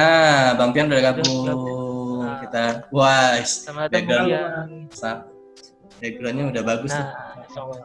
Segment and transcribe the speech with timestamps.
[0.00, 1.44] Nah, Bang Pian udah gabung.
[1.44, 2.40] Nah.
[2.40, 4.68] Kita, wah, Selamat datang background, Bang Pian.
[4.96, 5.24] sa-
[6.00, 7.04] backgroundnya udah bagus tuh.
[7.04, 7.78] Nah, Allah.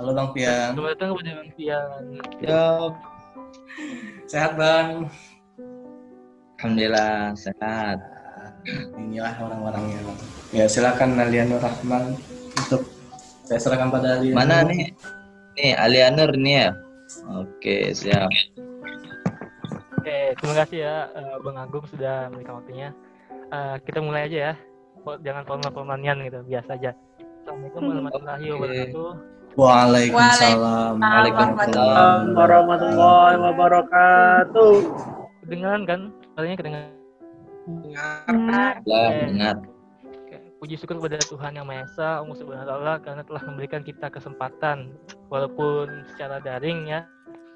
[0.00, 1.88] Halo Bang Pian, Selamat datang kepada Bang Pian.
[2.40, 2.64] Ya,
[4.24, 5.12] sehat Bang?
[6.58, 7.98] alhamdulillah sehat.
[8.96, 10.00] Inilah orang-orangnya.
[10.56, 12.16] Ya silakan Alianur Rahman
[12.56, 12.88] untuk
[13.44, 14.36] saya serahkan pada Alianur.
[14.40, 14.88] Mana nih?
[15.54, 16.70] Nih Alianur nih ya.
[17.36, 18.32] Oke, siap.
[20.08, 22.96] Oke, terima kasih ya eh, Bang Agung sudah memberikan waktunya.
[23.28, 24.52] Eh, kita mulai aja ya.
[25.20, 26.96] Jangan formal-formalnya gitu, biasa aja.
[27.44, 28.56] Assalamualaikum warahmatullahi Oke.
[28.56, 29.10] wabarakatuh.
[29.60, 30.92] Waalaikumsalam.
[30.96, 32.20] Waalaikumsalam.
[32.32, 34.72] warahmatullahi wabarakatuh.
[35.44, 36.00] Kedengaran kan?
[36.32, 36.92] Suaranya kedengaran.
[38.88, 39.56] Lah, ingat.
[40.08, 43.84] Oke, Puji syukur kepada Tuhan Yang Maha Esa, Allah Subhanahu wa taala karena telah memberikan
[43.84, 44.88] kita kesempatan
[45.28, 47.04] walaupun secara daring ya,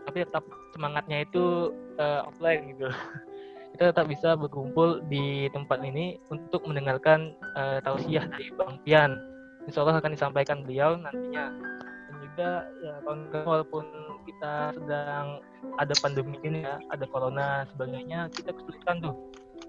[0.06, 2.88] tapi tetap semangatnya itu eh, offline gitu.
[3.72, 9.16] Kita tetap bisa berkumpul di tempat ini untuk mendengarkan eh, tausiah dari Bang Pian.
[9.64, 11.48] Insya Allah akan disampaikan beliau nantinya.
[11.82, 12.50] Dan juga
[12.84, 13.84] ya kawan-kawan, walaupun
[14.28, 15.40] kita sedang
[15.80, 19.16] ada pandemi ini ya, ada corona sebagainya, kita kesulitan tuh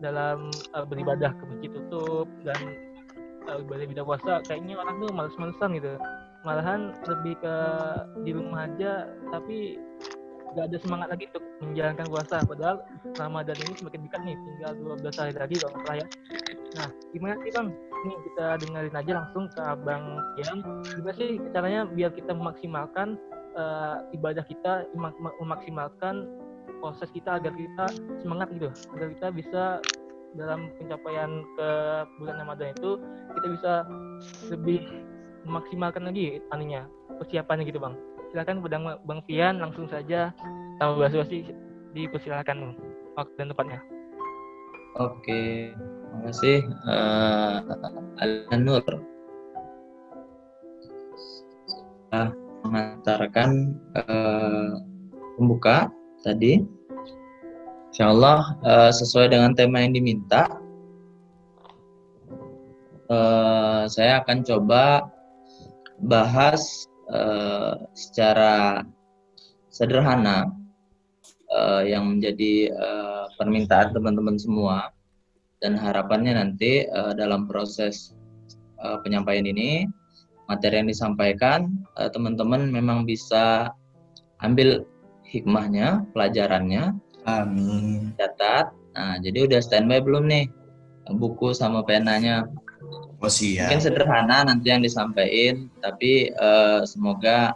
[0.03, 2.59] dalam eh, beribadah ke masjid tutup dan
[3.47, 5.93] uh, ibadah ibadah puasa kayaknya orang tuh males-malesan gitu
[6.43, 7.55] malahan lebih ke
[8.27, 9.79] di rumah aja tapi
[10.53, 12.35] gak ada semangat lagi untuk menjalankan puasa.
[12.45, 12.77] Padahal
[13.17, 16.05] Ramadan ini semakin dekat nih tinggal 12 hari lagi kalau nggak ya.
[16.77, 17.67] Nah gimana sih bang?
[18.03, 20.03] Nih kita dengerin aja langsung ke abang
[20.41, 20.57] Yan
[20.99, 23.07] gimana sih caranya biar kita memaksimalkan
[23.55, 26.15] uh, ibadah kita memak- memaksimalkan
[26.83, 27.85] proses kita agar kita
[28.21, 28.69] semangat gitu.
[28.97, 29.63] Agar kita bisa
[30.33, 31.69] dalam pencapaian ke
[32.17, 32.97] bulan Ramadan itu
[33.37, 33.73] kita bisa
[34.49, 34.81] lebih
[35.45, 36.87] memaksimalkan lagi aninya
[37.21, 37.93] persiapannya gitu bang
[38.33, 40.33] silakan pedang bang Pian langsung saja
[40.81, 41.53] tanpa basa-basi
[41.93, 42.73] dipersilakan
[43.13, 43.79] waktu dan tempatnya
[44.93, 47.57] Oke, terima kasih eh,
[48.21, 48.85] Alianur.
[52.13, 52.29] Telah
[52.61, 53.49] mengantarkan
[53.97, 54.69] eh,
[55.33, 55.89] pembuka
[56.21, 56.61] tadi.
[57.89, 60.45] Insya Allah eh, sesuai dengan tema yang diminta,
[63.09, 65.09] eh, saya akan coba
[66.05, 68.83] bahas eh, secara
[69.73, 70.53] sederhana
[71.51, 74.93] eh, yang menjadi eh, permintaan teman-teman semua
[75.63, 78.13] dan harapannya nanti eh, dalam proses
[78.83, 79.87] eh, penyampaian ini
[80.47, 83.71] materi yang disampaikan eh, teman-teman memang bisa
[84.43, 84.83] ambil
[85.33, 86.93] hikmahnya, pelajarannya,
[87.25, 88.13] Amin.
[88.19, 88.69] catat.
[88.93, 90.45] Nah, jadi udah standby belum nih
[91.17, 92.45] buku sama penanya?
[93.23, 93.71] Oh siap.
[93.71, 97.55] Mungkin sederhana nanti yang disampaikan, tapi eh, semoga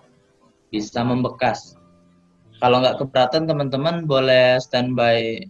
[0.72, 1.76] bisa membekas.
[2.64, 5.44] Kalau nggak keberatan teman-teman boleh standby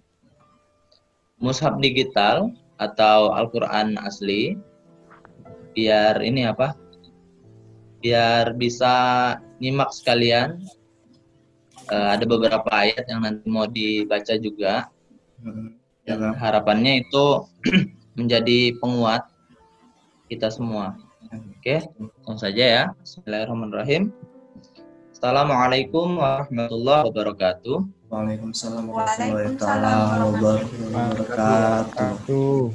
[1.38, 2.50] mushaf digital
[2.82, 4.58] atau Al-Quran asli,
[5.78, 6.74] biar ini apa?
[8.02, 8.94] Biar bisa
[9.62, 10.66] nyimak sekalian.
[11.94, 14.90] Eh, ada beberapa ayat yang nanti mau dibaca juga.
[15.46, 15.78] Hmm,
[16.08, 17.44] Ya, Dan harapannya itu
[18.18, 19.28] menjadi penguat
[20.28, 21.00] kita semua.
[21.32, 21.88] Oke,
[22.24, 22.84] langsung saja ya.
[23.00, 24.12] Bismillahirrahmanirrahim.
[25.16, 27.78] Assalamualaikum warahmatullahi wabarakatuh.
[28.12, 32.72] Waalaikumsalam warahmatullahi wabarakatuh.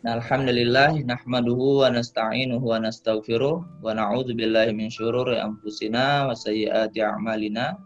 [0.00, 7.78] Alhamdulillah nahmaduhu wa nasta'inuhu wa nastaghfiruh wa na'udzu billahi min syururi anfusina wa sayyiati a'malina.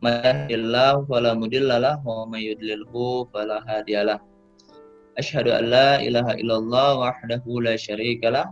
[0.00, 4.29] May yahdihillahu fala mudhillalah wa may yudlilhu fala hadiyalah.
[5.18, 8.46] Asyhadu an la ilaha illallah wahdahu la syarikalah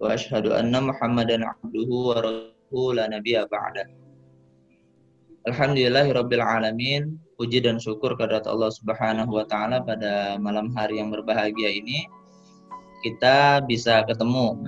[0.00, 3.88] wa asyhadu anna Muhammadan abduhu wa rasuluhu la nabiyya ba'da.
[5.48, 7.16] Alhamdulillahirabbil alamin.
[7.40, 12.04] Puji dan syukur kehadirat Allah Subhanahu wa taala pada malam hari yang berbahagia ini
[13.00, 14.60] kita bisa ketemu.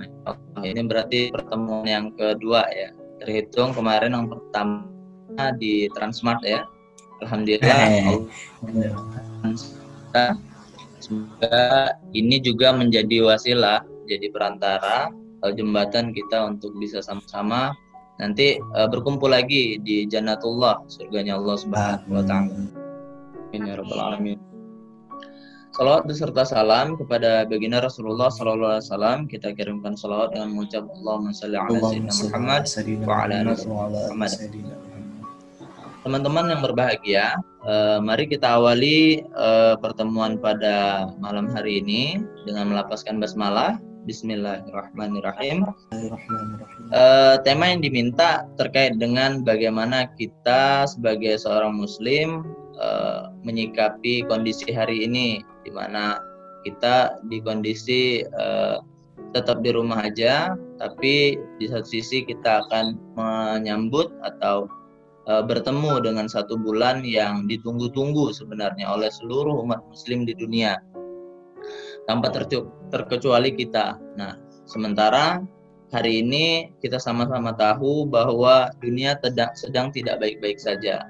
[0.65, 2.89] Ini berarti pertemuan yang kedua ya.
[3.21, 4.89] Terhitung kemarin yang pertama
[5.61, 6.65] di Transmart ya.
[7.21, 7.77] Alhamdulillah
[10.13, 10.33] Eh.
[11.03, 15.11] Semoga ini juga menjadi wasilah, jadi perantara
[15.43, 17.75] atau jembatan kita untuk bisa sama-sama
[18.15, 22.55] nanti eh, berkumpul lagi di Jannatullah, surganya Allah Subhanahu wa taala.
[23.51, 24.39] Amin ya rabbal alamin.
[25.73, 29.17] Salawat beserta salam kepada baginda Rasulullah sallallahu alaihi wasallam.
[29.25, 32.63] Kita kirimkan salawat dengan mengucap Allahumma shalli ala sayyidina Muhammad
[33.09, 34.31] wa ala ali Muhammad.
[36.03, 43.23] Teman-teman yang berbahagia, eh, mari kita awali eh, pertemuan pada malam hari ini dengan melapaskan
[43.23, 45.63] basmalah Bismillahirrahmanirrahim.
[45.63, 46.91] Bismillahirrahmanirrahim.
[46.91, 52.43] Eh, tema yang diminta terkait dengan bagaimana kita sebagai seorang muslim
[52.83, 56.19] eh, menyikapi kondisi hari ini di mana
[56.67, 58.77] kita di kondisi eh,
[59.31, 60.51] tetap di rumah aja
[60.83, 64.67] tapi di satu sisi kita akan menyambut atau
[65.27, 70.79] eh, bertemu dengan satu bulan yang ditunggu-tunggu sebenarnya oleh seluruh umat muslim di dunia
[72.07, 73.95] tanpa tercu- terkecuali kita.
[74.19, 74.35] Nah,
[74.67, 75.39] sementara
[75.93, 79.15] hari ini kita sama-sama tahu bahwa dunia
[79.55, 81.05] sedang tidak baik-baik saja.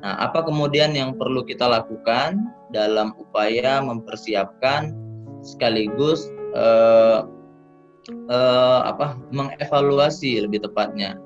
[0.00, 2.40] Nah, apa kemudian yang perlu kita lakukan
[2.72, 4.96] dalam upaya mempersiapkan
[5.44, 6.24] sekaligus
[6.56, 7.20] eh,
[8.08, 11.20] eh, apa mengevaluasi lebih tepatnya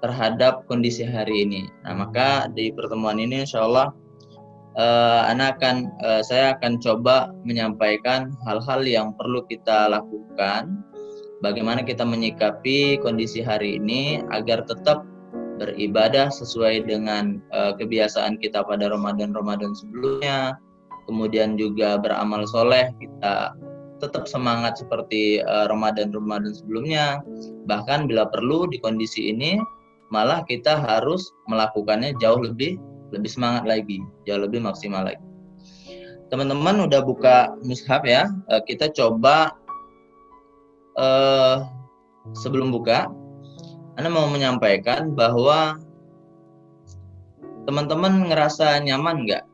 [0.00, 1.68] terhadap kondisi hari ini.
[1.84, 3.92] Nah, maka di pertemuan ini insya Allah
[4.76, 10.84] eh, anak akan eh, saya akan coba menyampaikan hal-hal yang perlu kita lakukan.
[11.40, 15.08] Bagaimana kita menyikapi kondisi hari ini agar tetap
[15.60, 20.56] beribadah sesuai dengan eh, kebiasaan kita pada Ramadan-Ramadan sebelumnya.
[21.08, 23.52] Kemudian juga beramal soleh kita
[24.00, 27.20] tetap semangat seperti eh, Ramadan-Ramadan sebelumnya.
[27.68, 29.60] Bahkan bila perlu di kondisi ini
[30.10, 32.76] malah kita harus melakukannya jauh lebih
[33.10, 35.22] lebih semangat lagi, jauh lebih maksimal lagi.
[36.30, 39.54] Teman-teman udah buka mushaf ya, eh, kita coba
[40.98, 41.56] eh,
[42.38, 43.10] sebelum buka,
[43.98, 45.78] Anda mau menyampaikan bahwa
[47.66, 49.44] teman-teman ngerasa nyaman nggak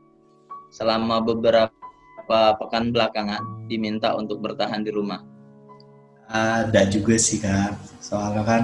[0.73, 1.77] selama beberapa
[2.61, 5.21] pekan belakangan diminta untuk bertahan di rumah?
[6.27, 8.63] Ada juga sih kak, soalnya kan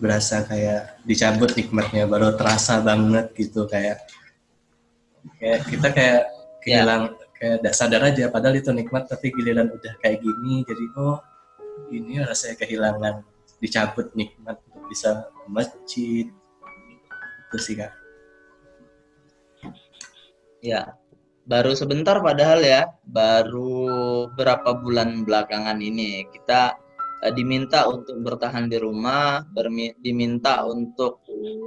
[0.00, 4.00] berasa kayak dicabut nikmatnya baru terasa banget gitu kayak
[5.36, 6.22] kayak kita kayak
[6.64, 11.20] kehilang kayak tidak sadar aja padahal itu nikmat tapi giliran udah kayak gini jadi oh
[11.92, 13.14] ini rasanya kehilangan
[13.60, 16.26] dicabut nikmat untuk bisa masjid.
[17.48, 17.92] Itu sih kak.
[20.60, 20.96] Ya,
[21.48, 26.76] baru sebentar padahal ya, baru berapa bulan belakangan ini kita
[27.24, 29.44] eh, diminta untuk bertahan di rumah,
[30.02, 31.20] diminta untuk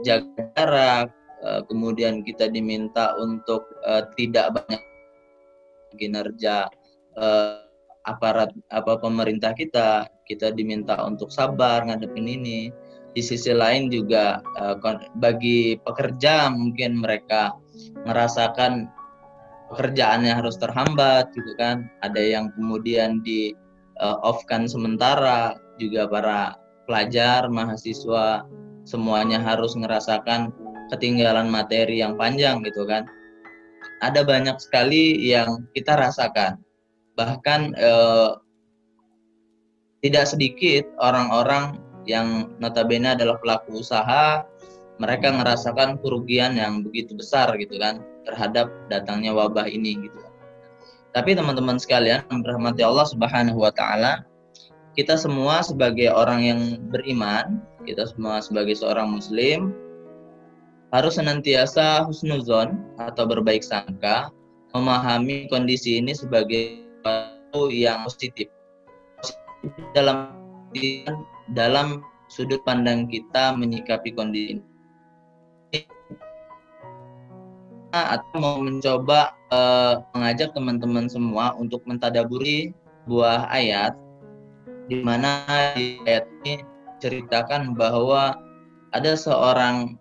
[0.05, 1.07] jaga jarak,
[1.44, 4.81] eh, kemudian kita diminta untuk eh, tidak banyak
[5.94, 6.65] kinerja
[8.03, 12.73] aparat apa pemerintah kita, kita diminta untuk sabar ngadepin ini.
[13.13, 14.41] Di sisi lain juga
[15.21, 17.53] bagi pekerja mungkin mereka
[18.09, 18.89] merasakan
[19.73, 23.57] pekerjaannya harus terhambat gitu kan ada yang kemudian di
[24.01, 26.40] uh, off-kan sementara juga para
[26.86, 28.45] pelajar mahasiswa
[28.84, 30.51] semuanya harus ngerasakan
[30.92, 33.07] ketinggalan materi yang panjang gitu kan
[34.04, 36.60] ada banyak sekali yang kita rasakan
[37.16, 38.31] bahkan eh,
[40.04, 44.44] tidak sedikit orang-orang yang notabene adalah pelaku usaha
[45.00, 50.19] mereka merasakan kerugian yang begitu besar gitu kan terhadap datangnya wabah ini gitu.
[51.13, 54.25] Tapi teman-teman sekalian yang dirahmati Allah Subhanahu wa taala,
[54.98, 59.74] kita semua sebagai orang yang beriman, kita semua sebagai seorang muslim
[60.89, 64.33] harus senantiasa husnuzon atau berbaik sangka,
[64.74, 68.50] memahami kondisi ini sebagai sesuatu yang positif.
[69.93, 70.34] Dalam
[71.53, 74.73] dalam sudut pandang kita menyikapi kondisi ini
[77.93, 82.73] atau mau mencoba eh, mengajak teman-teman semua untuk mentadaburi
[83.05, 83.93] buah ayat
[84.89, 85.45] di mana
[85.77, 86.65] di ayat ini
[86.97, 88.35] ceritakan bahwa
[88.97, 89.95] ada seorang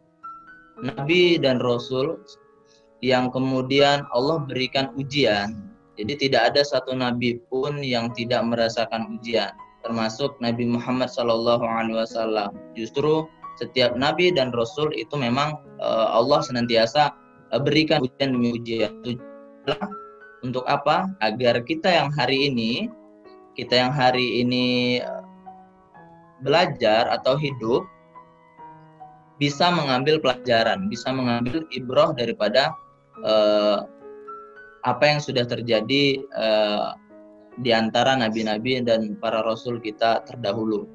[0.80, 2.18] nabi dan rasul
[3.04, 5.68] yang kemudian Allah berikan ujian.
[5.98, 9.52] Jadi tidak ada satu nabi pun yang tidak merasakan ujian,
[9.84, 12.48] termasuk Nabi Muhammad SAW.
[12.72, 13.28] Justru
[13.60, 17.12] setiap nabi dan rasul itu memang eh, Allah senantiasa
[17.60, 18.92] berikan ujian demi ujian.
[19.04, 19.90] Tujuanlah
[20.42, 21.12] untuk apa?
[21.20, 22.88] Agar kita yang hari ini,
[23.54, 24.98] kita yang hari ini
[26.42, 27.86] belajar atau hidup
[29.38, 32.74] bisa mengambil pelajaran, bisa mengambil ibroh daripada
[33.22, 33.78] eh,
[34.82, 36.88] apa yang sudah terjadi eh,
[37.60, 40.88] di antara nabi-nabi dan para rasul kita terdahulu.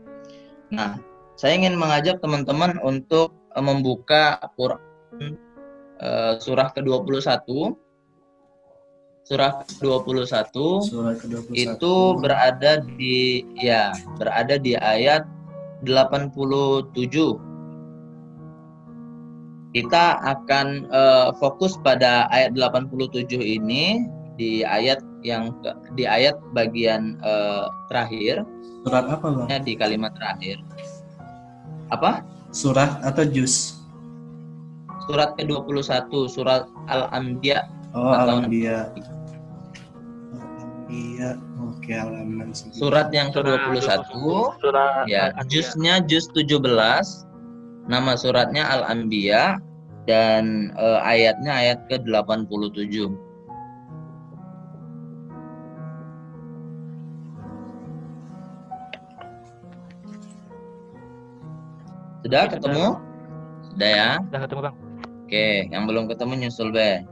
[0.73, 0.99] Nah,
[1.39, 5.46] saya ingin mengajak teman-teman untuk eh, membuka Quran
[5.97, 7.73] Uh, surah ke-21.
[9.27, 9.51] Surah
[9.81, 10.55] ke-21.
[10.87, 11.51] Surah ke-21.
[11.57, 15.25] Itu berada di ya berada di ayat
[15.83, 16.93] 87
[19.75, 27.17] kita akan uh, fokus pada ayat 87 ini di ayat yang ke- di ayat bagian
[27.25, 28.45] eh, terakhir.
[28.85, 29.47] Surat apa bang?
[29.49, 30.61] ya, di kalimat terakhir.
[31.89, 32.21] Apa?
[32.53, 33.76] Surat atau juz?
[35.07, 37.63] Surat ke-21 surat Al-Anbiya
[37.95, 38.91] Oh Al-Anbiya.
[40.35, 41.39] Al-Anbiya.
[41.63, 42.83] Oke halaman segitu.
[42.83, 44.11] surat yang Surah ke-21
[44.59, 46.59] Surah ya jusnya juz 17
[47.87, 49.59] nama suratnya Al-Anbiya
[50.07, 53.11] dan eh, ayatnya ayat ke-87
[62.27, 62.87] sudah ketemu
[63.71, 64.86] sudah ya Udah ketemu bang.
[65.27, 67.03] Oke, yang belum ketemu nyusul be.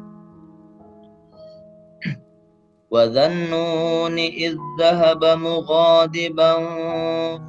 [2.93, 6.53] وذنون إذ ذهب مغاضبا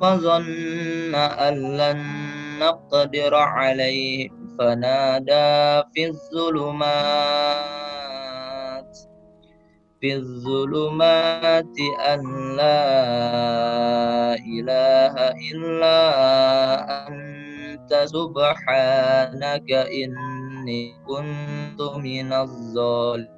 [0.00, 2.00] فظن أن لن
[2.64, 4.28] نقدر عليه
[4.58, 6.92] فنادى في الظلمات
[10.00, 11.76] في الظلمات
[12.08, 12.20] أن
[12.56, 12.88] لا
[14.40, 15.14] إله
[15.52, 16.00] إلا
[17.08, 17.33] أنت
[18.10, 23.30] subhanaka inni kuntu minaz zalimin.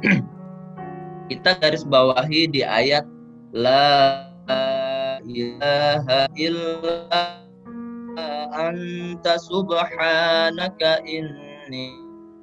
[1.28, 3.04] Kita garis bawahi di ayat
[3.52, 4.24] la
[5.24, 7.00] ilaha illa
[8.52, 11.96] anta subhanaka inni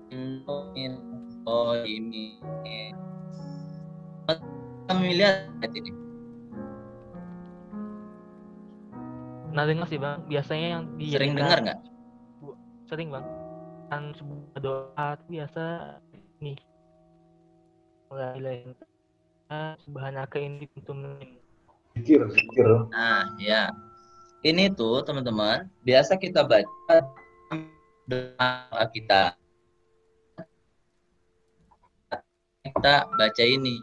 [0.10, 0.94] min
[1.46, 2.94] zalimin.
[4.92, 6.01] Melihat ini.
[9.52, 10.24] Nah dengar sih bang.
[10.28, 11.80] Biasanya yang di Sering dengar nggak?
[12.88, 13.26] Sering bang.
[13.92, 15.64] Kan sebuah doa tuh biasa
[16.40, 16.58] nih.
[18.12, 21.40] La ilaha illallah, subhanaka inni kuntu minadh
[21.96, 22.68] Zikir, zikir.
[22.92, 23.72] Nah, ya.
[24.42, 26.96] Ini tuh teman-teman, biasa kita baca
[28.08, 29.36] doa kita.
[32.64, 33.78] Kita baca ini.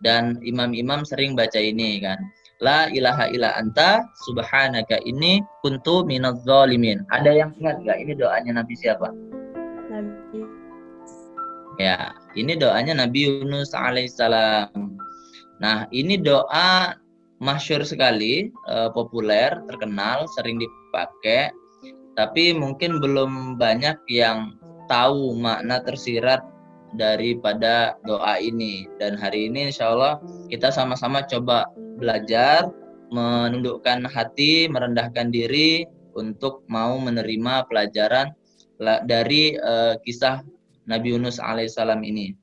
[0.00, 2.20] Dan imam-imam sering baca ini kan.
[2.60, 7.00] La ilaha illa anta subhanaka ini kuntu minadz zalimin.
[7.08, 9.08] Ada yang ingat nggak ini doanya Nabi siapa?
[9.88, 10.44] Nabi
[11.80, 15.00] Ya, ini doanya Nabi Yunus alaihissalam.
[15.64, 16.92] Nah, ini doa
[17.40, 21.48] masyur sekali, eh, populer, terkenal, sering dipakai,
[22.12, 24.60] tapi mungkin belum banyak yang
[24.92, 26.44] tahu makna tersirat
[26.94, 28.86] daripada doa ini.
[28.98, 30.18] Dan hari ini insya Allah
[30.50, 32.70] kita sama-sama coba belajar,
[33.10, 38.34] menundukkan hati, merendahkan diri untuk mau menerima pelajaran
[38.82, 40.42] la- dari eh, kisah
[40.86, 42.34] Nabi Yunus alaihissalam ini.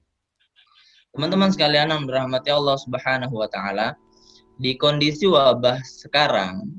[1.12, 3.98] Teman-teman sekalian yang dirahmati Allah Subhanahu wa taala,
[4.62, 6.78] di kondisi wabah sekarang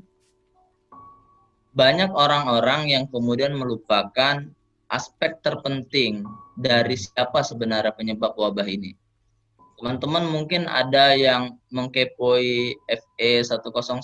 [1.75, 4.47] banyak orang-orang yang kemudian melupakan
[4.89, 6.25] aspek terpenting
[6.57, 8.97] dari siapa sebenarnya penyebab wabah ini.
[9.79, 13.95] Teman-teman mungkin ada yang mengkepoi FE 101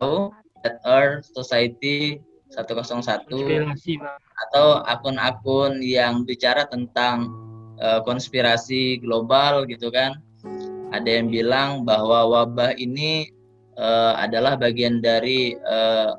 [0.00, 2.16] Flat Earth Society
[2.56, 4.18] 101 Inspirasi bang.
[4.48, 7.28] atau akun-akun yang bicara tentang
[7.78, 10.18] eh, konspirasi global gitu kan.
[10.90, 13.28] Ada yang bilang bahwa wabah ini
[13.76, 16.10] eh, adalah bagian dari eh,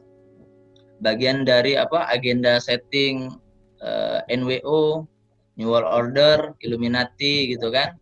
[1.01, 3.34] bagian dari apa agenda setting
[3.81, 5.05] eh, NWO,
[5.58, 7.98] New World Order, Illuminati gitu kan.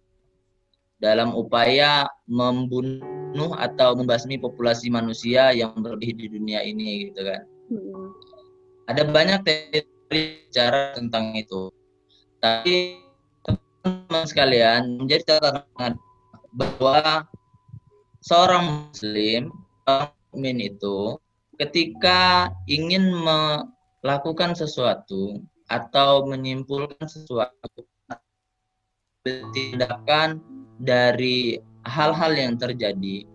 [0.99, 8.17] Dalam upaya membunuh atau membasmi populasi manusia yang berlebih di dunia ini gitu kan Hmm.
[8.89, 11.69] ada banyak teori bicara tentang itu.
[12.41, 12.97] Tapi
[13.45, 16.01] teman-teman sekalian menjadi catatan
[16.49, 17.29] bahwa
[18.25, 19.53] seorang muslim,
[19.85, 21.21] orang mukmin itu
[21.59, 27.85] ketika ingin melakukan sesuatu atau menyimpulkan sesuatu
[29.27, 30.39] tindakan
[30.79, 33.27] dari hal-hal yang terjadi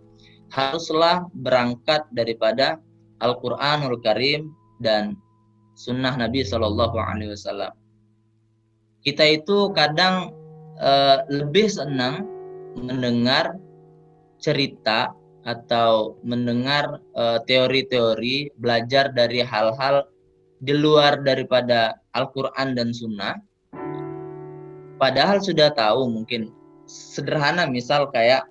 [0.49, 2.81] haruslah berangkat daripada
[3.21, 4.51] Al-Quranul Karim
[4.81, 5.15] dan
[5.75, 7.75] Sunnah Nabi Shallallahu Alaihi Wasallam.
[9.05, 10.33] Kita itu kadang
[10.81, 12.25] eh, lebih senang
[12.79, 13.59] mendengar
[14.41, 15.13] cerita
[15.45, 20.09] atau mendengar eh, teori-teori, belajar dari hal-hal
[20.65, 23.37] di luar daripada Al-Quran dan Sunnah,
[24.97, 26.49] padahal sudah tahu mungkin
[26.89, 28.49] sederhana misal kayak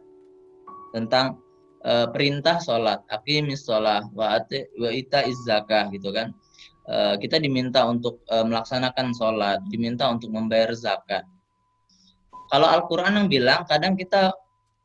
[0.93, 1.41] tentang
[1.81, 4.38] uh, perintah sholat, aqimis sholat, wa,
[4.77, 6.29] wa ita zakah gitu kan.
[6.83, 11.23] Uh, kita diminta untuk uh, melaksanakan sholat, diminta untuk membayar zakat.
[12.51, 14.35] Kalau Al-Quran yang bilang, kadang kita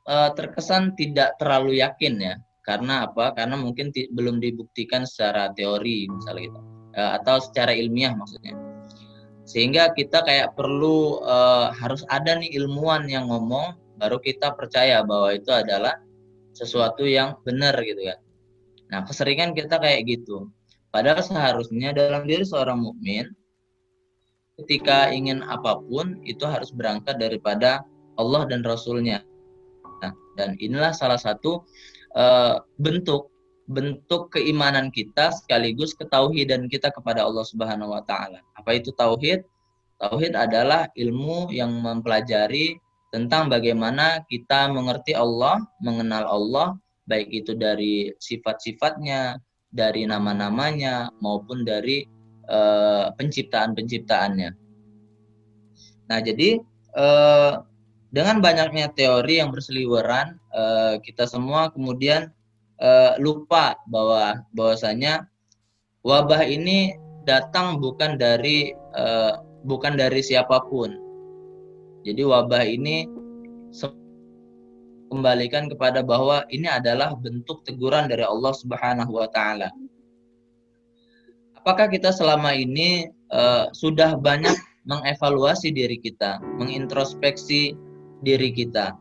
[0.09, 2.35] uh, terkesan tidak terlalu yakin ya,
[2.65, 3.37] karena apa?
[3.37, 6.61] Karena mungkin belum dibuktikan secara teori misalnya gitu,
[6.97, 8.57] uh, atau secara ilmiah maksudnya.
[9.49, 15.35] Sehingga kita kayak perlu uh, harus ada nih ilmuwan yang ngomong baru kita percaya bahwa
[15.35, 15.97] itu adalah
[16.55, 18.19] sesuatu yang benar gitu kan
[18.89, 20.49] nah keseringan kita kayak gitu.
[20.89, 23.29] Padahal seharusnya dalam diri seorang mukmin
[24.57, 27.85] ketika ingin apa pun itu harus berangkat daripada
[28.17, 29.21] Allah dan Rasulnya
[30.03, 31.67] nah dan inilah salah satu
[32.15, 33.31] uh, bentuk
[33.69, 38.41] bentuk keimanan kita sekaligus ketauhidan kita kepada Allah Subhanahu wa taala.
[38.57, 39.45] Apa itu tauhid?
[40.01, 42.81] Tauhid adalah ilmu yang mempelajari
[43.13, 46.69] tentang bagaimana kita mengerti Allah, mengenal Allah,
[47.09, 49.37] baik itu dari sifat-sifatnya,
[49.69, 52.09] dari nama-namanya maupun dari
[52.49, 54.51] uh, penciptaan-penciptaannya.
[56.09, 56.57] Nah, jadi
[56.97, 57.68] uh,
[58.09, 62.33] dengan banyaknya teori yang berseliweran, uh, kita semua kemudian
[62.81, 65.29] uh, lupa bahwa bahwasanya
[66.01, 66.97] wabah ini
[67.29, 70.97] datang bukan dari uh, bukan dari siapa pun.
[72.07, 73.05] Jadi wabah ini
[75.09, 79.69] kembalikan kepada bahwa ini adalah bentuk teguran dari Allah Subhanahu wa taala.
[81.61, 84.57] Apakah kita selama ini uh, sudah banyak
[84.89, 87.77] mengevaluasi diri kita, mengintrospeksi
[88.25, 88.97] diri kita?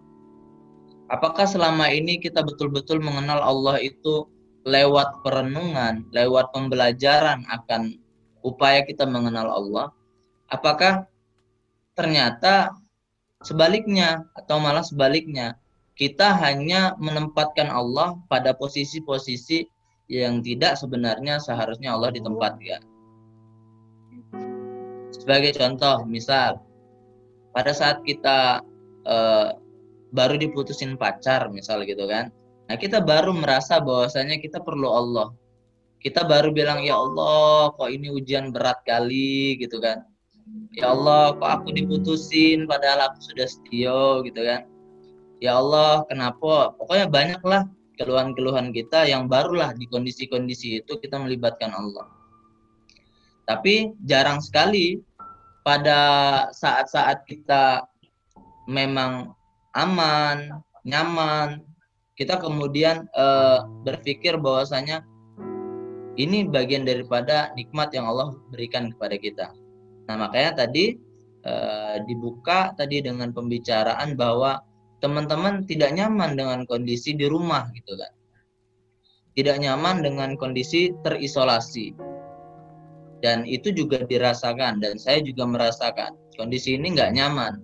[1.07, 4.27] Apakah selama ini kita betul-betul mengenal Allah itu
[4.67, 7.95] lewat perenungan, lewat pembelajaran akan
[8.43, 9.87] upaya kita mengenal Allah?
[10.51, 11.07] Apakah
[11.95, 12.75] ternyata
[13.41, 15.55] sebaliknya atau malah sebaliknya
[15.97, 19.65] kita hanya menempatkan Allah pada posisi-posisi
[20.07, 22.81] yang tidak sebenarnya seharusnya Allah ditempatkan.
[25.11, 26.63] Sebagai contoh, misal
[27.51, 28.61] pada saat kita
[29.07, 29.55] uh,
[30.11, 32.29] baru diputusin pacar misal gitu kan.
[32.67, 35.31] Nah kita baru merasa bahwasanya kita perlu Allah.
[35.97, 40.03] Kita baru bilang ya Allah kok ini ujian berat kali gitu kan.
[40.75, 44.67] Ya Allah kok aku diputusin padahal aku sudah setia gitu kan.
[45.39, 46.75] Ya Allah kenapa?
[46.77, 47.63] Pokoknya banyaklah
[47.97, 52.05] keluhan-keluhan kita yang barulah di kondisi-kondisi itu kita melibatkan Allah.
[53.47, 55.01] Tapi jarang sekali
[55.65, 55.99] pada
[56.53, 57.83] saat-saat kita
[58.67, 59.33] memang
[59.73, 61.63] aman, nyaman,
[62.17, 65.05] kita kemudian uh, berpikir bahwasanya
[66.17, 69.47] ini bagian daripada nikmat yang Allah berikan kepada kita.
[70.09, 70.97] Nah, makanya tadi
[71.45, 74.65] uh, dibuka tadi dengan pembicaraan bahwa
[74.99, 78.11] teman-teman tidak nyaman dengan kondisi di rumah gitu kan.
[79.37, 81.93] Tidak nyaman dengan kondisi terisolasi.
[83.21, 87.61] Dan itu juga dirasakan dan saya juga merasakan kondisi ini nggak nyaman.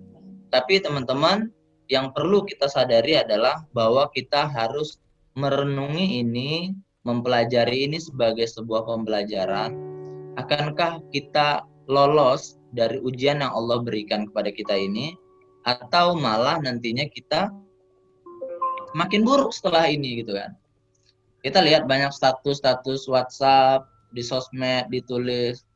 [0.54, 1.50] Tapi teman-teman
[1.90, 5.02] yang perlu kita sadari adalah bahwa kita harus
[5.34, 6.70] merenungi ini,
[7.02, 9.74] mempelajari ini sebagai sebuah pembelajaran.
[10.38, 15.18] Akankah kita lolos dari ujian yang Allah berikan kepada kita ini,
[15.66, 17.50] atau malah nantinya kita
[18.94, 20.54] makin buruk setelah ini gitu kan?
[21.42, 25.66] Kita lihat banyak status-status WhatsApp di sosmed ditulis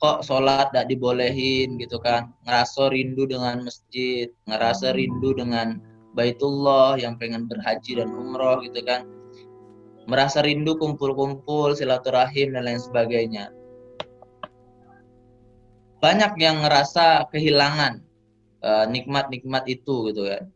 [0.00, 2.32] kok sholat tidak dibolehin gitu kan.
[2.48, 5.76] Ngerasa rindu dengan masjid ngerasa rindu dengan
[6.16, 9.04] baitullah yang pengen berhaji dan umroh gitu kan.
[10.08, 13.52] Merasa rindu kumpul-kumpul silaturahim dan lain sebagainya.
[16.00, 18.00] Banyak yang ngerasa kehilangan
[18.64, 20.48] uh, nikmat-nikmat itu gitu kan.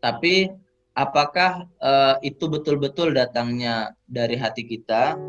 [0.00, 0.48] Tapi
[0.96, 5.20] apakah uh, itu betul-betul datangnya dari hati kita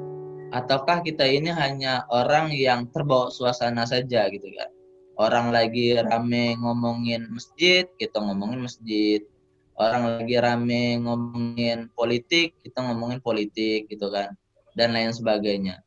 [0.54, 4.70] ataukah kita ini hanya orang yang terbawa suasana saja gitu kan?
[5.18, 9.26] Orang lagi rame ngomongin masjid kita ngomongin masjid.
[9.74, 14.38] Orang lagi rame ngomongin politik kita ngomongin politik gitu kan?
[14.78, 15.82] Dan lain sebagainya.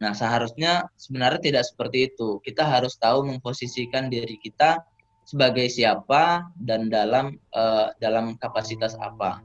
[0.00, 2.40] Nah seharusnya sebenarnya tidak seperti itu.
[2.40, 4.80] Kita harus tahu memposisikan diri kita
[5.28, 9.44] sebagai siapa dan dalam uh, dalam kapasitas apa.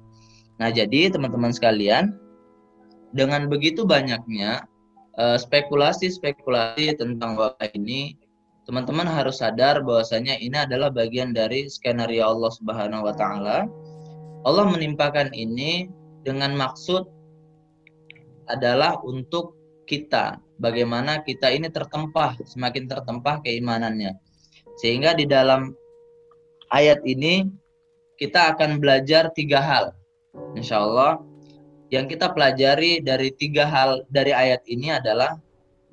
[0.55, 2.15] Nah jadi teman-teman sekalian
[3.15, 4.67] dengan begitu banyaknya
[5.15, 8.19] eh, spekulasi-spekulasi uh, tentang wabah ini,
[8.67, 13.71] teman-teman harus sadar bahwasanya ini adalah bagian dari skenario Allah Subhanahu wa taala.
[14.45, 15.88] Allah menimpakan ini
[16.28, 17.08] dengan maksud
[18.51, 19.56] adalah untuk
[19.89, 24.13] kita, bagaimana kita ini tertempah, semakin tertempah keimanannya.
[24.78, 25.73] Sehingga di dalam
[26.69, 27.47] ayat ini
[28.19, 29.86] kita akan belajar tiga hal.
[30.54, 31.23] Insya Allah
[31.93, 35.37] yang kita pelajari dari tiga hal dari ayat ini adalah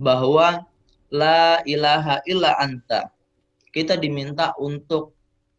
[0.00, 0.64] bahwa
[1.12, 3.12] la ilaha illa anta.
[3.72, 5.16] Kita diminta untuk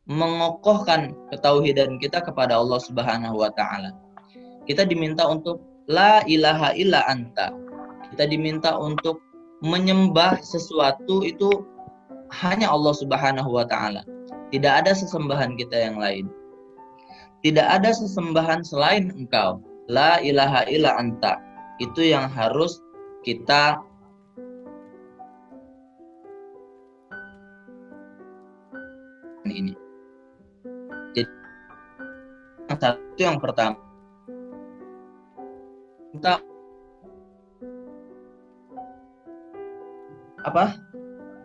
[0.09, 3.93] mengokohkan ketauhidan kita kepada Allah Subhanahu wa taala.
[4.65, 7.53] Kita diminta untuk la ilaha illa anta.
[8.13, 9.21] Kita diminta untuk
[9.63, 11.63] menyembah sesuatu itu
[12.43, 14.03] hanya Allah Subhanahu wa taala.
[14.53, 16.29] Tidak ada sesembahan kita yang lain.
[17.41, 19.72] Tidak ada sesembahan selain Engkau.
[19.91, 21.39] La ilaha illa anta.
[21.81, 22.79] Itu yang harus
[23.25, 23.79] kita
[29.43, 29.75] ini.
[31.13, 31.29] Jadi
[32.71, 33.77] yang satu yang pertama
[36.13, 36.39] kita
[40.45, 40.77] apa?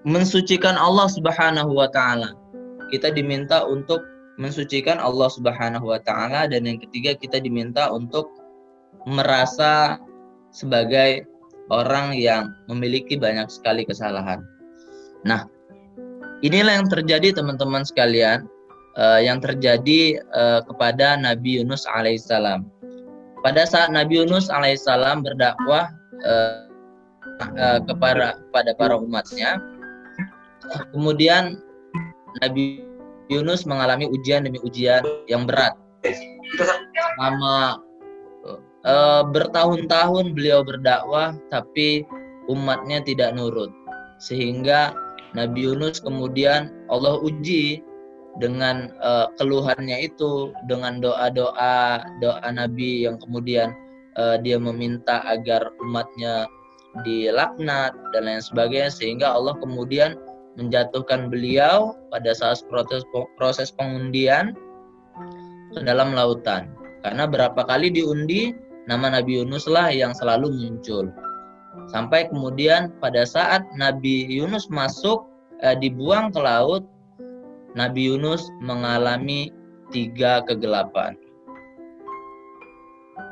[0.05, 2.37] Mensucikan Allah Subhanahu wa taala.
[2.93, 4.01] Kita diminta untuk
[4.39, 8.31] mensucikan Allah Subhanahu wa taala dan yang ketiga kita diminta untuk
[9.05, 9.99] merasa
[10.55, 11.27] sebagai
[11.69, 14.41] orang yang memiliki banyak sekali kesalahan.
[15.27, 15.45] Nah,
[16.41, 18.47] inilah yang terjadi teman-teman sekalian
[18.97, 22.65] uh, yang terjadi uh, kepada Nabi Yunus alaihissalam.
[23.43, 25.91] Pada saat Nabi Yunus alaihissalam berdakwah
[26.25, 26.67] uh,
[27.59, 29.61] uh, kepada pada para umatnya,
[30.95, 31.59] kemudian
[32.41, 32.88] Nabi
[33.29, 35.77] Yunus mengalami ujian demi ujian yang berat.
[37.17, 37.81] Selama
[38.89, 42.09] uh, bertahun-tahun beliau berdakwah, tapi
[42.49, 43.69] umatnya tidak nurut.
[44.19, 44.97] Sehingga
[45.37, 47.85] Nabi Yunus kemudian Allah uji
[48.41, 53.77] dengan uh, keluhannya itu, dengan doa-doa doa Nabi yang kemudian
[54.17, 56.49] uh, dia meminta agar umatnya
[57.05, 60.17] dilaknat dan lain sebagainya sehingga Allah kemudian
[60.59, 63.07] menjatuhkan beliau pada saat proses
[63.39, 64.53] proses pengundian
[65.73, 66.69] ke dalam lautan.
[67.07, 68.51] Karena berapa kali diundi
[68.91, 71.09] nama Nabi Yunus lah yang selalu muncul.
[71.89, 75.25] Sampai kemudian pada saat Nabi Yunus masuk
[75.63, 76.83] eh, dibuang ke laut,
[77.79, 79.55] Nabi Yunus mengalami
[79.95, 81.15] tiga kegelapan.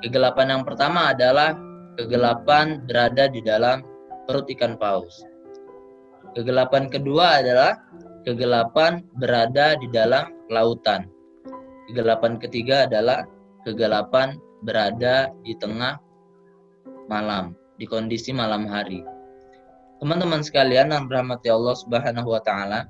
[0.07, 1.59] Kegelapan yang pertama adalah
[1.99, 3.83] kegelapan berada di dalam
[4.29, 5.25] perut ikan paus.
[6.37, 7.81] Kegelapan kedua adalah
[8.29, 11.09] kegelapan berada di dalam lautan.
[11.89, 13.25] Kegelapan ketiga adalah
[13.65, 15.97] kegelapan berada di tengah
[17.09, 19.01] malam, di kondisi malam hari.
[19.97, 22.85] Teman-teman sekalian yang berahmati Allah Subhanahu wa taala,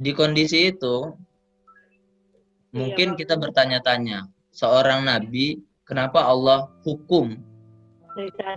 [0.00, 1.12] di kondisi itu
[2.72, 7.36] mungkin iya, kita bertanya-tanya, seorang nabi kenapa Allah hukum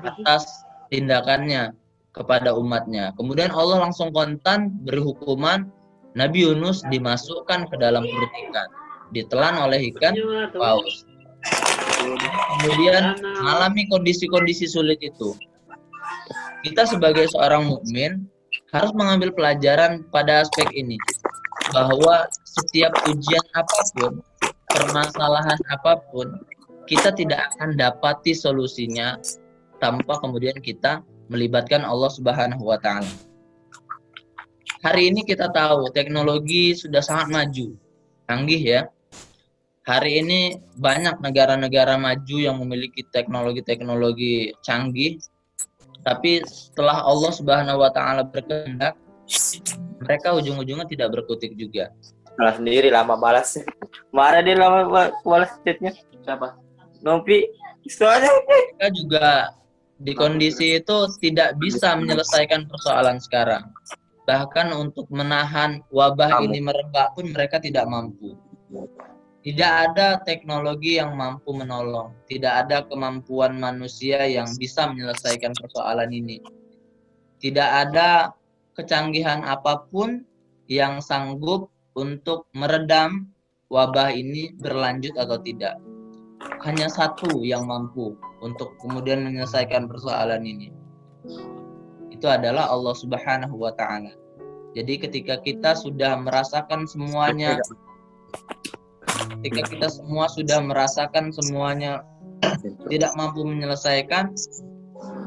[0.07, 0.47] atas
[0.87, 1.75] tindakannya
[2.13, 3.13] kepada umatnya.
[3.15, 5.69] Kemudian Allah langsung kontan beri hukuman
[6.17, 8.69] Nabi Yunus dimasukkan ke dalam perut ikan,
[9.13, 10.17] ditelan oleh ikan
[10.57, 11.05] paus.
[12.59, 15.37] Kemudian mengalami kondisi-kondisi sulit itu.
[16.65, 18.25] Kita sebagai seorang mukmin
[18.73, 20.97] harus mengambil pelajaran pada aspek ini
[21.71, 24.13] bahwa setiap ujian apa pun,
[24.73, 26.41] permasalahan apa pun,
[26.89, 29.21] kita tidak akan dapati solusinya
[29.77, 33.09] tanpa kemudian kita melibatkan Allah Subhanahu wa taala.
[34.81, 37.75] Hari ini kita tahu teknologi sudah sangat maju,
[38.25, 38.81] canggih ya.
[39.85, 40.39] Hari ini
[40.77, 45.17] banyak negara-negara maju yang memiliki teknologi-teknologi canggih,
[46.05, 48.95] tapi setelah Allah Subhanahu wa taala berkehendak,
[49.99, 51.91] mereka ujung-ujungnya tidak berkutik juga.
[52.39, 53.59] Malah sendiri lama balas.
[54.15, 55.91] Marah dia lama balas chatnya.
[56.23, 56.55] Siapa?
[57.03, 57.51] Nopi.
[57.89, 59.25] Soalnya kita juga
[59.99, 63.67] di kondisi itu tidak bisa menyelesaikan persoalan sekarang.
[64.23, 68.39] Bahkan untuk menahan wabah ini merebak pun mereka tidak mampu.
[69.39, 72.15] Tidak ada teknologi yang mampu menolong.
[72.31, 76.39] Tidak ada kemampuan manusia yang bisa menyelesaikan persoalan ini.
[77.39, 78.31] Tidak ada
[78.75, 80.23] kecanggihan apa pun
[80.69, 83.31] yang sanggup untuk meredam
[83.67, 85.81] wabah ini berlanjut atau tidak
[86.63, 90.71] hanya satu yang mampu untuk kemudian menyelesaikan persoalan ini.
[92.11, 94.11] Itu adalah Allah Subhanahu wa taala.
[94.75, 97.57] Jadi ketika kita sudah merasakan semuanya
[99.39, 102.03] ketika kita semua sudah merasakan semuanya
[102.91, 104.35] tidak mampu menyelesaikan,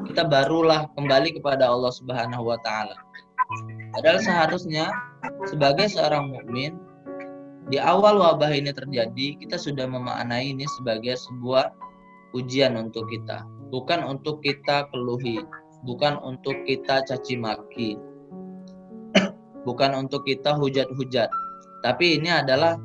[0.09, 2.97] kita barulah kembali kepada Allah Subhanahu wa taala.
[3.93, 4.89] Padahal seharusnya
[5.49, 6.77] sebagai seorang mukmin
[7.69, 11.73] di awal wabah ini terjadi, kita sudah memaknai ini sebagai sebuah
[12.33, 13.45] ujian untuk kita.
[13.73, 15.41] bukan untuk kita keluhi,
[15.89, 17.97] bukan untuk kita caci maki,
[19.67, 21.33] bukan untuk kita hujat-hujat,
[21.81, 22.77] tapi ini adalah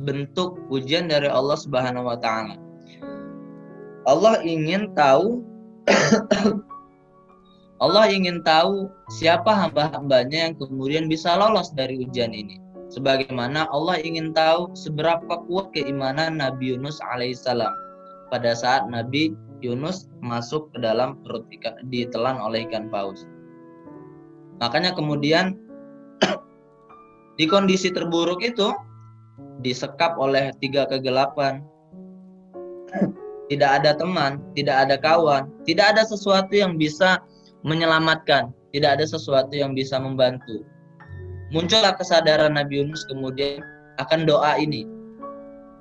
[0.00, 2.56] bentuk ujian dari Allah Subhanahu wa taala.
[4.08, 5.44] Allah ingin tahu
[7.84, 8.88] Allah ingin tahu
[9.20, 12.56] siapa hamba-hambanya yang kemudian bisa lolos dari ujian ini.
[12.90, 17.89] Sebagaimana Allah ingin tahu seberapa kuat keimanan Nabi Yunus alaihissalam
[18.30, 23.28] pada saat Nabi Yunus masuk ke dalam perut ikan, ditelan oleh ikan paus.
[24.62, 25.58] Makanya kemudian
[27.38, 28.72] di kondisi terburuk itu
[29.60, 31.60] disekap oleh tiga kegelapan.
[33.50, 37.18] Tidak ada teman, tidak ada kawan, tidak ada sesuatu yang bisa
[37.66, 40.62] menyelamatkan, tidak ada sesuatu yang bisa membantu.
[41.50, 43.58] Muncullah kesadaran Nabi Yunus kemudian
[43.98, 44.86] akan doa ini.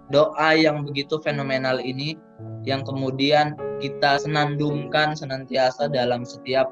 [0.09, 2.17] Doa yang begitu fenomenal ini
[2.67, 6.67] yang kemudian kita senandungkan senantiasa dalam setiap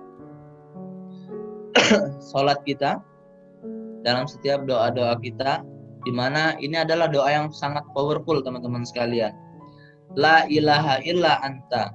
[2.32, 3.00] sholat kita,
[4.04, 5.64] dalam setiap doa-doa kita,
[6.04, 9.36] di mana ini adalah doa yang sangat powerful teman-teman sekalian.
[10.16, 11.92] La ilaha illa anta.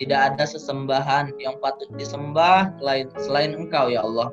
[0.00, 4.32] Tidak ada sesembahan yang patut disembah selain, selain engkau ya Allah.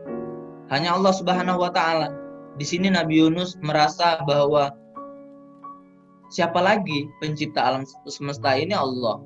[0.71, 2.07] Hanya Allah subhanahu wa ta'ala.
[2.55, 4.71] Di sini Nabi Yunus merasa bahwa
[6.27, 8.75] siapa lagi pencipta alam semesta ini?
[8.75, 9.19] Allah.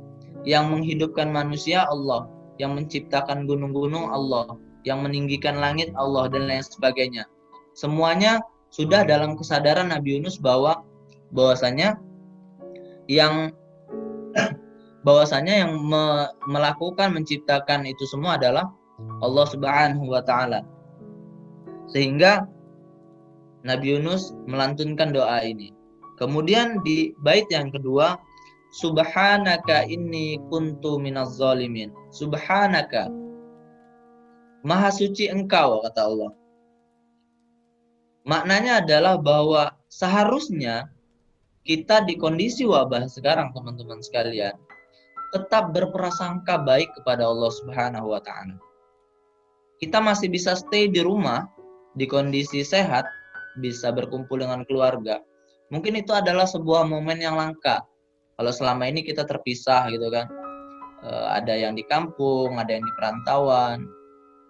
[0.45, 1.85] Yang menghidupkan manusia?
[1.89, 2.29] Allah.
[2.57, 4.09] Yang menciptakan gunung-gunung?
[4.09, 4.57] Allah.
[4.85, 5.93] Yang meninggikan langit?
[5.97, 7.25] Allah dan lain sebagainya.
[7.77, 8.41] Semuanya
[8.73, 10.81] sudah dalam kesadaran Nabi Yunus bahwa
[11.31, 11.97] bahwasanya
[13.07, 13.51] yang
[15.07, 18.69] bahwasanya yang me, melakukan menciptakan itu semua adalah
[19.21, 20.61] Allah Subhanahu wa taala.
[21.91, 22.47] Sehingga
[23.67, 25.80] Nabi Yunus melantunkan doa ini
[26.21, 28.13] Kemudian di bait yang kedua,
[28.71, 31.89] Subhanaka inni kuntu minaz zalimin.
[32.13, 33.09] Subhanaka.
[34.61, 36.31] Maha suci engkau, kata Allah.
[38.29, 40.93] Maknanya adalah bahwa seharusnya
[41.65, 44.53] kita di kondisi wabah sekarang, teman-teman sekalian,
[45.33, 48.61] tetap berprasangka baik kepada Allah Subhanahu wa taala.
[49.81, 51.49] Kita masih bisa stay di rumah
[51.97, 53.09] di kondisi sehat,
[53.57, 55.17] bisa berkumpul dengan keluarga,
[55.71, 57.81] mungkin itu adalah sebuah momen yang langka.
[58.35, 60.27] Kalau selama ini kita terpisah gitu kan.
[61.01, 63.87] E, ada yang di kampung ada yang di perantauan.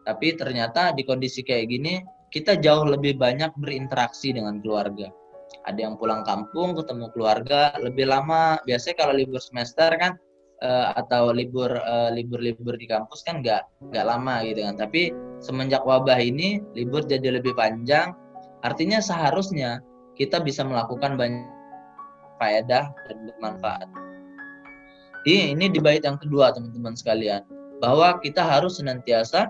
[0.04, 2.02] Tapi ternyata di kondisi kayak gini
[2.34, 5.14] kita jauh lebih banyak berinteraksi dengan keluarga.
[5.70, 8.58] Ada yang pulang kampung ketemu keluarga lebih lama.
[8.66, 10.18] Biasanya kalau libur semester kan
[10.64, 14.76] e, atau libur e, libur-libur di kampus kan nggak nggak lama gitu kan.
[14.80, 18.16] Tapi semenjak wabah ini libur jadi lebih panjang.
[18.64, 19.84] Artinya seharusnya
[20.22, 21.50] kita bisa melakukan banyak
[22.38, 23.90] faedah dan bermanfaat.
[25.26, 27.42] Jadi ini di bait yang kedua teman-teman sekalian,
[27.82, 29.50] bahwa kita harus senantiasa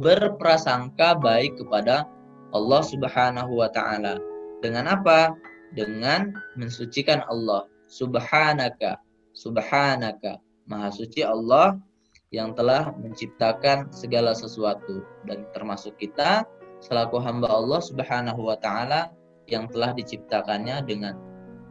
[0.00, 2.08] berprasangka baik kepada
[2.56, 4.16] Allah Subhanahu wa taala.
[4.64, 5.36] Dengan apa?
[5.76, 7.68] Dengan mensucikan Allah.
[7.92, 8.96] Subhanaka,
[9.36, 10.40] subhanaka.
[10.68, 11.74] Maha suci Allah
[12.30, 16.46] yang telah menciptakan segala sesuatu dan termasuk kita
[16.80, 19.12] selaku hamba Allah Subhanahu wa taala
[19.46, 21.14] yang telah diciptakannya dengan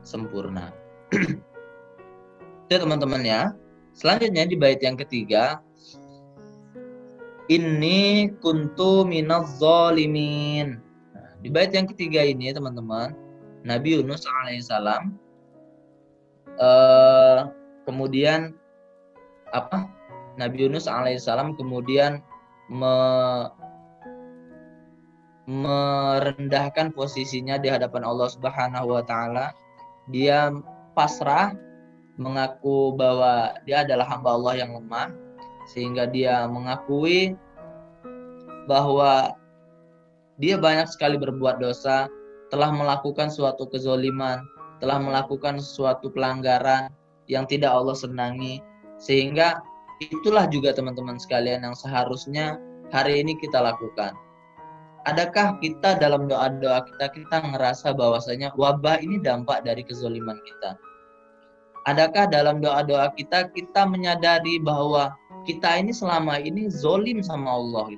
[0.06, 0.72] sempurna.
[2.70, 3.54] Itu teman-teman ya.
[3.98, 5.60] Selanjutnya di bait yang ketiga
[7.50, 10.78] ini kuntu minaz zalimin.
[11.18, 13.18] Nah, di bait yang ketiga ini teman-teman,
[13.66, 15.18] Nabi Yunus alaihissalam
[16.62, 17.40] eh,
[17.90, 18.54] kemudian
[19.50, 19.90] apa?
[20.38, 22.22] Nabi Yunus alaihissalam kemudian
[22.70, 22.94] me,
[25.50, 29.50] merendahkan posisinya di hadapan Allah Subhanahu wa taala.
[30.14, 30.54] Dia
[30.94, 31.58] pasrah
[32.22, 35.10] mengaku bahwa dia adalah hamba Allah yang lemah
[35.74, 37.34] sehingga dia mengakui
[38.70, 39.34] bahwa
[40.38, 42.06] dia banyak sekali berbuat dosa,
[42.54, 44.46] telah melakukan suatu kezoliman,
[44.78, 46.94] telah melakukan suatu pelanggaran
[47.26, 48.62] yang tidak Allah senangi
[49.02, 49.58] sehingga
[49.98, 52.62] itulah juga teman-teman sekalian yang seharusnya
[52.94, 54.14] hari ini kita lakukan
[55.08, 60.76] adakah kita dalam doa-doa kita kita ngerasa bahwasanya wabah ini dampak dari kezoliman kita?
[61.88, 65.16] Adakah dalam doa-doa kita kita menyadari bahwa
[65.48, 67.96] kita ini selama ini zolim sama Allah?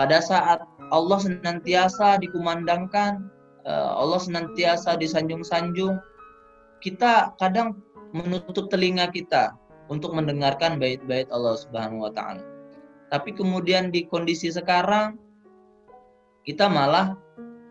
[0.00, 3.28] Pada saat Allah senantiasa dikumandangkan,
[3.68, 6.00] eh, Allah senantiasa disanjung-sanjung,
[6.80, 7.76] kita kadang
[8.16, 9.54] menutup telinga kita
[9.92, 12.42] untuk mendengarkan bait-bait Allah Subhanahu wa taala.
[13.10, 15.18] Tapi kemudian di kondisi sekarang
[16.44, 17.16] kita malah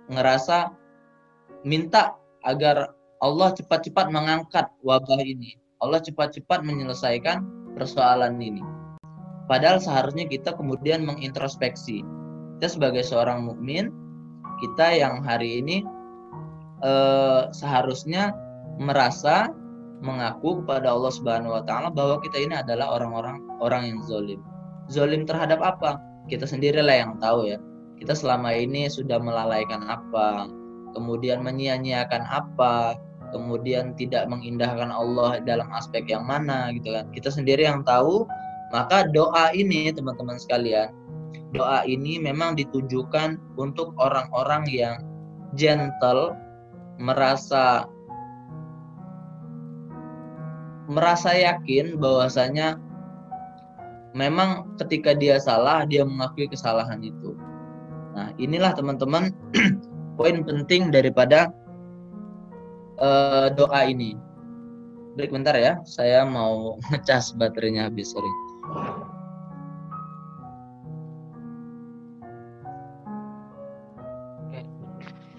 [0.10, 0.74] ngerasa
[1.66, 5.60] minta agar Allah cepat-cepat mengangkat wabah ini.
[5.80, 7.44] Allah cepat-cepat menyelesaikan
[7.76, 8.64] persoalan ini.
[9.48, 12.04] Padahal seharusnya kita kemudian mengintrospeksi.
[12.60, 13.92] Kita sebagai seorang mukmin,
[14.60, 15.84] kita yang hari ini
[16.84, 18.36] eh, seharusnya
[18.80, 19.52] merasa
[20.00, 24.40] mengaku kepada Allah Subhanahu wa taala bahwa kita ini adalah orang-orang orang yang zolim.
[24.88, 26.00] Zolim terhadap apa?
[26.32, 27.60] Kita sendirilah yang tahu ya.
[28.00, 30.48] Kita selama ini sudah melalaikan apa,
[30.96, 32.96] kemudian menyia-nyiakan apa,
[33.32, 37.06] kemudian tidak mengindahkan Allah dalam aspek yang mana gitu kan.
[37.14, 38.26] Kita sendiri yang tahu,
[38.72, 40.96] maka doa ini teman-teman sekalian,
[41.54, 44.96] doa ini memang ditujukan untuk orang-orang yang
[45.58, 46.38] gentle,
[47.00, 47.88] merasa
[50.90, 52.82] merasa yakin bahwasanya
[54.18, 57.38] memang ketika dia salah dia mengakui kesalahan itu.
[58.20, 59.32] Nah, inilah teman-teman
[60.20, 61.56] poin penting daripada
[63.00, 64.20] uh, doa ini.
[65.16, 68.28] Break bentar ya, saya mau ngecas baterainya habis, sorry.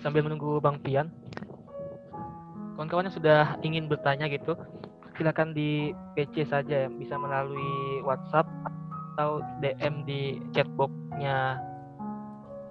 [0.00, 1.12] Sambil menunggu Bang Pian,
[2.80, 4.56] kawan-kawan yang sudah ingin bertanya gitu,
[5.20, 8.48] silakan di PC saja ya, bisa melalui WhatsApp
[9.12, 11.60] atau DM di chatboxnya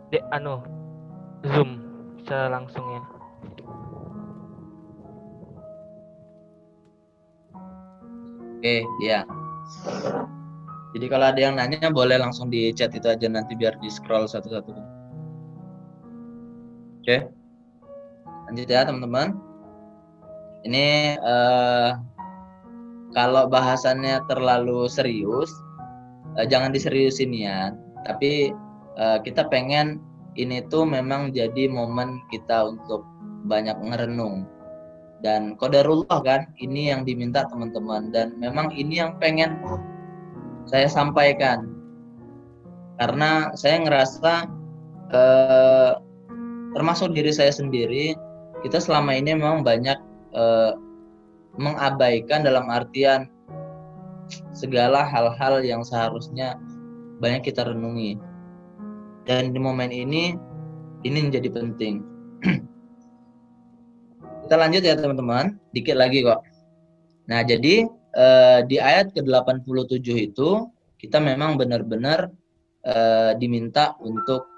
[0.09, 0.61] de anu
[1.45, 1.79] Zoom
[2.21, 3.01] secara langsung ya.
[8.59, 9.23] Oke, ya.
[10.91, 14.27] Jadi kalau ada yang nanya boleh langsung di chat itu aja nanti biar di scroll
[14.27, 14.73] satu-satu.
[16.99, 17.17] Oke.
[18.49, 19.37] Lanjut ya teman-teman.
[20.67, 21.95] Ini uh,
[23.13, 25.49] kalau bahasannya terlalu serius
[26.35, 27.73] uh, jangan diseriusin ya
[28.05, 28.53] tapi
[28.97, 30.01] uh, kita pengen
[30.39, 33.03] ini tuh memang jadi momen kita untuk
[33.45, 34.47] banyak ngerenung
[35.19, 38.11] dan kodarullah kan ini yang diminta teman-teman.
[38.11, 39.59] Dan memang ini yang pengen
[40.67, 41.75] saya sampaikan.
[42.99, 44.33] Karena saya ngerasa
[45.11, 45.91] eh,
[46.75, 48.15] termasuk diri saya sendiri
[48.63, 49.99] kita selama ini memang banyak
[50.35, 50.71] eh,
[51.59, 53.27] mengabaikan dalam artian
[54.55, 56.55] segala hal-hal yang seharusnya
[57.19, 58.15] banyak kita renungi.
[59.27, 60.35] Dan di momen ini
[61.07, 62.03] ini menjadi penting.
[64.45, 66.41] kita lanjut ya teman-teman, dikit lagi kok.
[67.29, 70.49] Nah, jadi eh, di ayat ke-87 itu
[70.97, 72.33] kita memang benar-benar
[72.83, 74.49] eh, diminta untuk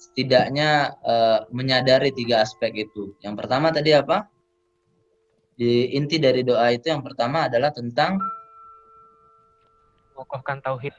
[0.00, 3.14] setidaknya eh, menyadari tiga aspek itu.
[3.22, 4.26] Yang pertama tadi apa?
[5.60, 8.16] di inti dari doa itu yang pertama adalah tentang
[10.16, 10.96] mengokohkan tauhid.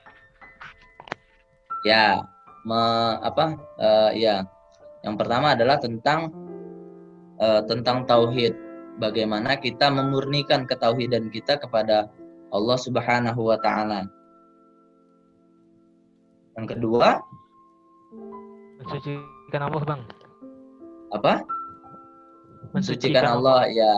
[1.82, 2.22] Ya,
[2.62, 2.82] me,
[3.26, 3.58] apa?
[3.82, 4.46] Uh, ya,
[5.02, 6.30] yang pertama adalah tentang
[7.42, 8.54] uh, tentang tauhid.
[9.02, 12.12] Bagaimana kita memurnikan ketauhidan kita kepada
[12.54, 14.06] Allah Subhanahu wa taala.
[16.60, 17.18] Yang kedua,
[18.78, 20.02] mensucikan Allah, Bang.
[21.16, 21.34] Apa?
[22.76, 23.94] Mensucikan Allah, ya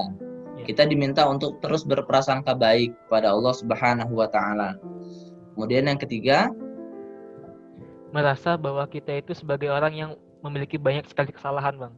[0.63, 4.79] kita diminta untuk terus berprasangka baik pada Allah Subhanahu wa taala.
[5.53, 6.47] Kemudian yang ketiga,
[8.13, 10.11] merasa bahwa kita itu sebagai orang yang
[10.45, 11.93] memiliki banyak sekali kesalahan, Bang.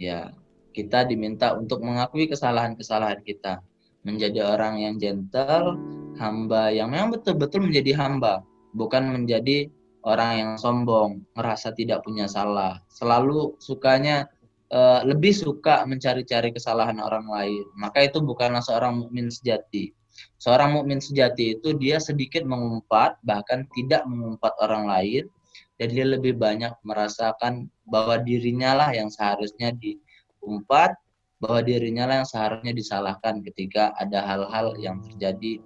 [0.00, 0.32] Ya,
[0.72, 3.60] kita diminta untuk mengakui kesalahan-kesalahan kita,
[4.02, 5.76] menjadi orang yang gentle,
[6.16, 8.40] hamba yang memang betul-betul menjadi hamba,
[8.72, 9.68] bukan menjadi
[10.04, 14.28] orang yang sombong, merasa tidak punya salah, selalu sukanya
[14.72, 19.92] uh, lebih suka mencari-cari kesalahan orang lain, maka itu bukanlah seorang mukmin sejati.
[20.38, 25.24] Seorang mukmin sejati itu dia sedikit mengumpat, bahkan tidak mengumpat orang lain,
[25.80, 30.94] dan dia lebih banyak merasakan bahwa dirinya lah yang seharusnya diumpat,
[31.42, 35.60] bahwa dirinya lah yang seharusnya disalahkan ketika ada hal-hal yang terjadi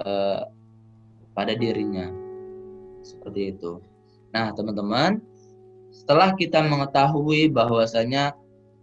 [0.00, 0.46] uh,
[1.32, 2.10] pada dirinya.
[3.00, 3.78] Seperti itu.
[4.34, 5.22] Nah, teman-teman,
[5.94, 8.36] setelah kita mengetahui bahwasanya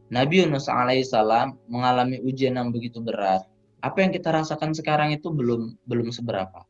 [0.09, 3.45] Nabi Yunus alaihissalam mengalami ujian yang begitu berat.
[3.83, 6.63] Apa yang kita rasakan sekarang itu belum belum seberapa.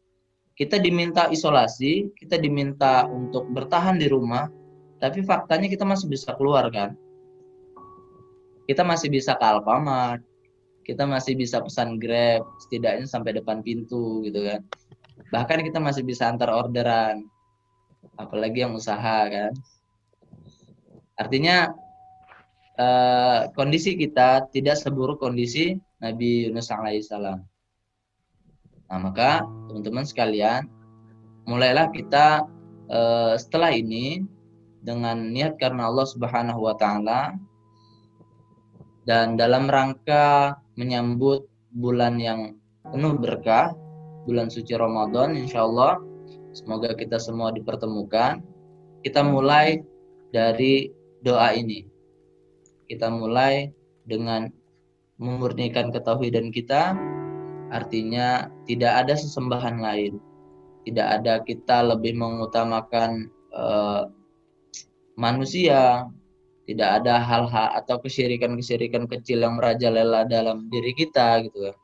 [0.57, 4.49] Kita diminta isolasi, kita diminta untuk bertahan di rumah,
[4.97, 6.97] tapi faktanya kita masih bisa keluar kan?
[8.65, 10.21] Kita masih bisa ke Alfamart,
[10.85, 14.61] kita masih bisa pesan Grab, setidaknya sampai depan pintu gitu kan.
[15.29, 17.25] Bahkan kita masih bisa antar orderan,
[18.17, 19.51] apalagi yang usaha kan.
[21.17, 21.73] Artinya
[22.77, 27.39] uh, kondisi kita tidak seburuk kondisi Nabi Yunus alaihissalam.
[28.91, 30.67] Nah, maka teman-teman sekalian,
[31.47, 32.43] mulailah kita
[32.91, 34.27] uh, setelah ini
[34.83, 37.33] dengan niat karena Allah Subhanahu wa taala
[39.07, 43.71] dan dalam rangka menyambut bulan yang penuh berkah,
[44.27, 45.99] bulan suci Ramadan insya Allah
[46.55, 48.39] semoga kita semua dipertemukan
[49.03, 49.83] kita mulai
[50.31, 50.87] dari
[51.23, 51.83] doa ini
[52.87, 53.71] kita mulai
[54.07, 54.47] dengan
[55.17, 56.97] memurnikan ketauhidan kita
[57.73, 60.17] artinya tidak ada sesembahan lain
[60.83, 64.09] tidak ada kita lebih mengutamakan uh,
[65.15, 66.07] manusia
[66.63, 71.75] tidak ada hal-hal atau kesyirikan-kesyirikan kecil yang merajalela dalam diri kita gitu kan.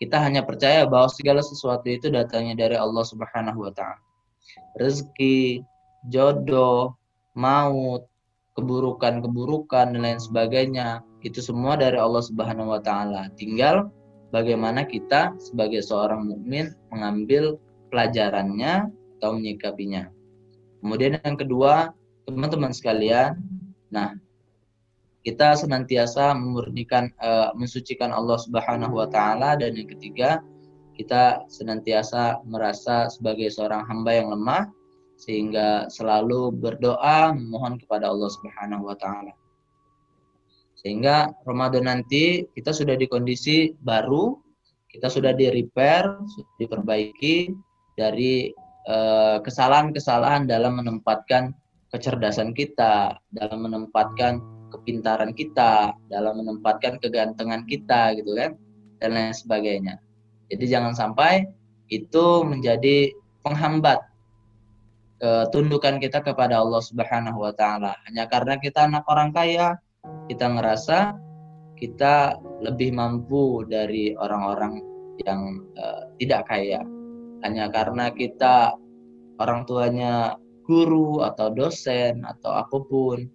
[0.00, 4.00] Kita hanya percaya bahwa segala sesuatu itu datangnya dari Allah Subhanahu wa taala.
[4.80, 5.60] Rezeki,
[6.08, 6.96] jodoh,
[7.36, 8.08] maut,
[8.56, 13.28] keburukan-keburukan dan lain sebagainya itu semua dari Allah Subhanahu wa taala.
[13.36, 13.88] Tinggal
[14.32, 17.60] bagaimana kita sebagai seorang mukmin mengambil
[17.92, 18.88] pelajarannya
[19.20, 20.08] atau menyikapinya.
[20.80, 21.92] Kemudian yang kedua,
[22.24, 23.36] teman-teman sekalian,
[23.90, 24.14] Nah,
[25.26, 30.40] kita senantiasa memurnikan uh, mensucikan Allah Subhanahu wa taala dan yang ketiga
[30.96, 34.70] kita senantiasa merasa sebagai seorang hamba yang lemah
[35.20, 39.36] sehingga selalu berdoa memohon kepada Allah Subhanahu wa taala.
[40.80, 44.32] Sehingga Ramadan nanti kita sudah di kondisi baru,
[44.88, 47.52] kita sudah di repair, sudah diperbaiki
[48.00, 48.48] dari
[48.88, 51.52] eh, kesalahan-kesalahan dalam menempatkan
[51.92, 54.40] kecerdasan kita, dalam menempatkan
[54.72, 58.56] kepintaran kita, dalam menempatkan kegantengan kita gitu kan
[59.02, 59.98] dan lain sebagainya.
[60.48, 61.44] Jadi jangan sampai
[61.90, 63.10] itu menjadi
[63.42, 63.98] penghambat
[65.20, 67.92] ketundukan kita kepada Allah Subhanahu wa taala.
[68.08, 69.76] Hanya karena kita anak orang kaya,
[70.30, 71.18] kita ngerasa
[71.74, 74.78] kita lebih mampu dari orang-orang
[75.26, 76.84] yang uh, tidak kaya.
[77.42, 78.76] Hanya karena kita
[79.40, 80.36] orang tuanya
[80.70, 83.26] guru atau dosen atau apa pun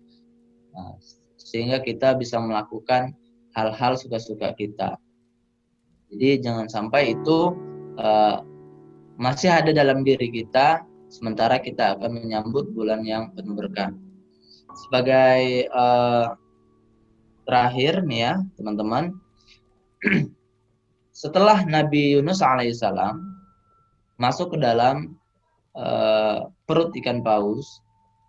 [0.71, 0.95] nah,
[1.35, 3.11] sehingga kita bisa melakukan
[3.51, 4.95] hal-hal suka-suka kita
[6.15, 7.51] jadi jangan sampai itu
[7.99, 8.39] uh,
[9.19, 13.91] masih ada dalam diri kita sementara kita akan menyambut bulan yang penuh berkah
[14.87, 16.39] sebagai uh,
[17.45, 19.13] terakhir nih ya teman-teman.
[21.21, 23.23] Setelah Nabi Yunus alaihissalam
[24.19, 25.15] masuk ke dalam
[25.79, 27.79] uh, perut ikan paus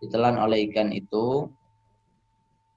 [0.04, 1.50] ditelan oleh ikan itu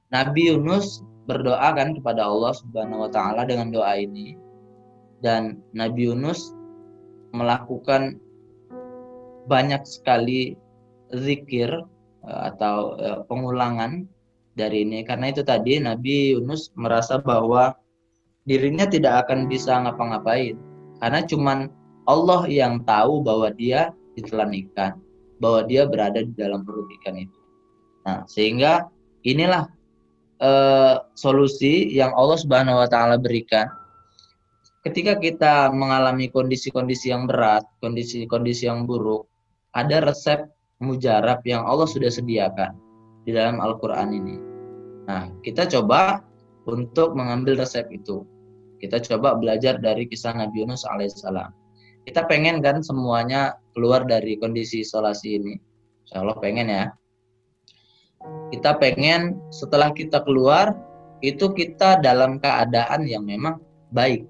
[0.10, 4.34] Nabi Yunus berdoa kan kepada Allah Subhanahu wa taala dengan doa ini.
[5.22, 6.58] Dan Nabi Yunus
[7.36, 8.18] melakukan
[9.46, 10.58] banyak sekali
[11.14, 11.70] zikir
[12.26, 14.10] eh, atau eh, pengulangan
[14.58, 17.76] dari ini karena itu tadi Nabi Yunus merasa bahwa
[18.50, 20.58] dirinya tidak akan bisa ngapa-ngapain
[21.00, 21.70] karena cuman
[22.10, 24.98] Allah yang tahu bahwa dia ditelan ikan,
[25.38, 27.40] bahwa dia berada di dalam perut ikan itu.
[28.04, 28.90] Nah, sehingga
[29.22, 29.70] inilah
[30.42, 33.70] uh, solusi yang Allah Subhanahu wa taala berikan.
[34.82, 39.28] Ketika kita mengalami kondisi-kondisi yang berat, kondisi-kondisi yang buruk,
[39.76, 42.89] ada resep mujarab yang Allah sudah sediakan
[43.24, 44.36] di dalam Al-Qur'an ini.
[45.10, 46.22] Nah, kita coba
[46.70, 48.24] untuk mengambil resep itu.
[48.80, 51.52] Kita coba belajar dari kisah Nabi Yunus alaihissalam
[52.10, 55.54] kita pengen kan semuanya keluar dari kondisi isolasi ini.
[56.10, 56.86] Insya Allah pengen ya.
[58.50, 60.74] Kita pengen setelah kita keluar
[61.22, 63.62] itu kita dalam keadaan yang memang
[63.94, 64.26] baik.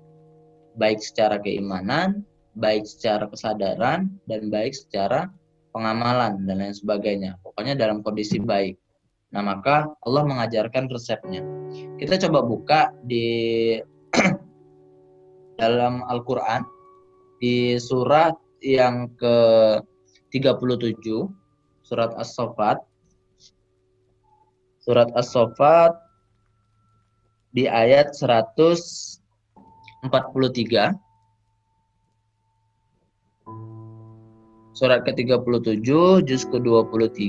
[0.76, 2.28] Baik secara keimanan,
[2.60, 5.32] baik secara kesadaran, dan baik secara
[5.72, 7.38] pengamalan dan lain sebagainya.
[7.42, 8.78] Pokoknya dalam kondisi baik.
[9.30, 11.46] Nah, maka Allah mengajarkan resepnya.
[12.02, 13.78] Kita coba buka di
[15.62, 16.66] dalam Al-Qur'an
[17.38, 19.38] di surat yang ke
[20.34, 21.00] 37
[21.86, 22.84] surat As-Saffat
[24.84, 25.96] surat As-Saffat
[27.56, 29.24] di ayat 143
[34.80, 35.84] surat ke-37
[36.24, 37.20] juz ke-23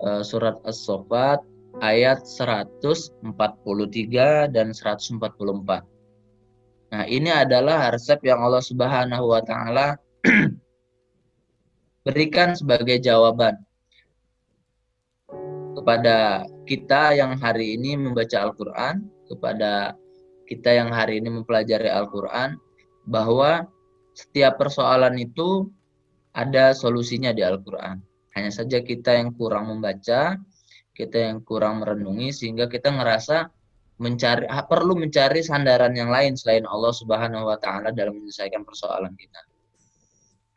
[0.00, 1.44] eh, surat As-Saffat
[1.84, 3.28] ayat 143
[4.48, 5.20] dan 144
[6.94, 9.98] Nah, ini adalah resep yang Allah Subhanahu wa taala
[12.06, 13.58] berikan sebagai jawaban
[15.74, 19.98] kepada kita yang hari ini membaca Al-Qur'an, kepada
[20.46, 22.62] kita yang hari ini mempelajari Al-Qur'an
[23.10, 23.66] bahwa
[24.14, 25.68] setiap persoalan itu
[26.34, 27.98] ada solusinya di Al-Qur'an.
[28.34, 30.38] Hanya saja kita yang kurang membaca,
[30.94, 33.50] kita yang kurang merenungi sehingga kita ngerasa
[34.02, 39.40] mencari perlu mencari sandaran yang lain selain Allah Subhanahu wa taala dalam menyelesaikan persoalan kita.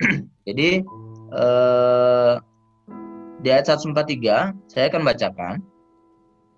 [0.49, 0.81] Jadi
[1.33, 2.33] eh,
[3.37, 5.55] di ayat 143 saya akan bacakan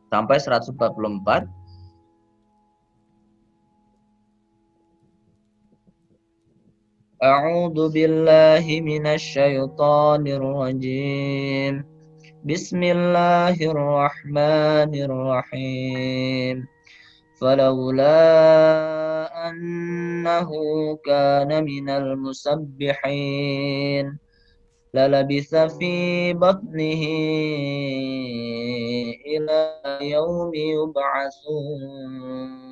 [0.08, 1.59] sampai 144
[7.24, 11.84] أعوذ بالله من الشيطان الرجيم.
[12.48, 16.68] بسم الله الرحمن الرحيم.
[17.42, 18.20] فلولا
[19.50, 20.50] أنه
[21.04, 22.98] كان من المسبحين
[24.96, 27.04] للبث في بطنه
[29.28, 29.60] إلى
[30.08, 32.69] يوم يبعثون.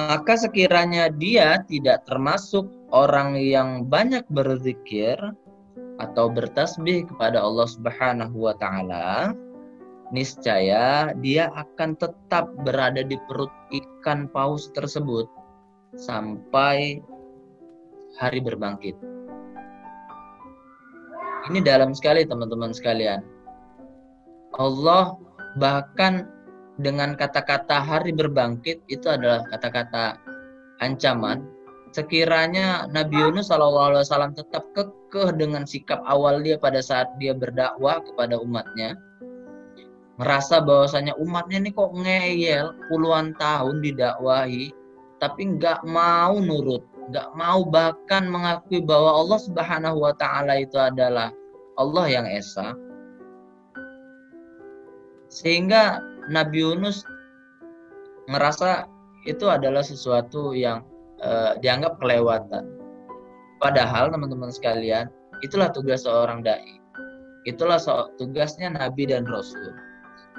[0.00, 5.16] Maka sekiranya dia tidak termasuk orang yang banyak berzikir
[6.00, 9.36] atau bertasbih kepada Allah Subhanahu wa taala,
[10.10, 15.28] niscaya dia akan tetap berada di perut ikan paus tersebut
[15.96, 17.04] sampai
[18.16, 18.96] hari berbangkit.
[21.50, 23.20] Ini dalam sekali teman-teman sekalian.
[24.56, 25.16] Allah
[25.58, 26.28] bahkan
[26.80, 30.16] dengan kata-kata hari berbangkit itu adalah kata-kata
[30.80, 31.44] ancaman.
[31.92, 38.40] Sekiranya Nabi Yunus SAW tetap kekeh dengan sikap awal dia pada saat dia berdakwah kepada
[38.40, 38.96] umatnya,
[40.16, 44.72] merasa bahwasanya umatnya ini kok ngeyel puluhan tahun didakwahi,
[45.20, 46.80] tapi nggak mau nurut,
[47.12, 51.28] nggak mau bahkan mengakui bahwa Allah Subhanahu Wa Taala itu adalah
[51.76, 52.72] Allah yang esa,
[55.28, 56.00] sehingga
[56.30, 57.02] Nabi Yunus
[58.30, 58.86] merasa
[59.26, 60.82] itu adalah sesuatu yang
[61.22, 62.66] uh, dianggap kelewatan.
[63.62, 65.06] Padahal teman-teman sekalian,
[65.46, 66.82] itulah tugas seorang dai.
[67.46, 69.74] Itulah so tugasnya nabi dan rasul.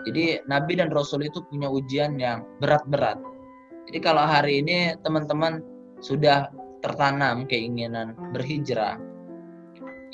[0.07, 3.19] Jadi nabi dan rasul itu punya ujian yang berat-berat.
[3.87, 5.59] Jadi kalau hari ini teman-teman
[5.99, 6.47] sudah
[6.83, 8.99] tertanam keinginan berhijrah,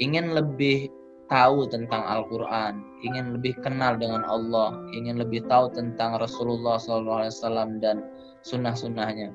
[0.01, 0.89] ingin lebih
[1.29, 8.03] tahu tentang Al-Quran, ingin lebih kenal dengan Allah, ingin lebih tahu tentang Rasulullah SAW dan
[8.43, 9.31] sunnah-sunnahnya,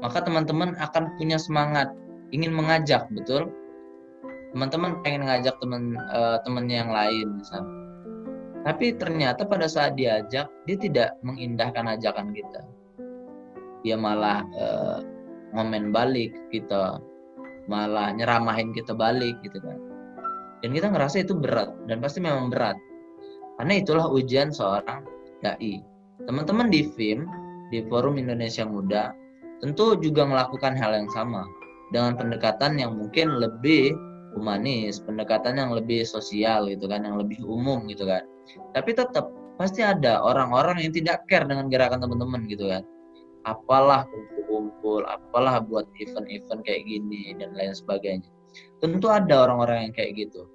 [0.00, 1.92] maka teman-teman akan punya semangat
[2.32, 3.52] ingin mengajak, betul?
[4.56, 7.74] Teman-teman pengen ngajak teman uh, temannya yang lain, misalnya.
[8.60, 12.60] Tapi ternyata pada saat diajak, dia tidak mengindahkan ajakan kita.
[13.80, 15.00] Dia malah uh,
[15.56, 17.00] ngomen balik kita,
[17.70, 19.89] malah nyeramahin kita balik gitu kan
[20.60, 22.76] dan kita ngerasa itu berat dan pasti memang berat
[23.60, 25.04] karena itulah ujian seorang
[25.40, 25.80] dai
[26.28, 27.24] teman-teman di FIM
[27.72, 29.12] di Forum Indonesia Muda
[29.60, 31.44] tentu juga melakukan hal yang sama
[31.92, 33.92] dengan pendekatan yang mungkin lebih
[34.34, 38.22] humanis, pendekatan yang lebih sosial gitu kan, yang lebih umum gitu kan.
[38.74, 42.82] Tapi tetap pasti ada orang-orang yang tidak care dengan gerakan teman-teman gitu kan.
[43.48, 48.28] Apalah kumpul-kumpul, apalah buat event-event kayak gini dan lain sebagainya.
[48.82, 50.46] Tentu ada orang-orang yang kayak gitu.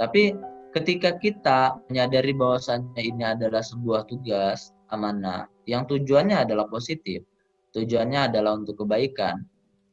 [0.00, 0.34] Tapi
[0.74, 7.22] ketika kita menyadari bahwasannya ini adalah sebuah tugas amanah yang tujuannya adalah positif,
[7.72, 9.46] tujuannya adalah untuk kebaikan,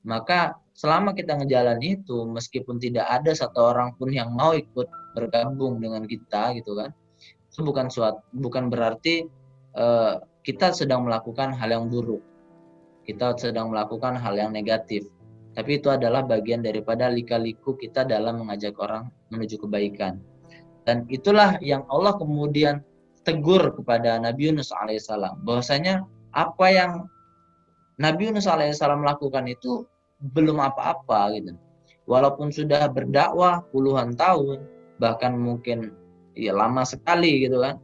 [0.03, 5.77] maka selama kita ngejalan itu meskipun tidak ada satu orang pun yang mau ikut bergabung
[5.77, 6.89] dengan kita gitu kan
[7.51, 9.27] itu bukan suatu bukan berarti
[9.75, 12.23] uh, kita sedang melakukan hal yang buruk.
[13.05, 15.05] Kita sedang melakukan hal yang negatif
[15.51, 20.23] tapi itu adalah bagian daripada lika-liku kita dalam mengajak orang menuju kebaikan.
[20.87, 22.81] Dan itulah yang Allah kemudian
[23.21, 26.91] tegur kepada Nabi Yunus alaihissalam bahwasanya apa yang
[27.99, 29.85] Nabi Yunus alaihissalam lakukan itu
[30.33, 31.53] belum apa-apa gitu.
[32.09, 34.65] Walaupun sudah berdakwah puluhan tahun,
[34.97, 35.93] bahkan mungkin
[36.33, 37.77] ya lama sekali gitu kan.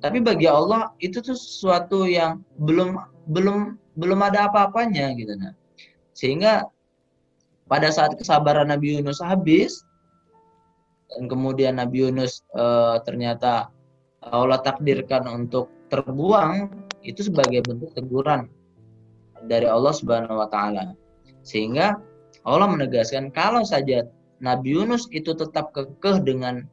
[0.00, 2.96] Tapi bagi Allah itu tuh sesuatu yang belum
[3.28, 5.52] belum belum ada apa-apanya gitu nah.
[6.16, 6.66] Sehingga
[7.70, 9.86] pada saat kesabaran Nabi Yunus habis
[11.14, 12.64] dan kemudian Nabi Yunus e,
[13.06, 13.70] ternyata
[14.26, 16.70] Allah takdirkan untuk terbuang
[17.06, 18.50] itu sebagai bentuk teguran
[19.46, 20.92] dari Allah Subhanahu wa taala.
[21.46, 21.96] Sehingga
[22.44, 24.04] Allah menegaskan kalau saja
[24.42, 26.66] Nabi Yunus itu tetap kekeh dengan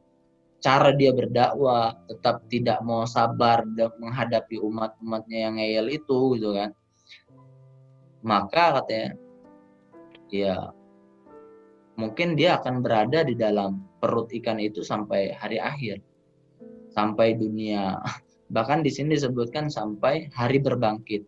[0.60, 3.64] cara dia berdakwah, tetap tidak mau sabar
[4.02, 6.70] menghadapi umat-umatnya yang ngeyel itu gitu kan.
[8.26, 9.16] Maka katanya
[10.28, 10.76] ya
[11.98, 16.00] mungkin dia akan berada di dalam perut ikan itu sampai hari akhir
[16.98, 17.98] sampai dunia.
[18.56, 21.22] Bahkan di sini disebutkan sampai hari berbangkit.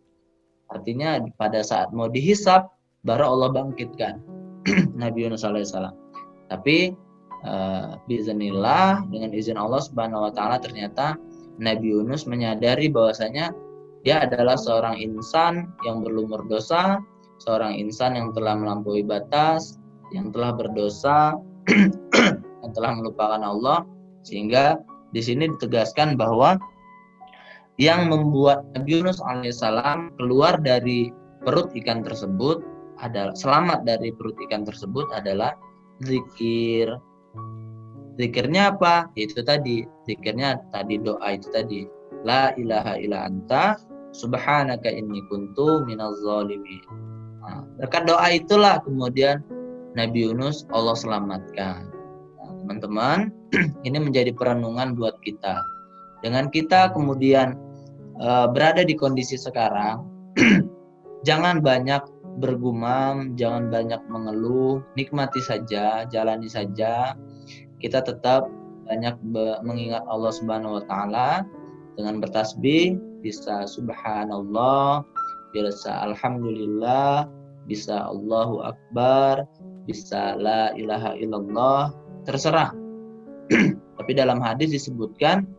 [0.72, 2.72] Artinya pada saat mau dihisap
[3.03, 4.24] baru Allah bangkitkan.
[5.01, 5.93] Nabi Yunus alaihissalam.
[6.47, 6.95] Tapi
[7.43, 11.20] uh, dengan izin Allah subhanahu wa taala ternyata
[11.59, 13.51] Nabi Yunus menyadari bahwasanya
[14.07, 17.03] dia adalah seorang insan yang berlumur dosa
[17.39, 19.80] seorang insan yang telah melampaui batas
[20.16, 21.38] yang telah berdosa
[22.64, 23.86] yang telah melupakan Allah
[24.26, 24.82] sehingga
[25.14, 26.57] di sini ditegaskan bahwa
[27.80, 31.10] yang membuat Nabi Yunus alaihissalam keluar dari
[31.47, 32.60] perut ikan tersebut
[32.99, 35.55] adalah selamat dari perut ikan tersebut adalah
[36.03, 36.91] zikir.
[38.20, 39.07] Zikirnya apa?
[39.16, 39.88] Itu tadi.
[40.03, 41.88] Zikirnya tadi doa itu tadi.
[42.28, 43.80] La ilaha illa anta
[44.12, 46.84] subhanaka inni kuntu minaz zalimin.
[47.39, 47.64] Nah,
[48.03, 49.39] doa itulah kemudian
[49.98, 51.90] Nabi Yunus Allah selamatkan.
[52.38, 53.34] Nah, teman-teman,
[53.88, 55.62] ini menjadi perenungan buat kita.
[56.22, 57.56] Dengan kita kemudian
[58.20, 60.06] uh, berada di kondisi sekarang,
[61.28, 62.04] jangan banyak
[62.40, 67.18] bergumam, jangan banyak mengeluh, nikmati saja, jalani saja.
[67.80, 68.48] Kita tetap
[68.90, 69.16] banyak
[69.62, 71.30] mengingat Allah Subhanahu wa taala
[72.00, 75.04] dengan bertasbih, bisa subhanallah,
[75.52, 77.28] bisa alhamdulillah,
[77.68, 79.44] bisa Allahu akbar,
[79.90, 81.90] bisa la ilaha illallah,
[82.30, 82.70] terserah.
[83.98, 85.50] Tapi dalam hadis disebutkan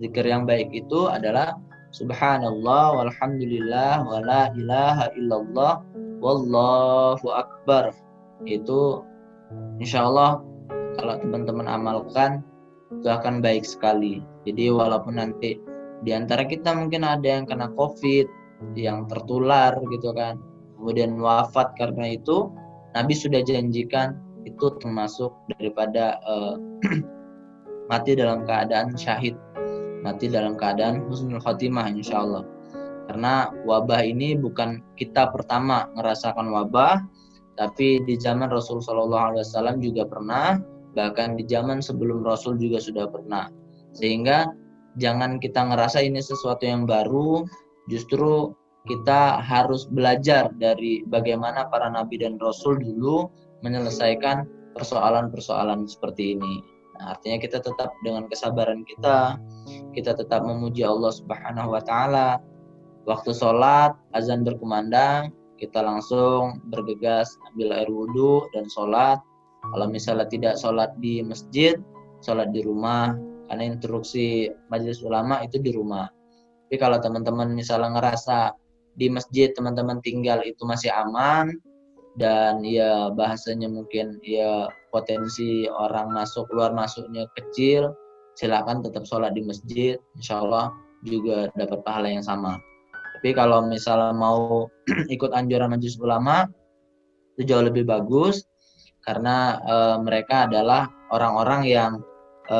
[0.00, 1.60] zikir yang baik itu adalah
[1.92, 5.84] subhanallah walhamdulillah wala ilaha illallah
[6.24, 7.92] wallahu akbar
[8.48, 9.04] itu
[9.78, 10.40] insya Allah
[10.96, 12.40] kalau teman-teman amalkan
[12.98, 15.60] itu akan baik sekali jadi walaupun nanti
[16.02, 18.26] di antara kita mungkin ada yang kena covid
[18.74, 20.40] yang tertular gitu kan
[20.80, 22.50] kemudian wafat karena itu
[22.92, 26.58] Nabi sudah janjikan itu termasuk daripada uh,
[27.90, 29.38] mati dalam keadaan syahid
[30.02, 32.42] mati dalam keadaan husnul khotimah insya Allah
[33.06, 37.02] karena wabah ini bukan kita pertama merasakan wabah
[37.60, 40.56] tapi di zaman Rasul Shallallahu Alaihi Wasallam juga pernah
[40.92, 43.48] bahkan di zaman sebelum Rasul juga sudah pernah.
[43.92, 44.48] Sehingga
[44.96, 47.44] jangan kita ngerasa ini sesuatu yang baru
[47.88, 48.52] justru
[48.88, 53.30] kita harus belajar dari bagaimana para nabi dan rasul dulu
[53.62, 56.72] menyelesaikan persoalan-persoalan seperti ini
[57.02, 59.34] Nah, artinya kita tetap dengan kesabaran kita,
[59.90, 62.38] kita tetap memuji Allah Subhanahu wa taala.
[63.10, 69.18] Waktu sholat, azan berkumandang, kita langsung bergegas ambil air wudhu dan sholat.
[69.74, 71.74] Kalau misalnya tidak sholat di masjid,
[72.22, 73.18] sholat di rumah.
[73.50, 76.06] Karena instruksi majelis ulama itu di rumah.
[76.70, 78.54] Tapi kalau teman-teman misalnya ngerasa
[78.96, 81.52] di masjid teman-teman tinggal itu masih aman,
[82.20, 87.96] dan ya bahasanya mungkin ya potensi orang masuk keluar masuknya kecil
[88.36, 89.96] silakan tetap sholat di masjid.
[90.16, 90.72] Insya Allah
[91.04, 92.60] juga dapat pahala yang sama.
[93.18, 94.68] Tapi kalau misalnya mau
[95.14, 96.48] ikut anjuran majelis ulama
[97.36, 98.44] itu jauh lebih bagus.
[99.02, 101.92] Karena e, mereka adalah orang-orang yang
[102.46, 102.58] e,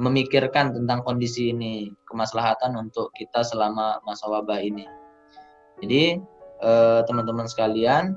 [0.00, 4.99] memikirkan tentang kondisi ini kemaslahatan untuk kita selama masa wabah ini
[5.80, 6.20] jadi
[6.60, 8.16] eh, teman-teman sekalian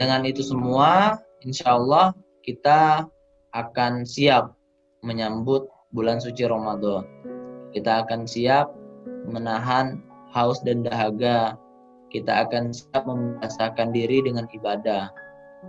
[0.00, 3.06] dengan itu semua, insya Allah kita
[3.52, 4.56] akan siap
[5.04, 7.04] menyambut bulan suci Ramadan.
[7.70, 8.72] Kita akan siap
[9.28, 10.00] menahan
[10.32, 11.60] haus dan dahaga.
[12.10, 15.08] Kita akan siap membiasakan diri dengan ibadah.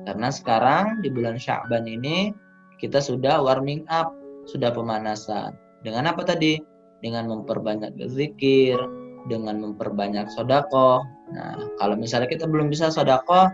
[0.03, 2.33] Karena sekarang di bulan Sya'ban ini
[2.81, 4.11] kita sudah warming up,
[4.49, 5.55] sudah pemanasan.
[5.85, 6.59] Dengan apa tadi?
[6.99, 8.79] Dengan memperbanyak zikir,
[9.27, 11.03] dengan memperbanyak sodako.
[11.31, 13.51] Nah, kalau misalnya kita belum bisa sodako,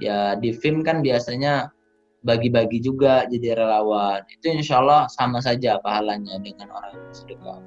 [0.00, 1.68] ya di film kan biasanya
[2.24, 4.24] bagi-bagi juga jadi relawan.
[4.28, 7.60] Itu insya Allah sama saja pahalanya dengan orang yang sedekah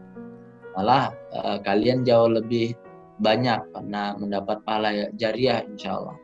[0.74, 2.74] malah uh, kalian jauh lebih
[3.22, 6.18] banyak karena mendapat pahala jariah insya Allah.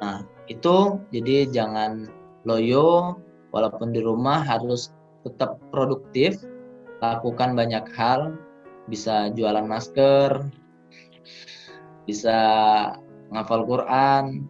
[0.00, 0.16] Nah
[0.48, 2.08] itu jadi jangan
[2.48, 3.20] loyo
[3.52, 4.88] walaupun di rumah harus
[5.28, 6.40] tetap produktif
[7.04, 8.34] lakukan banyak hal
[8.88, 10.48] bisa jualan masker
[12.08, 12.38] bisa
[13.28, 14.48] ngafal Quran,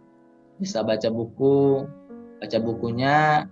[0.62, 1.82] bisa baca buku,
[2.39, 3.51] baca bukunya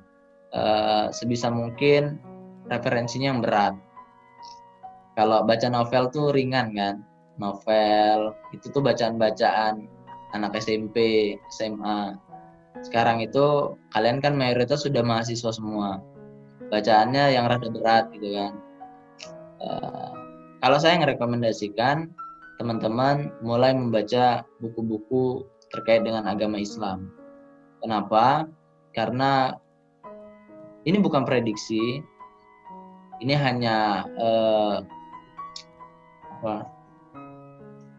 [0.55, 2.23] uh, sebisa mungkin
[2.71, 3.75] referensinya yang berat.
[5.19, 7.03] Kalau baca novel tuh ringan kan,
[7.43, 9.91] novel itu tuh bacaan-bacaan
[10.39, 12.15] anak SMP, SMA.
[12.87, 15.99] Sekarang itu kalian kan mayoritas sudah mahasiswa semua,
[16.71, 18.53] bacaannya yang rada berat gitu kan.
[19.57, 20.26] Uh,
[20.61, 22.09] kalau saya ngerekomendasikan
[22.57, 27.13] teman-teman mulai membaca buku-buku terkait dengan agama Islam.
[27.85, 28.49] Kenapa?
[28.97, 29.53] Karena
[30.89, 32.01] ini bukan prediksi,
[33.21, 34.77] ini hanya eh,
[36.41, 36.55] apa,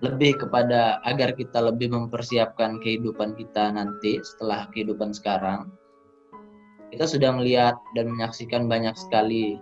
[0.02, 5.70] lebih kepada agar kita lebih mempersiapkan kehidupan kita nanti setelah kehidupan sekarang.
[6.88, 9.60] Kita sudah melihat dan menyaksikan banyak sekali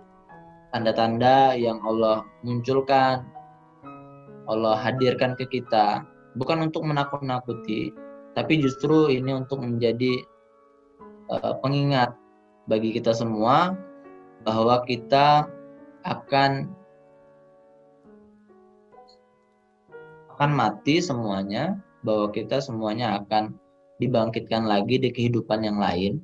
[0.76, 3.24] tanda-tanda yang Allah munculkan
[4.44, 6.04] Allah hadirkan ke kita
[6.36, 7.96] bukan untuk menakut-nakuti,
[8.36, 10.20] tapi justru ini untuk menjadi
[11.32, 12.12] uh, pengingat
[12.68, 13.72] bagi kita semua
[14.44, 15.48] bahwa kita
[16.04, 16.68] akan
[20.36, 23.56] akan mati semuanya, bahwa kita semuanya akan
[23.96, 26.20] dibangkitkan lagi di kehidupan yang lain,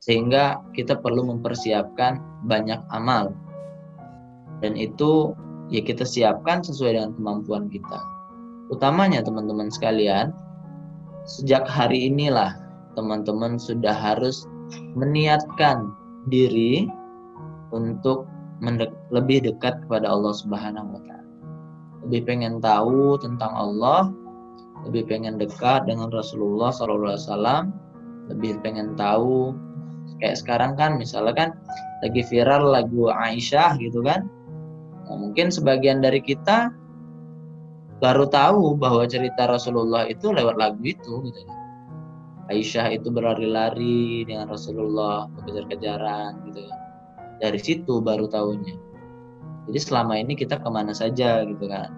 [0.00, 3.32] sehingga kita perlu mempersiapkan banyak amal.
[4.64, 5.36] Dan itu
[5.68, 8.00] ya kita siapkan sesuai dengan kemampuan kita.
[8.72, 10.34] Utamanya teman-teman sekalian,
[11.26, 12.54] sejak hari inilah
[12.98, 14.48] teman-teman sudah harus
[14.96, 15.92] meniatkan
[16.32, 16.90] diri
[17.70, 18.26] untuk
[18.64, 21.30] mendek lebih dekat kepada Allah Subhanahu wa taala.
[22.08, 24.10] Lebih pengen tahu tentang Allah,
[24.88, 27.68] lebih pengen dekat dengan Rasulullah SAW,
[28.32, 29.52] lebih pengen tahu
[30.22, 31.48] kayak sekarang kan misalnya kan
[32.04, 34.28] lagi viral lagu Aisyah gitu kan.
[35.06, 36.74] Nah, mungkin sebagian dari kita
[38.02, 41.58] baru tahu bahwa cerita Rasulullah itu lewat lagu itu gitu kan.
[42.46, 46.86] Aisyah itu berlari-lari dengan Rasulullah kejar-kejaran gitu kan
[47.40, 48.76] dari situ baru tahunya
[49.68, 51.92] jadi selama ini kita ke mana saja gitu kan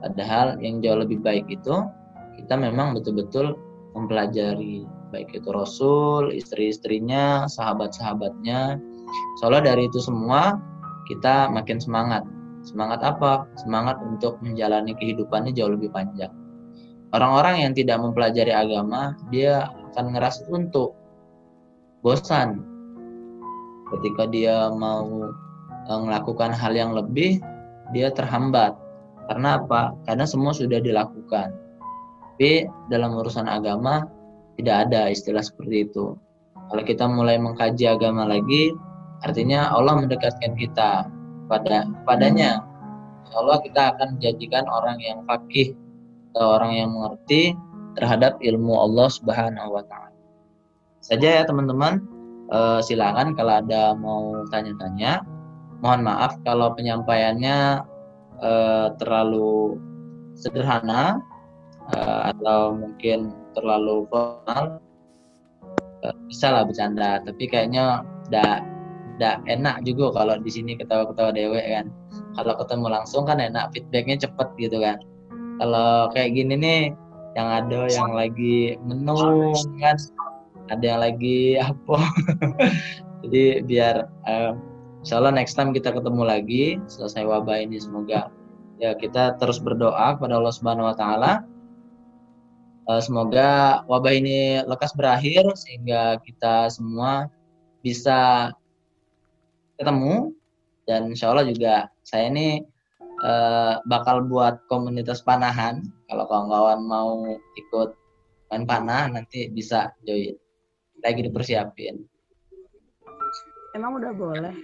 [0.00, 1.84] padahal yang jauh lebih baik itu
[2.38, 3.58] kita memang betul-betul
[3.92, 8.76] mempelajari baik itu Rasul, istri-istrinya, sahabat-sahabatnya.
[9.40, 10.60] Soalnya dari itu semua
[11.08, 12.24] kita makin semangat.
[12.66, 13.48] Semangat apa?
[13.56, 16.32] Semangat untuk menjalani kehidupannya jauh lebih panjang.
[17.16, 20.92] Orang-orang yang tidak mempelajari agama, dia akan ngerasa untuk
[22.04, 22.62] bosan
[23.96, 25.32] ketika dia mau
[25.88, 27.40] uh, melakukan hal yang lebih
[27.96, 28.76] dia terhambat
[29.28, 31.52] karena apa karena semua sudah dilakukan
[32.38, 34.06] tapi dalam urusan agama
[34.58, 36.18] tidak ada istilah seperti itu
[36.68, 38.74] kalau kita mulai mengkaji agama lagi
[39.24, 41.08] artinya Allah mendekatkan kita
[41.48, 42.62] pada padanya
[43.36, 45.76] Allah kita akan menjadikan orang yang fakih
[46.32, 47.52] atau orang yang mengerti
[47.98, 50.14] terhadap ilmu Allah Subhanahu wa taala.
[51.02, 52.04] Saja ya teman-teman
[52.52, 55.24] uh, silakan kalau ada mau tanya-tanya.
[55.78, 57.86] Mohon maaf kalau penyampaiannya
[58.42, 59.78] uh, terlalu
[60.34, 61.22] sederhana
[61.94, 64.82] uh, atau mungkin terlalu formal.
[65.98, 68.62] Uh, bisa lah bercanda, tapi kayaknya tidak
[69.18, 71.90] tidak enak juga kalau di sini ketawa-ketawa dewek kan.
[72.38, 75.02] Kalau ketemu langsung kan enak, feedbacknya cepet gitu kan.
[75.58, 76.80] Kalau kayak gini nih,
[77.34, 79.98] yang ada yang lagi menung kan,
[80.70, 81.98] ada yang lagi apa
[83.26, 83.96] jadi biar
[85.08, 88.28] Allah next time kita ketemu lagi selesai wabah ini semoga
[88.78, 91.32] ya kita terus berdoa kepada Allah Subhanahu Wa Taala
[92.88, 97.28] uh, semoga wabah ini lekas berakhir sehingga kita semua
[97.84, 98.50] bisa
[99.78, 100.34] ketemu
[100.88, 102.64] dan insya Allah juga saya ini
[103.22, 107.12] uh, bakal buat komunitas panahan kalau kawan-kawan mau
[107.54, 107.94] ikut
[108.48, 110.34] main panah nanti bisa join
[111.04, 112.02] lagi dipersiapin.
[113.76, 114.54] Emang udah boleh?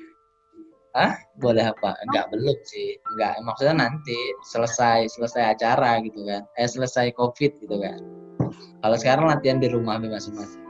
[0.95, 1.99] Ah, boleh apa?
[2.07, 2.99] Enggak belum sih.
[3.14, 4.14] Enggak, maksudnya nanti
[4.47, 6.47] selesai selesai acara gitu kan.
[6.55, 7.99] Eh selesai Covid gitu kan.
[8.85, 10.61] Kalau sekarang latihan di rumah masing-masing.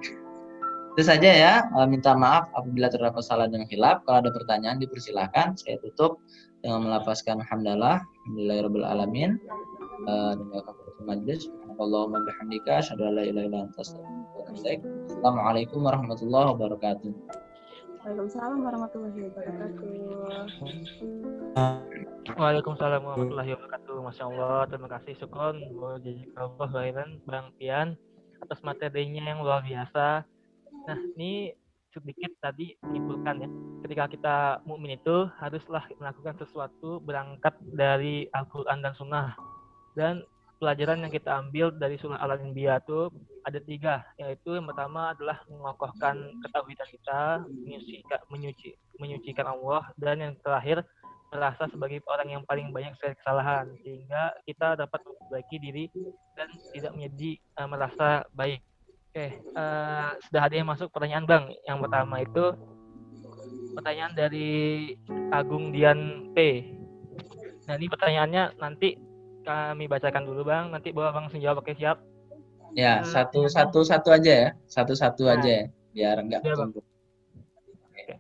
[0.94, 1.54] Itu saja ya.
[1.66, 4.06] Eh, minta maaf apabila terdapat salah dan hilap.
[4.06, 5.58] Kalau ada pertanyaan dipersilahkan.
[5.58, 6.22] Saya tutup
[6.62, 7.98] dengan melafazkan hamdalah.
[8.24, 9.30] Alhamdulillahirabbil alamin.
[10.06, 10.38] Dan
[11.02, 11.50] majlis.
[11.74, 12.22] Allahumma
[15.10, 17.43] Assalamualaikum warahmatullahi wabarakatuh.
[18.04, 19.88] Waalaikumsalam warahmatullahi wabarakatuh.
[22.36, 23.96] Waalaikumsalam warahmatullahi wabarakatuh.
[24.04, 25.56] Masya Allah, terima kasih Sukron,
[26.36, 27.96] Allah khairan, Bang Pian
[28.44, 30.20] atas materinya yang luar biasa.
[30.84, 31.56] Nah, ini
[31.96, 33.48] sedikit tadi menyimpulkan ya,
[33.88, 34.36] ketika kita
[34.68, 39.32] mukmin itu haruslah melakukan sesuatu berangkat dari Al-Quran dan Sunnah.
[39.96, 40.20] Dan
[40.60, 43.08] pelajaran yang kita ambil dari surah Al-Anbiya itu
[43.44, 50.34] ada tiga, yaitu yang pertama adalah mengokohkan ketahuidan kita, menyucikan, menyuci, menyucikan Allah, dan yang
[50.40, 50.80] terakhir
[51.28, 55.84] merasa sebagai orang yang paling banyak kesalahan, sehingga kita dapat memperbaiki diri
[56.38, 57.30] dan tidak menjadi
[57.60, 58.64] uh, merasa baik.
[59.12, 61.44] Oke, uh, sudah ada yang masuk pertanyaan Bang.
[61.68, 62.44] Yang pertama itu
[63.74, 64.50] pertanyaan dari
[65.30, 66.66] Agung Dian P.
[67.66, 68.98] Nah ini pertanyaannya nanti
[69.44, 72.00] kami bacakan dulu bang nanti bawa bang langsung jawab siap
[72.74, 74.48] ya uh, satu satu satu aja ya.
[74.66, 75.38] Satu satu nah.
[75.38, 75.64] aja ya
[75.94, 78.18] biar enggak ya,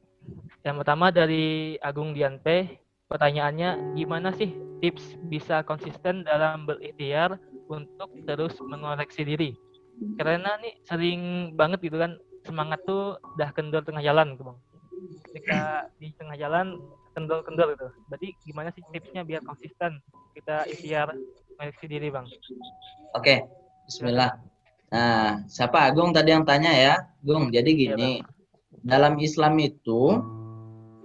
[0.64, 2.80] yang pertama dari Agung Dianpe
[3.10, 7.36] pertanyaannya gimana sih tips bisa konsisten dalam berikhtiar
[7.68, 9.50] untuk terus mengoreksi diri?
[10.16, 14.58] Karena nih sering banget gitu kan semangat tuh udah kendor tengah jalan gitu bang.
[15.28, 15.60] Ketika
[16.00, 16.78] di tengah jalan
[17.14, 17.88] kendor-kendor gitu.
[18.10, 20.02] Berarti gimana sih tipsnya biar konsisten
[20.34, 21.14] kita ikhtiar
[21.54, 22.26] mengoreksi diri, Bang?
[23.14, 23.46] Oke,
[23.84, 24.40] bismillah.
[24.94, 26.94] Nah, siapa Agung tadi yang tanya ya?
[27.20, 28.22] Gung, jadi gini.
[28.84, 30.20] Dalam Islam itu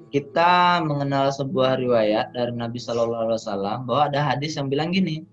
[0.10, 5.24] kita mengenal sebuah riwayat dari Nabi Shallallahu alaihi wasallam bahwa ada hadis yang bilang gini,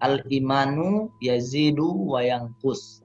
[0.00, 3.04] al imanu yazidu wa yanqus.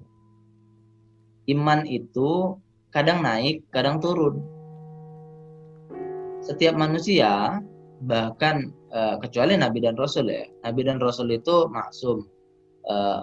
[1.49, 2.55] Iman itu
[2.93, 4.41] kadang naik, kadang turun.
[6.39, 7.61] Setiap manusia
[8.05, 10.47] bahkan eh, kecuali nabi dan rasul ya.
[10.63, 12.25] Nabi dan rasul itu maksum.
[12.87, 13.21] Eh,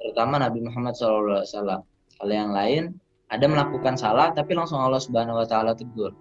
[0.00, 1.44] terutama Nabi Muhammad SAW.
[2.20, 2.96] Kalau yang lain
[3.30, 6.16] ada melakukan salah tapi langsung Allah Subhanahu wa taala tegur.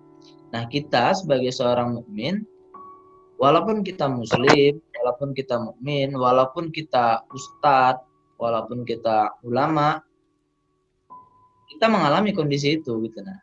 [0.53, 2.45] Nah, kita sebagai seorang mukmin
[3.39, 8.03] walaupun kita muslim, walaupun kita mukmin, walaupun kita ustadz,
[8.38, 10.03] walaupun kita ulama,
[11.71, 13.39] kita mengalami kondisi itu gitu nah.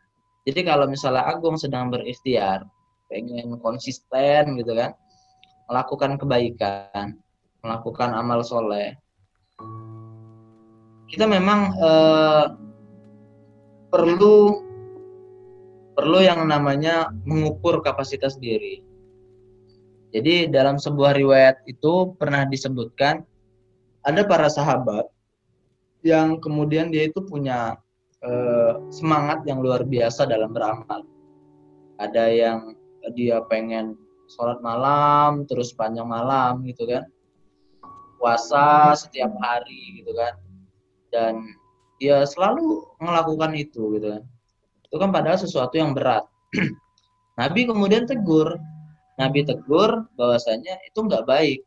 [0.47, 2.63] Jadi kalau misalnya Agung sedang berikhtiar,
[3.11, 4.95] pengen konsisten gitu kan,
[5.67, 7.19] melakukan kebaikan,
[7.59, 8.95] melakukan amal soleh,
[11.07, 12.45] kita memang eh,
[13.87, 14.67] perlu
[15.97, 18.83] perlu yang namanya mengukur kapasitas diri.
[20.13, 23.25] Jadi dalam sebuah riwayat itu pernah disebutkan
[24.05, 25.09] ada para sahabat
[26.05, 27.75] yang kemudian dia itu punya
[28.21, 31.03] eh, semangat yang luar biasa dalam beramal.
[31.97, 32.59] Ada yang
[33.15, 33.97] dia pengen
[34.27, 37.07] sholat malam terus panjang malam gitu kan,
[38.19, 40.35] puasa setiap hari gitu kan,
[41.17, 41.41] dan
[41.97, 44.13] dia selalu melakukan itu gitu.
[44.13, 44.23] Kan
[44.85, 46.29] itu kan padahal sesuatu yang berat.
[47.41, 48.53] Nabi kemudian tegur.
[49.17, 51.65] Nabi tegur bahwasanya itu nggak baik.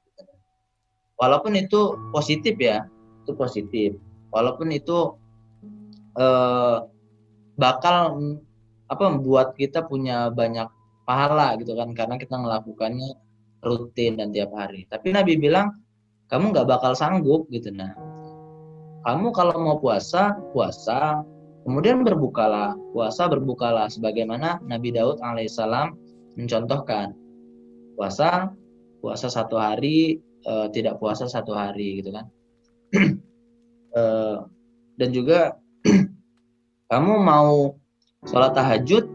[1.18, 2.86] Walaupun itu positif ya
[3.26, 3.90] itu positif.
[4.30, 5.18] Walaupun itu
[6.14, 6.78] eh,
[7.58, 7.96] bakal
[8.86, 10.70] apa membuat kita punya banyak
[11.02, 13.18] pahala gitu kan karena kita melakukannya
[13.66, 14.86] rutin dan tiap hari.
[14.86, 15.74] Tapi Nabi bilang
[16.30, 17.90] kamu nggak bakal sanggup gitu nah
[19.00, 21.24] kamu kalau mau puasa, puasa,
[21.64, 22.76] kemudian berbukalah.
[22.92, 25.96] Puasa berbukalah sebagaimana Nabi Daud alaihissalam
[26.36, 27.16] mencontohkan.
[27.96, 28.52] Puasa,
[29.00, 32.26] puasa satu hari, e, tidak puasa satu hari gitu kan.
[33.96, 34.02] e,
[35.00, 35.56] dan juga
[36.92, 37.72] kamu mau
[38.28, 39.08] sholat tahajud,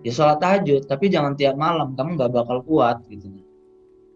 [0.00, 3.28] ya sholat tahajud, tapi jangan tiap malam, kamu nggak bakal kuat gitu.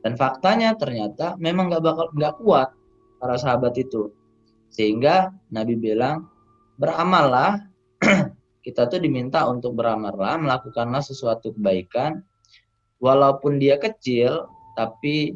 [0.01, 2.73] Dan faktanya ternyata memang nggak bakal nggak kuat
[3.21, 4.09] para sahabat itu
[4.71, 6.31] sehingga Nabi bilang,
[6.79, 7.61] beramallah,
[8.67, 12.23] kita tuh diminta untuk beramallah, melakukanlah sesuatu kebaikan,
[13.03, 14.47] walaupun dia kecil,
[14.79, 15.35] tapi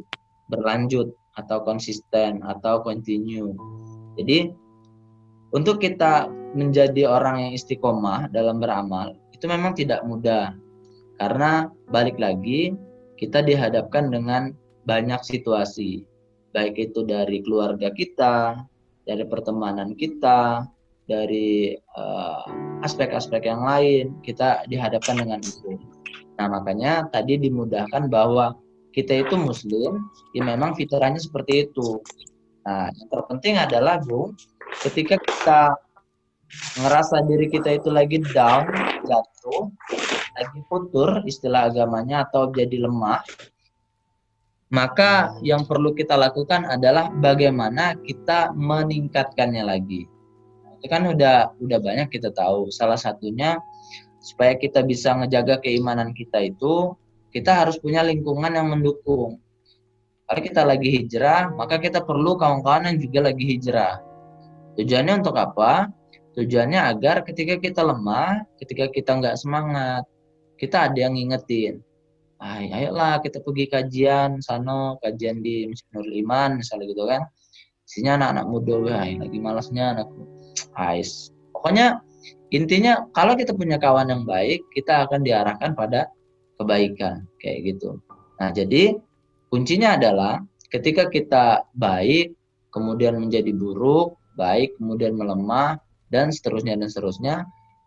[0.48, 3.50] berlanjut atau konsisten atau continue.
[4.14, 4.54] Jadi
[5.50, 10.54] untuk kita menjadi orang yang istiqomah dalam beramal itu memang tidak mudah
[11.18, 12.78] karena balik lagi
[13.18, 14.54] kita dihadapkan dengan
[14.86, 16.06] banyak situasi
[16.54, 18.62] baik itu dari keluarga kita,
[19.04, 20.68] dari pertemanan kita,
[21.04, 22.44] dari eh,
[22.80, 25.76] aspek-aspek uh, yang lain, kita dihadapkan dengan itu.
[26.40, 28.56] Nah, makanya tadi dimudahkan bahwa
[28.96, 32.00] kita itu muslim, ya memang fitrahnya seperti itu.
[32.64, 34.32] Nah, yang terpenting adalah, Bu,
[34.80, 35.60] ketika kita
[36.80, 38.64] ngerasa diri kita itu lagi down,
[39.04, 39.68] jatuh,
[40.34, 43.20] lagi futur, istilah agamanya, atau jadi lemah,
[44.74, 50.10] maka yang perlu kita lakukan adalah bagaimana kita meningkatkannya lagi.
[50.82, 52.74] Itu kan udah udah banyak kita tahu.
[52.74, 53.62] Salah satunya
[54.18, 56.90] supaya kita bisa ngejaga keimanan kita itu
[57.30, 59.38] kita harus punya lingkungan yang mendukung.
[60.26, 64.02] Kalau kita lagi hijrah, maka kita perlu kawan-kawan yang juga lagi hijrah.
[64.74, 65.86] Tujuannya untuk apa?
[66.34, 70.02] Tujuannya agar ketika kita lemah, ketika kita nggak semangat,
[70.58, 71.78] kita ada yang ngingetin
[72.44, 75.64] Ay, ayolah kita pergi kajian sana, kajian di
[75.96, 77.24] Nur Iman misalnya gitu kan.
[77.88, 80.28] Isinya anak-anak muda, wah lagi malasnya anakku.
[80.76, 81.32] Ais.
[81.56, 82.04] Pokoknya
[82.52, 86.12] intinya kalau kita punya kawan yang baik, kita akan diarahkan pada
[86.60, 87.96] kebaikan kayak gitu.
[88.36, 88.92] Nah, jadi
[89.48, 92.36] kuncinya adalah ketika kita baik,
[92.68, 95.80] kemudian menjadi buruk, baik, kemudian melemah
[96.12, 97.34] dan seterusnya dan seterusnya,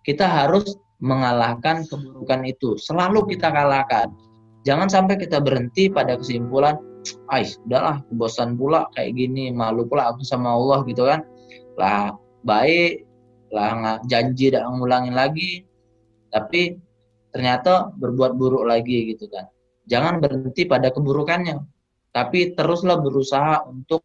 [0.02, 2.74] kita harus mengalahkan keburukan itu.
[2.82, 4.10] Selalu kita kalahkan
[4.66, 6.78] Jangan sampai kita berhenti pada kesimpulan,
[7.32, 11.24] Ais, udahlah, bosan pula kayak gini, malu pula aku sama Allah gitu kan.
[11.80, 13.08] Lah baik,
[13.54, 15.64] lah janji tidak ngulangin lagi,
[16.34, 16.76] tapi
[17.32, 19.48] ternyata berbuat buruk lagi gitu kan.
[19.88, 21.64] Jangan berhenti pada keburukannya,
[22.12, 24.04] tapi teruslah berusaha untuk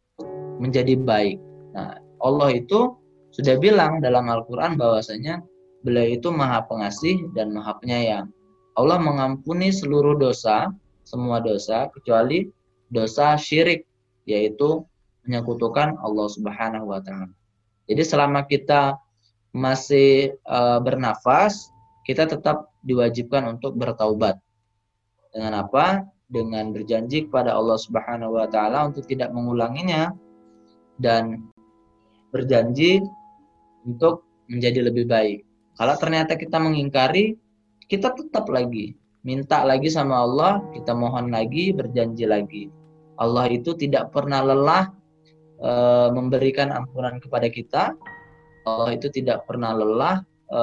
[0.63, 1.43] menjadi baik.
[1.75, 2.95] Nah, Allah itu
[3.35, 5.43] sudah bilang dalam Al-Quran bahwasanya
[5.83, 8.31] beliau itu maha pengasih dan maha penyayang.
[8.73, 10.73] Allah mengampuni seluruh dosa,
[11.05, 12.49] semua dosa kecuali
[12.89, 13.85] dosa syirik
[14.25, 14.85] yaitu
[15.27, 17.33] menyekutukan Allah Subhanahu wa taala.
[17.87, 18.97] Jadi selama kita
[19.53, 21.69] masih e, bernafas,
[22.09, 24.41] kita tetap diwajibkan untuk bertaubat.
[25.33, 26.13] Dengan apa?
[26.33, 30.17] dengan berjanji kepada Allah Subhanahu wa taala untuk tidak mengulanginya
[30.97, 31.53] dan
[32.33, 33.05] berjanji
[33.85, 35.45] untuk menjadi lebih baik.
[35.77, 37.37] Kalau ternyata kita mengingkari,
[37.93, 42.65] kita tetap lagi minta lagi sama Allah, kita mohon lagi, berjanji lagi.
[43.19, 44.91] Allah itu tidak pernah lelah
[45.63, 45.71] e,
[46.11, 47.95] memberikan ampunan kepada kita.
[48.67, 50.61] Allah itu tidak pernah lelah e,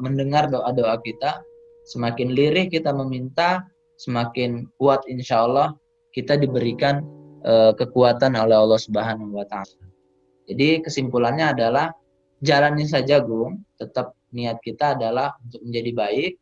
[0.00, 1.44] mendengar doa-doa kita.
[1.84, 3.68] Semakin lirih kita meminta,
[4.00, 5.76] semakin kuat insya Allah
[6.16, 7.04] kita diberikan
[7.44, 9.76] e, kekuatan oleh Allah Subhanahu Wa Taala.
[10.48, 11.92] Jadi kesimpulannya adalah
[12.40, 13.60] jalani saja, Gung.
[13.76, 16.32] Tetap niat kita adalah untuk menjadi baik,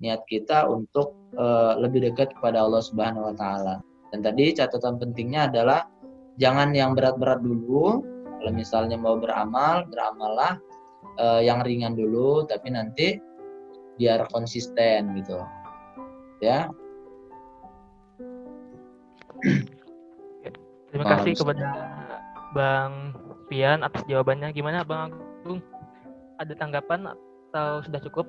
[0.00, 3.74] niat kita untuk uh, lebih dekat kepada Allah Subhanahu wa taala.
[4.10, 5.86] Dan tadi catatan pentingnya adalah
[6.40, 8.02] jangan yang berat-berat dulu.
[8.40, 10.56] Kalau misalnya mau beramal, beramallah
[11.20, 13.20] uh, yang ringan dulu tapi nanti
[14.00, 15.44] biar konsisten gitu.
[16.40, 16.72] Ya.
[20.88, 21.66] Terima kasih kepada
[22.56, 23.12] Bang
[23.52, 24.56] Pian atas jawabannya.
[24.56, 25.12] Gimana Bang
[25.44, 25.60] Agung?
[26.40, 28.26] Ada tanggapan atau sudah cukup?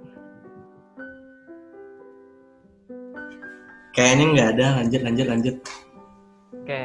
[3.92, 5.56] Kayaknya nggak ada, lanjut, lanjut, lanjut.
[6.56, 6.84] Oke,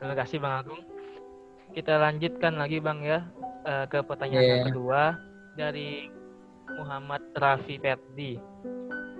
[0.00, 0.82] terima kasih Bang Agung.
[1.72, 3.24] Kita lanjutkan lagi Bang ya
[3.64, 4.68] eh, ke pertanyaan yang Yeah.
[4.72, 5.02] kedua
[5.56, 6.08] dari
[6.72, 8.40] Muhammad Rafi Ferdi.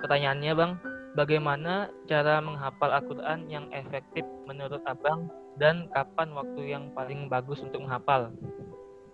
[0.01, 0.73] Pertanyaannya Bang,
[1.13, 5.29] bagaimana cara menghafal Al-Quran yang efektif menurut Abang
[5.61, 8.33] dan kapan waktu yang paling bagus untuk menghafal?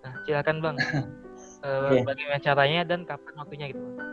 [0.06, 0.76] Nah, silakan Bang.
[1.58, 2.06] Eh, Oke.
[2.06, 4.07] Bagaimana caranya dan kapan waktunya gitu Bang?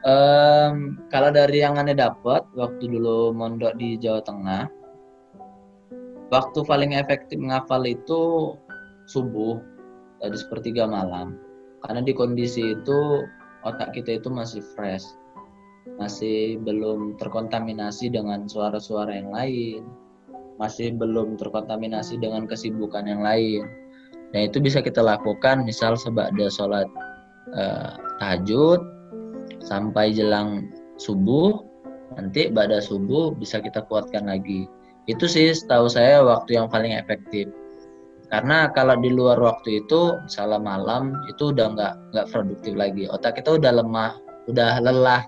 [0.00, 4.64] Em, kalau dari yang aneh dapat waktu dulu mondok di Jawa Tengah,
[6.32, 8.56] waktu paling efektif menghafal itu
[9.12, 9.60] subuh
[10.24, 11.36] tadi sepertiga malam.
[11.84, 13.28] Karena di kondisi itu
[13.68, 15.04] otak kita itu masih fresh,
[16.00, 19.84] masih belum terkontaminasi dengan suara-suara yang lain,
[20.56, 23.68] masih belum terkontaminasi dengan kesibukan yang lain.
[24.32, 26.88] Nah itu bisa kita lakukan misal sebada sholat
[27.52, 28.99] eh, tahajud
[29.64, 31.64] sampai jelang subuh
[32.18, 34.66] nanti pada subuh bisa kita kuatkan lagi.
[35.06, 37.50] Itu sih setahu saya waktu yang paling efektif.
[38.30, 43.10] Karena kalau di luar waktu itu misalnya malam itu udah nggak nggak produktif lagi.
[43.10, 44.12] Otak kita udah lemah
[44.46, 45.26] udah lelah.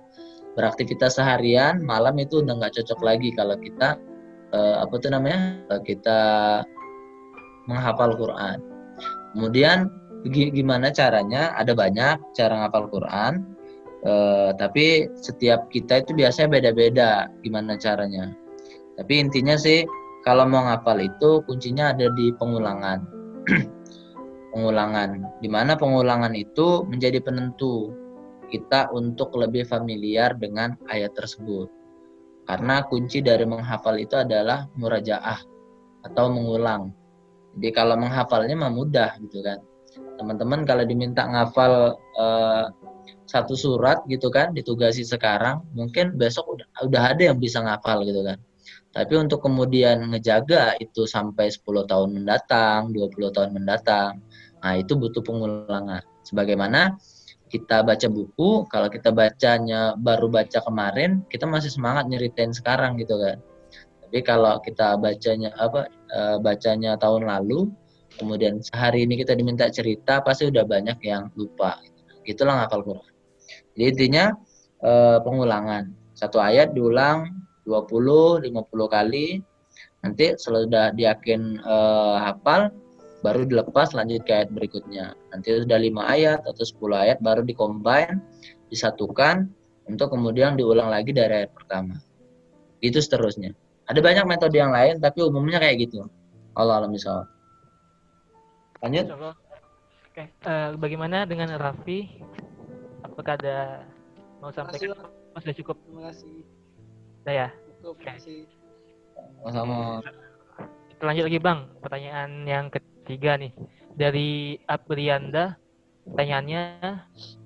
[0.53, 3.99] Beraktivitas seharian malam itu udah nggak cocok lagi kalau kita
[4.55, 5.67] eh, apa tuh namanya?
[5.73, 6.21] Eh, kita
[7.67, 8.59] menghafal Quran.
[9.35, 9.89] Kemudian
[10.29, 11.57] gi- gimana caranya?
[11.59, 13.52] Ada banyak cara menghafal Quran
[14.03, 18.35] Eh, tapi setiap kita itu biasanya beda-beda gimana caranya.
[18.99, 19.87] Tapi intinya sih
[20.27, 23.07] kalau mau ngapal itu kuncinya ada di pengulangan.
[24.53, 25.39] pengulangan.
[25.39, 27.95] Di mana pengulangan itu menjadi penentu
[28.51, 31.71] kita untuk lebih familiar dengan ayat tersebut.
[32.51, 35.39] Karena kunci dari menghafal itu adalah murajaah
[36.11, 36.91] atau mengulang.
[37.55, 39.63] Jadi kalau menghafalnya mah mudah gitu kan.
[40.19, 42.67] Teman-teman kalau diminta ngafal eh,
[43.33, 48.21] satu surat gitu kan ditugasi sekarang mungkin besok udah udah ada yang bisa ngafal gitu
[48.21, 48.37] kan.
[48.93, 54.21] Tapi untuk kemudian ngejaga itu sampai 10 tahun mendatang 20 tahun mendatang
[54.61, 56.05] nah itu butuh pengulangan.
[56.29, 57.01] Sebagaimana
[57.49, 63.17] kita baca buku kalau kita bacanya baru baca kemarin kita masih semangat nyeritain sekarang gitu
[63.17, 63.41] kan.
[64.05, 67.73] Tapi kalau kita bacanya apa eh, bacanya tahun lalu
[68.21, 71.81] kemudian sehari ini kita diminta cerita pasti udah banyak yang lupa.
[72.29, 73.12] Gitulah ngafal Quran
[73.77, 74.25] jadi intinya
[74.85, 75.93] eh, pengulangan.
[76.13, 77.33] Satu ayat diulang
[77.65, 78.51] 20, 50
[78.89, 79.41] kali.
[80.03, 82.75] Nanti sudah diyakin eh, hafal,
[83.23, 85.15] baru dilepas lanjut ke ayat berikutnya.
[85.33, 88.21] Nanti sudah 5 ayat atau 10 ayat baru dikombin,
[88.69, 89.49] disatukan
[89.89, 91.97] untuk kemudian diulang lagi dari ayat pertama.
[92.83, 93.55] Itu seterusnya.
[93.87, 96.07] Ada banyak metode yang lain tapi umumnya kayak gitu.
[96.53, 97.25] Allah alam misal.
[98.83, 99.07] Lanjut.
[99.09, 99.37] Insya Allah.
[100.13, 102.21] Oke, eh, bagaimana dengan Raffi?
[103.13, 103.85] Apakah ada
[104.41, 104.97] mau sampaikan?
[105.37, 105.77] Mas sudah cukup?
[105.85, 106.35] Terima kasih.
[107.21, 107.49] Udah ya?
[107.77, 108.41] Cukup, terima kasih.
[109.45, 110.01] Sama-sama.
[110.89, 113.53] Kita lanjut lagi Bang, pertanyaan yang ketiga nih.
[113.93, 115.61] Dari Aprianda,
[116.09, 116.63] pertanyaannya,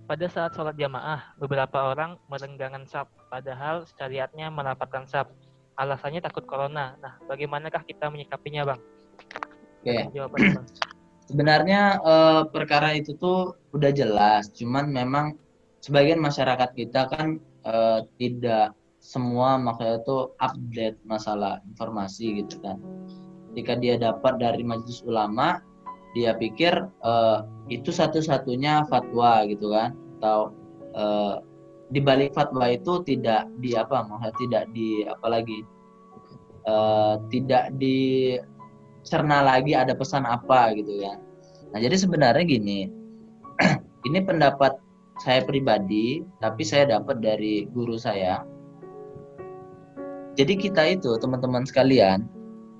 [0.06, 5.34] pada saat sholat jamaah, beberapa orang merenggangan sap, padahal syariatnya merapatkan sap.
[5.74, 6.94] Alasannya takut corona.
[7.02, 8.80] Nah, bagaimanakah kita menyikapinya Bang?
[9.82, 10.14] Oke.
[10.14, 10.66] Jawabannya Bang.
[11.26, 15.34] Sebenarnya eh, perkara itu tuh udah jelas, cuman memang
[15.86, 22.82] sebagian masyarakat kita kan eh, tidak semua makanya tuh update masalah informasi gitu kan.
[23.54, 25.62] Ketika dia dapat dari majelis ulama,
[26.18, 27.38] dia pikir eh,
[27.70, 30.50] itu satu-satunya fatwa gitu kan, atau
[30.90, 31.34] eh,
[31.94, 35.58] di balik fatwa itu tidak di apa, maksudnya tidak di apa lagi
[36.66, 41.14] eh, tidak dicerna lagi ada pesan apa gitu ya.
[41.70, 42.90] Nah jadi sebenarnya gini,
[44.10, 44.82] ini pendapat
[45.20, 48.44] saya pribadi, tapi saya dapat dari guru saya.
[50.36, 52.28] Jadi kita itu teman-teman sekalian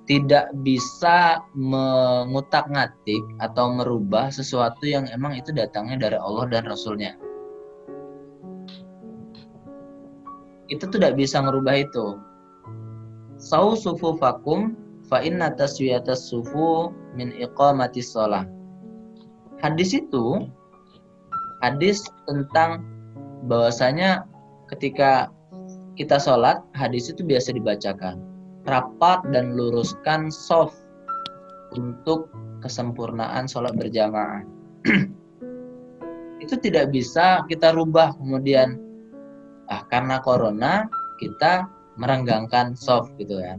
[0.07, 7.17] tidak bisa mengutak-ngatik atau merubah sesuatu yang emang itu datangnya dari Allah dan Rasulnya.
[10.71, 12.21] Itu tidak bisa merubah itu.
[13.35, 14.79] Sau sufufakum
[15.11, 18.47] fa inna taswiyatas sufu min iqamati sholah.
[19.59, 20.47] Hadis itu
[21.63, 22.83] hadis tentang
[23.47, 24.25] bahwasanya
[24.73, 25.31] ketika
[25.97, 28.21] kita sholat, hadis itu biasa dibacakan.
[28.67, 30.77] Rapat dan luruskan soft
[31.73, 32.29] untuk
[32.61, 34.43] kesempurnaan sholat berjamaah.
[36.43, 38.77] itu tidak bisa kita rubah kemudian
[39.67, 40.85] ah karena corona
[41.17, 41.65] kita
[41.97, 43.57] merenggangkan soft gitu ya.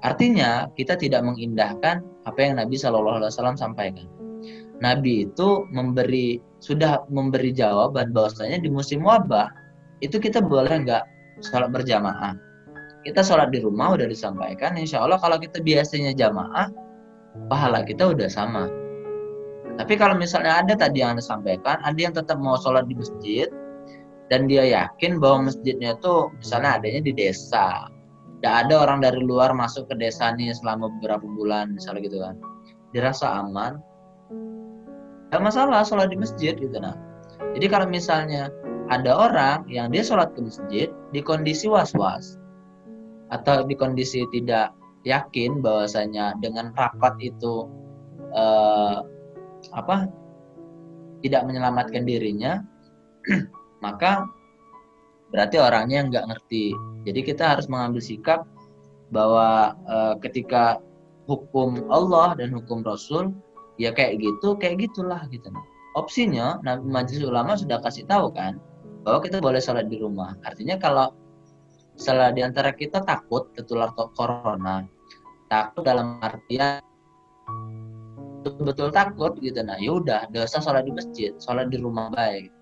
[0.00, 4.08] Artinya kita tidak mengindahkan apa yang Nabi Shallallahu Alaihi Wasallam sampaikan.
[4.78, 9.50] Nabi itu memberi sudah memberi jawaban bahwasanya di musim wabah
[10.02, 11.04] itu kita boleh nggak
[11.42, 12.34] sholat berjamaah.
[13.06, 16.70] Kita sholat di rumah udah disampaikan, insya Allah kalau kita biasanya jamaah,
[17.46, 18.66] pahala kita udah sama.
[19.78, 23.46] Tapi kalau misalnya ada tadi yang disampaikan, ada yang tetap mau sholat di masjid,
[24.28, 27.86] dan dia yakin bahwa masjidnya itu misalnya adanya di desa.
[28.38, 32.34] Tidak ada orang dari luar masuk ke desa nih selama beberapa bulan, misalnya gitu kan.
[32.90, 33.78] Dirasa aman,
[35.28, 36.96] Gak masalah sholat di masjid gitu nah.
[37.52, 38.48] Jadi kalau misalnya
[38.88, 42.40] ada orang yang dia sholat ke masjid di kondisi was-was
[43.28, 44.72] atau di kondisi tidak
[45.04, 47.68] yakin bahwasanya dengan rapat itu
[48.32, 48.96] eh,
[49.76, 50.08] apa
[51.20, 52.62] tidak menyelamatkan dirinya,
[53.84, 54.24] maka
[55.28, 56.72] berarti orangnya nggak ngerti.
[57.04, 58.48] Jadi kita harus mengambil sikap
[59.12, 60.80] bahwa eh, ketika
[61.28, 63.36] hukum Allah dan hukum Rasul
[63.78, 65.48] ya kayak gitu kayak gitulah gitu.
[65.94, 68.58] Opsinya nah majelis ulama sudah kasih tahu kan
[69.06, 70.34] bahwa kita boleh sholat di rumah.
[70.44, 71.14] Artinya kalau
[71.98, 74.86] salah di antara kita takut tertular corona
[75.50, 76.84] takut dalam artian
[78.44, 79.62] betul-betul takut gitu.
[79.64, 82.52] Nah yaudah dosa sholat di masjid sholat di rumah baik.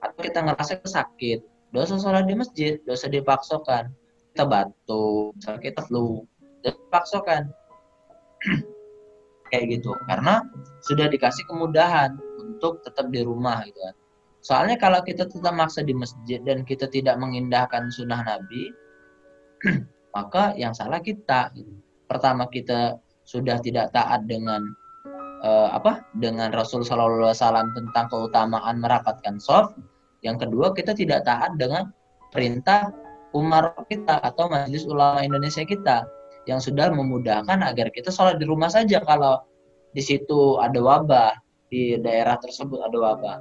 [0.00, 1.44] Atau kita ngerasa sakit
[1.74, 3.92] dosa sholat di masjid dosa dipaksakan.
[4.30, 6.22] Kita batuk kita flu
[6.62, 7.50] dipaksakan
[9.50, 9.92] kayak gitu.
[10.06, 10.46] Karena
[10.86, 13.94] sudah dikasih kemudahan untuk tetap di rumah gitu kan.
[14.40, 18.72] Soalnya kalau kita tetap maksa di masjid dan kita tidak mengindahkan sunnah Nabi
[20.16, 21.70] maka yang salah kita gitu.
[22.08, 22.96] pertama kita
[23.28, 24.64] sudah tidak taat dengan
[25.44, 29.76] uh, apa dengan Rasul Shallallahu Alaihi Wasallam tentang keutamaan merapatkan soft.
[30.24, 31.92] Yang kedua kita tidak taat dengan
[32.34, 32.92] perintah
[33.32, 36.02] Umar kita atau Majelis Ulama Indonesia kita
[36.50, 39.38] yang sudah memudahkan agar kita sholat di rumah saja kalau
[39.94, 41.30] di situ ada wabah
[41.70, 43.36] di daerah tersebut ada wabah.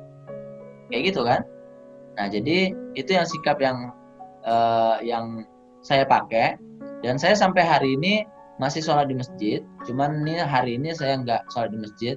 [0.93, 1.41] Kayak gitu kan?
[2.21, 3.89] Nah jadi itu yang sikap yang
[4.45, 5.49] uh, yang
[5.81, 6.61] saya pakai.
[7.01, 8.27] Dan saya sampai hari ini
[8.59, 12.15] masih sholat di masjid cuman ini hari ini saya nggak sholat di masjid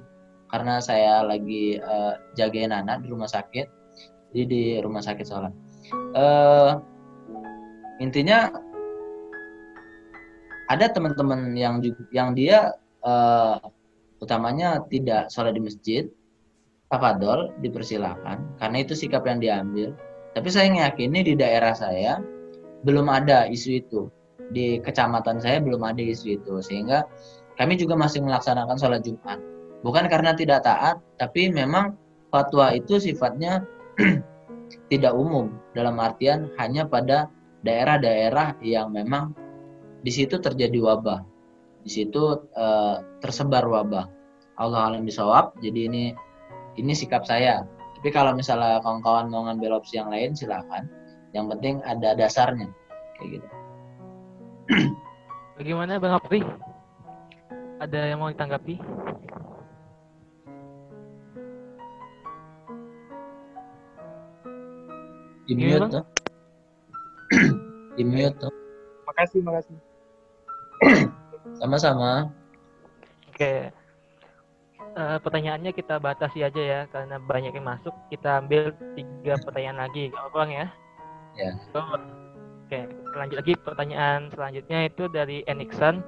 [0.51, 3.65] karena saya lagi uh, jagain anak di rumah sakit.
[4.33, 5.53] Jadi di rumah sakit sholat.
[6.13, 6.77] Uh,
[7.97, 8.49] intinya
[10.73, 11.77] ada teman-teman yang
[12.09, 12.73] yang dia
[13.05, 13.61] uh,
[14.17, 16.03] utamanya tidak sholat di masjid,
[16.89, 19.93] tafadol dipersilahkan karena itu sikap yang diambil.
[20.33, 22.17] Tapi saya meyakini di daerah saya
[22.81, 24.01] belum ada isu itu.
[24.49, 27.05] Di kecamatan saya belum ada isu itu sehingga
[27.61, 29.37] kami juga masih melaksanakan sholat Jumat.
[29.85, 31.93] Bukan karena tidak taat, tapi memang
[32.33, 33.61] fatwa itu sifatnya
[34.91, 37.29] tidak umum dalam artian hanya pada
[37.61, 39.35] daerah-daerah yang memang
[40.03, 41.23] di situ terjadi wabah,
[41.83, 44.05] di situ uh, tersebar wabah.
[44.59, 45.57] Allah alam bisawab.
[45.59, 46.03] Jadi ini
[46.79, 47.67] ini sikap saya.
[47.99, 50.87] Tapi kalau misalnya kawan-kawan mau ngambil opsi yang lain silakan.
[51.33, 52.69] Yang penting ada dasarnya
[53.17, 53.47] kayak gitu.
[55.57, 56.45] Bagaimana Bang Apri?
[57.81, 58.75] Ada yang mau ditanggapi?
[65.43, 66.05] Di mute tuh.
[67.97, 68.53] Di mute tuh.
[69.09, 69.92] Makasih, makasih.
[71.59, 72.29] Sama-sama.
[73.33, 73.71] Oke.
[74.93, 77.93] Uh, pertanyaannya kita batasi aja ya karena banyak yang masuk.
[78.13, 80.69] Kita ambil tiga pertanyaan lagi, Gak Bang ya?
[81.33, 81.57] Ya.
[81.73, 82.85] Oke,
[83.17, 86.05] lanjut lagi pertanyaan selanjutnya itu dari Enixan.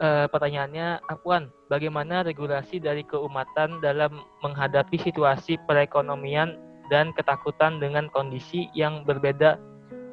[0.00, 6.56] Uh, pertanyaannya, Akuan, bagaimana regulasi dari keumatan dalam menghadapi situasi perekonomian
[6.88, 9.60] dan ketakutan dengan kondisi yang berbeda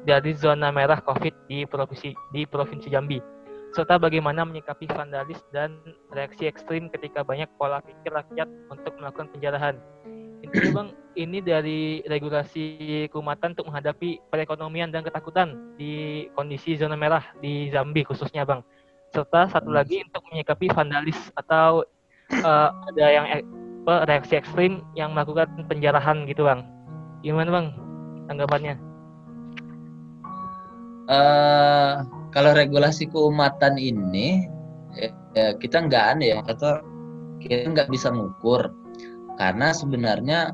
[0.04, 3.37] dari zona merah COVID di provinsi di provinsi Jambi?
[3.76, 5.76] Serta bagaimana menyikapi vandalis dan
[6.12, 9.76] reaksi ekstrim ketika banyak pola pikir rakyat untuk melakukan penjarahan.
[10.40, 10.88] Intinya bang,
[11.18, 12.64] ini dari regulasi
[13.12, 18.64] keumatan untuk menghadapi perekonomian dan ketakutan di kondisi zona merah di Zambi khususnya bang.
[19.12, 21.84] Serta satu lagi untuk menyikapi vandalis atau
[22.44, 23.26] uh, ada yang
[23.88, 26.64] apa, reaksi ekstrim yang melakukan penjarahan gitu bang.
[27.24, 27.66] Gimana bang
[28.28, 28.74] tanggapannya?
[31.08, 34.48] Uh, kalau regulasi keumatan ini
[35.34, 36.82] ya, kita nggak aneh ya atau
[37.38, 38.68] kita nggak bisa mengukur
[39.38, 40.52] karena sebenarnya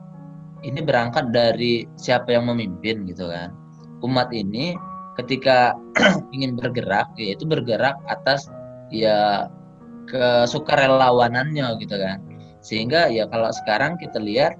[0.65, 3.53] ini berangkat dari siapa yang memimpin gitu kan.
[4.05, 4.77] Umat ini
[5.21, 5.77] ketika
[6.35, 8.49] ingin bergerak yaitu bergerak atas
[8.89, 9.49] ya
[10.09, 12.21] kesukarelawanannya gitu kan.
[12.65, 14.57] Sehingga ya kalau sekarang kita lihat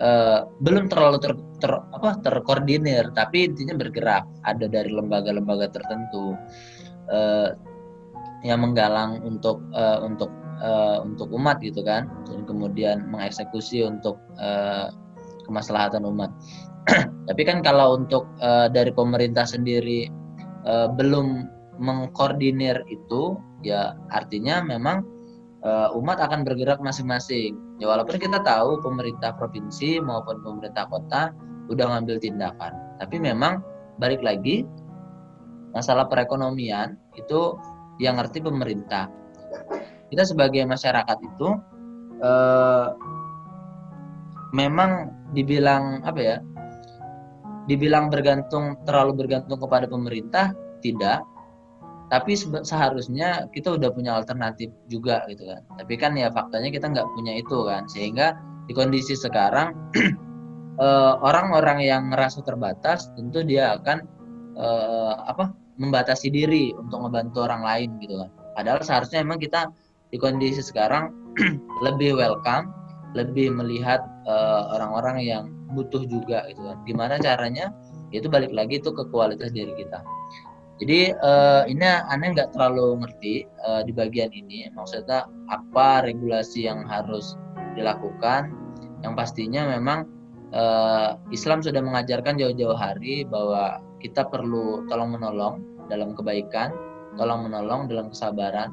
[0.00, 1.32] uh, belum terlalu ter,
[1.64, 6.36] ter, apa terkoordinir tapi intinya bergerak ada dari lembaga-lembaga tertentu
[7.08, 7.56] uh,
[8.44, 10.28] yang menggalang untuk uh, untuk
[10.60, 14.92] uh, untuk umat gitu kan dan kemudian mengeksekusi untuk uh,
[15.48, 16.28] kemaslahatan umat
[17.32, 20.12] tapi kan kalau untuk uh, dari pemerintah sendiri
[20.68, 21.48] uh, belum
[21.80, 25.02] mengkoordinir itu ya artinya memang
[25.64, 27.56] uh, umat akan bergerak masing-masing.
[27.80, 31.32] Ya walaupun kita tahu pemerintah provinsi maupun pemerintah kota
[31.70, 33.60] udah ngambil tindakan, tapi memang
[33.98, 34.66] balik lagi
[35.72, 37.58] masalah perekonomian itu
[37.98, 39.10] yang ngerti pemerintah.
[40.10, 41.48] Kita sebagai masyarakat itu
[42.22, 42.88] uh,
[44.54, 46.36] memang dibilang apa ya?
[47.64, 50.52] Dibilang bergantung terlalu bergantung kepada pemerintah
[50.84, 51.24] tidak,
[52.12, 57.08] tapi seharusnya kita udah punya alternatif juga gitu kan tapi kan ya faktanya kita nggak
[57.16, 58.36] punya itu kan sehingga
[58.68, 59.72] di kondisi sekarang
[60.80, 64.06] eh, orang-orang yang merasa terbatas tentu dia akan
[64.54, 69.70] uh, apa membatasi diri untuk membantu orang lain gitu kan padahal seharusnya emang kita
[70.14, 71.10] di kondisi sekarang
[71.86, 72.70] lebih welcome
[73.14, 75.44] lebih melihat eh, orang-orang uh, yang
[75.74, 77.74] butuh juga gitu kan gimana caranya
[78.14, 80.02] itu balik lagi itu ke kualitas diri kita
[80.82, 84.66] jadi uh, ini aneh nggak terlalu ngerti uh, di bagian ini.
[84.74, 87.38] Maksudnya apa regulasi yang harus
[87.78, 88.50] dilakukan?
[89.06, 90.10] Yang pastinya memang
[90.54, 95.60] uh, Islam sudah mengajarkan jauh-jauh hari bahwa kita perlu tolong menolong
[95.90, 96.72] dalam kebaikan,
[97.18, 98.70] tolong menolong dalam kesabaran.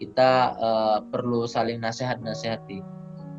[0.00, 2.82] Kita uh, perlu saling nasihat-nasihati.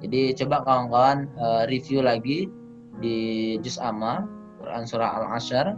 [0.05, 2.47] Jadi coba kawan-kawan uh, review lagi
[3.01, 4.23] di Juz Amma
[4.63, 5.75] Quran surah Al-Asyr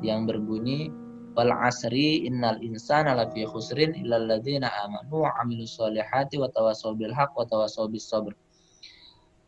[0.00, 0.88] yang berbunyi
[1.34, 7.10] wal asri innal insana lafi khusrin illa alladziina amanu wa amilus solihati wa tawassaw bil
[7.10, 8.32] haqq wa tawassaw bis sabr.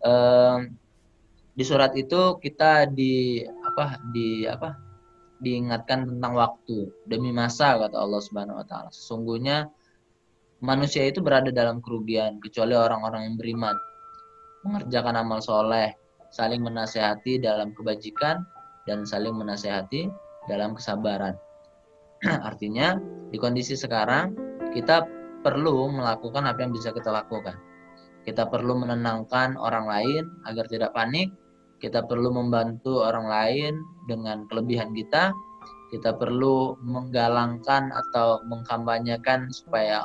[0.05, 0.77] Um,
[1.57, 4.77] di surat itu kita di apa di apa
[5.41, 8.93] diingatkan tentang waktu demi masa kata Allah Subhanahu wa taala.
[8.93, 9.69] Sesungguhnya
[10.61, 13.77] manusia itu berada dalam kerugian kecuali orang-orang yang beriman.
[14.69, 15.95] Mengerjakan amal soleh,
[16.33, 18.43] saling menasehati dalam kebajikan
[18.89, 20.13] dan saling menasehati
[20.49, 21.37] dalam kesabaran.
[22.49, 22.97] Artinya
[23.31, 24.35] di kondisi sekarang
[24.73, 25.05] kita
[25.45, 27.55] perlu melakukan apa yang bisa kita lakukan.
[28.27, 31.31] Kita perlu menenangkan orang lain agar tidak panik.
[31.77, 33.75] Kita perlu membantu orang lain
[34.09, 35.33] dengan kelebihan kita.
[35.93, 40.03] Kita perlu menggalangkan atau mengkampanyekan supaya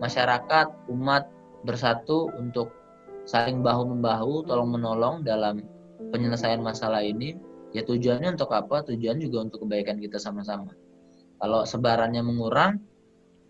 [0.00, 1.28] masyarakat, umat
[1.66, 2.72] bersatu untuk
[3.28, 5.60] saling bahu membahu, tolong menolong dalam
[6.12, 7.36] penyelesaian masalah ini.
[7.74, 8.86] Ya tujuannya untuk apa?
[8.86, 10.70] Tujuan juga untuk kebaikan kita sama-sama.
[11.42, 12.78] Kalau sebarannya mengurang,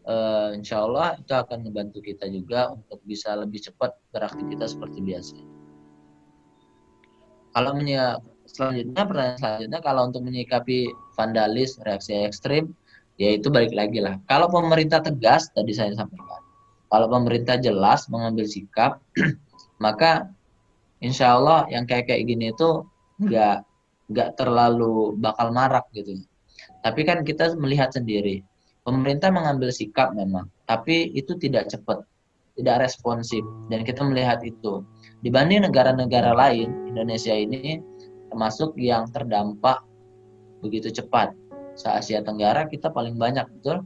[0.09, 5.54] uh, insya Allah itu akan membantu kita juga untuk bisa lebih cepat beraktivitas seperti biasa.
[7.55, 7.71] Kalau
[8.51, 12.75] selanjutnya pertanyaan selanjutnya kalau untuk menyikapi vandalis reaksi ekstrim
[13.17, 14.19] ya itu balik lagi lah.
[14.27, 16.43] Kalau pemerintah tegas tadi saya sampaikan,
[16.91, 18.99] kalau pemerintah jelas mengambil sikap,
[19.85, 20.31] maka
[20.99, 22.83] insya Allah yang kayak kayak gini itu
[23.23, 23.63] nggak
[24.11, 26.19] nggak terlalu bakal marak gitu.
[26.85, 28.45] Tapi kan kita melihat sendiri,
[28.85, 32.05] pemerintah mengambil sikap memang, tapi itu tidak cepat,
[32.61, 33.41] tidak responsif,
[33.73, 34.85] dan kita melihat itu.
[35.25, 37.81] Dibanding negara-negara lain, Indonesia ini
[38.29, 39.81] termasuk yang terdampak
[40.61, 41.33] begitu cepat.
[41.75, 43.83] Se-Asia Tenggara kita paling banyak, betul?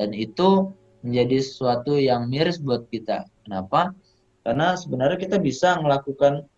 [0.00, 0.72] Dan itu
[1.04, 3.28] menjadi sesuatu yang miris buat kita.
[3.44, 3.92] Kenapa?
[4.42, 6.48] Karena sebenarnya kita bisa melakukan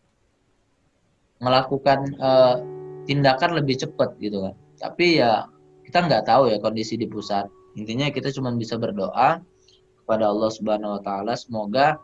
[1.43, 2.63] melakukan uh,
[3.05, 4.55] tindakan lebih cepat gitu kan.
[4.81, 5.51] Tapi ya
[5.85, 7.47] kita nggak tahu ya kondisi di pusat
[7.79, 9.39] intinya kita cuma bisa berdoa
[10.03, 12.01] kepada Allah Subhanahu Wa Taala semoga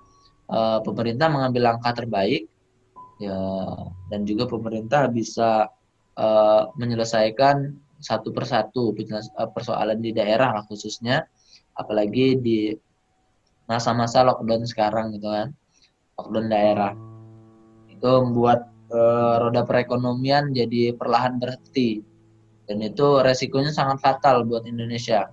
[0.51, 2.51] uh, pemerintah mengambil langkah terbaik
[3.23, 3.37] ya
[4.11, 5.71] dan juga pemerintah bisa
[6.19, 11.29] uh, menyelesaikan satu persatu eh, persoalan di daerah lah khususnya
[11.77, 12.73] apalagi di
[13.69, 15.53] masa-masa lockdown sekarang gitu kan
[16.19, 16.93] lockdown daerah.
[17.93, 22.01] Itu membuat eh, roda perekonomian jadi perlahan berhenti
[22.69, 25.29] dan itu resikonya sangat fatal buat Indonesia.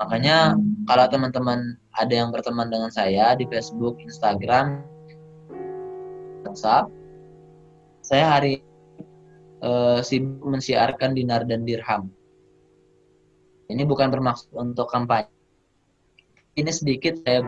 [0.00, 0.56] Makanya
[0.88, 4.80] kalau teman-teman ada yang berteman dengan saya di Facebook, Instagram,
[6.48, 6.88] WhatsApp,
[8.00, 8.64] saya hari
[9.60, 12.08] eh, sibuk mensiarkan dinar dan dirham.
[13.68, 15.30] Ini bukan bermaksud untuk kampanye.
[16.56, 17.44] Ini sedikit saya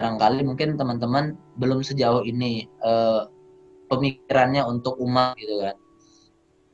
[0.00, 3.22] barangkali mungkin teman-teman belum sejauh ini eh,
[3.90, 5.76] pemikirannya untuk umat gitu kan.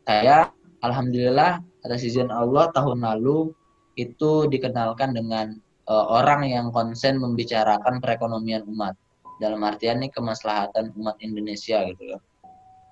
[0.07, 0.37] Saya
[0.85, 3.51] alhamdulillah atas izin Allah tahun lalu
[3.97, 8.95] itu dikenalkan dengan uh, orang yang konsen membicarakan perekonomian umat
[9.43, 12.19] dalam artian nih kemaslahatan umat Indonesia gitu ya.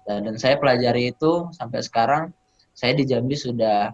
[0.04, 2.22] Dan, dan saya pelajari itu sampai sekarang
[2.76, 3.88] saya di Jambi sudah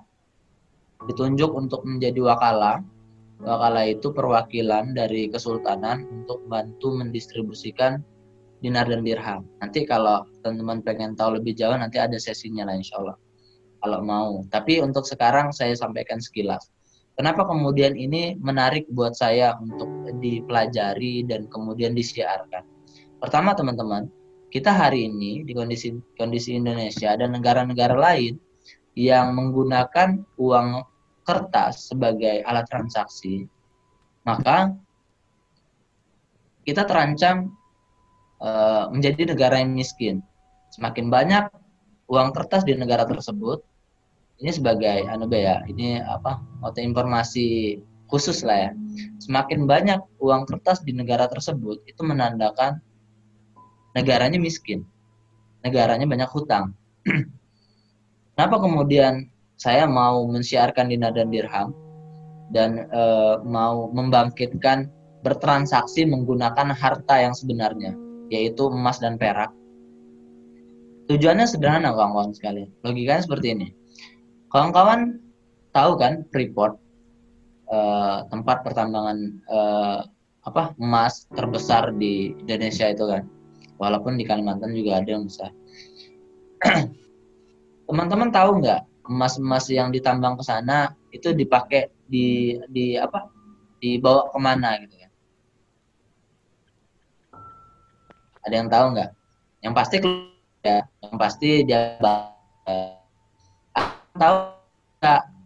[1.06, 2.82] ditunjuk untuk menjadi wakala.
[3.40, 8.04] Wakala itu perwakilan dari kesultanan untuk bantu mendistribusikan
[8.60, 9.48] dinar dan dirham.
[9.64, 13.16] Nanti kalau teman-teman pengen tahu lebih jauh nanti ada sesinya lah insya Allah.
[13.80, 14.44] Kalau mau.
[14.52, 16.68] Tapi untuk sekarang saya sampaikan sekilas.
[17.20, 22.64] Kenapa kemudian ini menarik buat saya untuk dipelajari dan kemudian disiarkan?
[23.20, 24.08] Pertama teman-teman,
[24.48, 28.40] kita hari ini di kondisi kondisi Indonesia dan negara-negara lain
[28.96, 30.80] yang menggunakan uang
[31.28, 33.44] kertas sebagai alat transaksi,
[34.24, 34.72] maka
[36.64, 37.52] kita terancam
[38.40, 40.24] uh, menjadi negara yang miskin.
[40.72, 41.52] Semakin banyak
[42.08, 43.60] uang kertas di negara tersebut,
[44.40, 47.76] ini sebagai anu ya ini apa atau informasi
[48.08, 48.70] khusus lah ya.
[49.22, 52.80] Semakin banyak uang kertas di negara tersebut itu menandakan
[53.94, 54.82] negaranya miskin.
[55.60, 56.72] Negaranya banyak hutang.
[58.34, 59.28] Kenapa kemudian
[59.60, 61.76] saya mau mensiarkan dinar dan dirham
[62.50, 63.02] dan e,
[63.44, 64.88] mau membangkitkan
[65.20, 67.92] bertransaksi menggunakan harta yang sebenarnya
[68.32, 69.52] yaitu emas dan perak?
[71.12, 72.70] Tujuannya sederhana kawan-kawan sekalian.
[72.80, 73.68] Logikanya seperti ini
[74.50, 75.22] Kawan-kawan
[75.70, 76.74] tahu kan Freeport
[77.70, 80.02] uh, tempat pertambangan uh,
[80.42, 83.30] apa emas terbesar di Indonesia itu kan.
[83.78, 85.54] Walaupun di Kalimantan juga ada yang besar.
[87.88, 93.30] Teman-teman tahu nggak emas-emas yang ditambang ke sana itu dipakai di di apa?
[93.80, 95.10] Dibawa ke mana gitu kan?
[98.44, 99.10] Ada yang tahu nggak?
[99.64, 99.96] Yang pasti
[100.60, 101.80] ya, yang pasti dia
[104.20, 104.52] tahu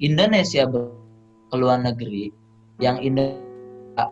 [0.02, 2.34] Indonesia ke luar negeri
[2.82, 4.10] yang Indonesia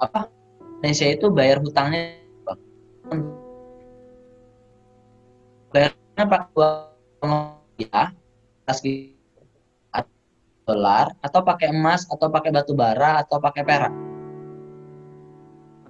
[0.00, 0.32] apa
[0.80, 2.16] Indonesia itu bayar hutangnya
[5.70, 6.48] bayarnya pakai
[7.20, 7.36] uang
[7.76, 8.08] ya
[10.62, 13.92] dolar atau pakai emas atau pakai batu bara atau pakai perak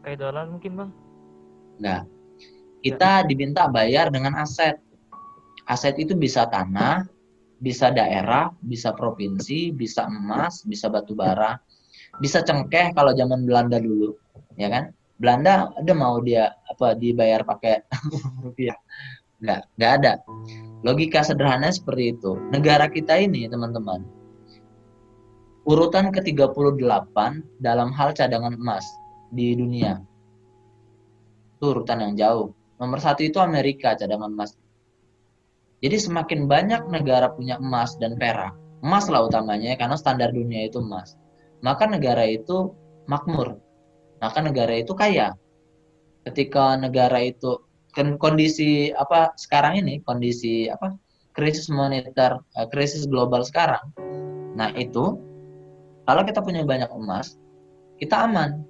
[0.00, 0.90] pakai dolar mungkin bang
[1.82, 2.02] Enggak.
[2.82, 4.78] Kita diminta bayar dengan aset.
[5.72, 7.08] Aset itu bisa tanah,
[7.56, 11.56] bisa daerah, bisa provinsi, bisa emas, bisa batu bara,
[12.20, 14.12] bisa cengkeh kalau zaman Belanda dulu,
[14.60, 14.92] ya kan?
[15.16, 17.88] Belanda ada mau dia apa dibayar pakai
[18.44, 18.76] rupiah?
[19.40, 20.12] Enggak, enggak ada.
[20.84, 22.36] Logika sederhana seperti itu.
[22.52, 24.04] Negara kita ini, teman-teman,
[25.64, 27.16] urutan ke-38
[27.64, 28.84] dalam hal cadangan emas
[29.32, 30.02] di dunia.
[31.56, 32.52] Itu urutan yang jauh.
[32.82, 34.58] Nomor satu itu Amerika cadangan emas
[35.82, 38.54] jadi semakin banyak negara punya emas dan perak,
[38.86, 41.18] emas lah utamanya karena standar dunia itu emas,
[41.58, 42.70] maka negara itu
[43.10, 43.58] makmur,
[44.22, 45.34] maka negara itu kaya.
[46.22, 47.66] Ketika negara itu
[48.22, 50.94] kondisi apa sekarang ini kondisi apa
[51.34, 53.82] krisis moneter, eh, krisis global sekarang,
[54.54, 55.18] nah itu
[56.06, 57.38] kalau kita punya banyak emas,
[57.98, 58.62] kita aman.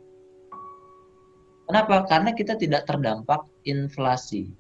[1.69, 2.05] Kenapa?
[2.05, 4.53] Karena kita tidak terdampak inflasi.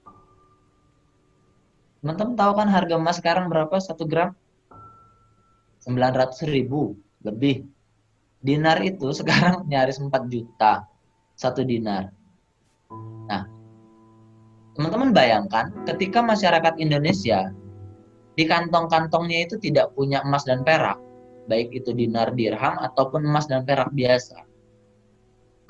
[2.02, 4.34] Teman-teman tahu kan harga emas sekarang berapa satu gram?
[5.86, 7.62] 900 ribu lebih.
[8.42, 10.82] Dinar itu sekarang nyaris 4 juta
[11.38, 12.10] satu dinar.
[13.30, 13.46] Nah,
[14.74, 17.54] teman-teman bayangkan ketika masyarakat Indonesia
[18.34, 20.98] di kantong-kantongnya itu tidak punya emas dan perak,
[21.46, 24.42] baik itu dinar dirham ataupun emas dan perak biasa.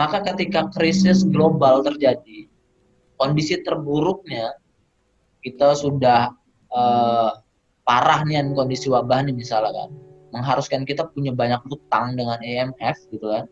[0.01, 2.49] Maka ketika krisis global terjadi,
[3.21, 4.62] kondisi terburuknya
[5.43, 6.33] kita sudah
[6.71, 7.31] uh,
[7.83, 9.91] parah nih kondisi wabah nih misalnya kan
[10.33, 13.45] mengharuskan kita punya banyak utang dengan IMF gitu kan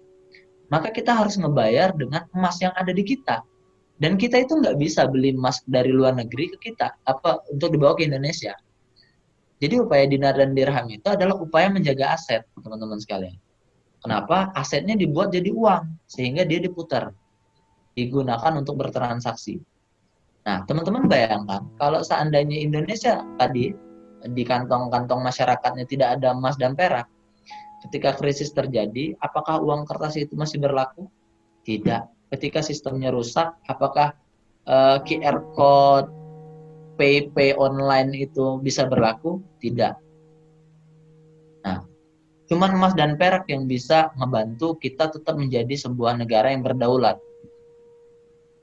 [0.71, 3.43] maka kita harus ngebayar dengan emas yang ada di kita
[4.01, 7.99] dan kita itu nggak bisa beli emas dari luar negeri ke kita apa untuk dibawa
[7.99, 8.55] ke Indonesia
[9.61, 13.37] Jadi upaya dinar dan dirham itu adalah upaya menjaga aset, teman-teman sekalian.
[14.01, 14.49] Kenapa?
[14.57, 17.13] Asetnya dibuat jadi uang, sehingga dia diputar.
[17.93, 19.61] Digunakan untuk bertransaksi.
[20.41, 23.77] Nah, teman-teman bayangkan, kalau seandainya Indonesia tadi,
[24.21, 27.09] di kantong-kantong masyarakatnya tidak ada emas dan perak,
[27.87, 31.09] ketika krisis terjadi, apakah uang kertas itu masih berlaku?
[31.65, 32.33] Tidak.
[32.33, 34.17] Ketika sistemnya rusak, apakah
[34.69, 36.09] uh, eh, QR code,
[37.01, 39.41] PayPay online itu bisa berlaku?
[39.61, 39.95] Tidak.
[41.65, 41.85] Nah,
[42.49, 47.17] cuman emas dan perak yang bisa membantu kita tetap menjadi sebuah negara yang berdaulat.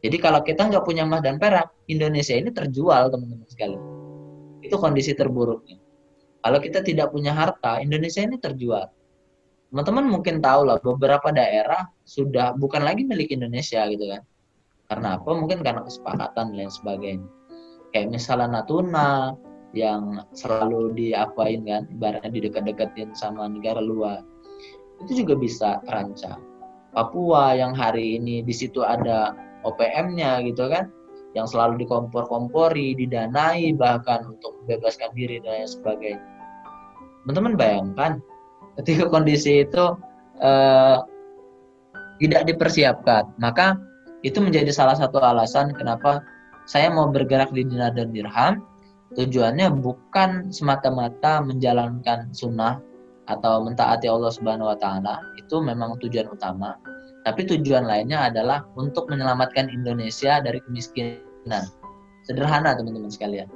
[0.08, 3.84] Jadi kalau kita nggak punya emas dan perak, Indonesia ini terjual teman-teman sekalian.
[4.64, 5.76] Itu kondisi terburuknya.
[6.40, 8.88] Kalau kita tidak punya harta, Indonesia ini terjual.
[9.68, 14.24] Teman-teman mungkin tahu lah beberapa daerah sudah bukan lagi milik Indonesia gitu kan.
[14.88, 15.28] Karena apa?
[15.36, 17.28] Mungkin karena kesepakatan dan lain sebagainya
[17.98, 19.34] kayak misalnya Natuna
[19.76, 24.24] yang selalu diapain kan ibaratnya didekat-dekatin sama negara luar
[25.04, 26.40] itu juga bisa terancam
[26.96, 29.36] Papua yang hari ini di situ ada
[29.68, 30.88] OPM-nya gitu kan
[31.36, 36.24] yang selalu dikompor-kompori, didanai bahkan untuk membebaskan diri dan lain sebagainya.
[37.28, 38.12] Teman-teman bayangkan
[38.82, 39.86] ketika kondisi itu
[40.42, 40.98] eh,
[42.18, 43.78] tidak dipersiapkan, maka
[44.26, 46.26] itu menjadi salah satu alasan kenapa
[46.66, 48.66] saya mau bergerak di dinar dan dirham.
[49.08, 52.76] Tujuannya bukan semata-mata menjalankan sunnah
[53.32, 56.76] atau mentaati Allah Subhanahu wa taala itu memang tujuan utama
[57.28, 61.68] tapi tujuan lainnya adalah untuk menyelamatkan Indonesia dari kemiskinan
[62.24, 63.52] sederhana teman-teman sekalian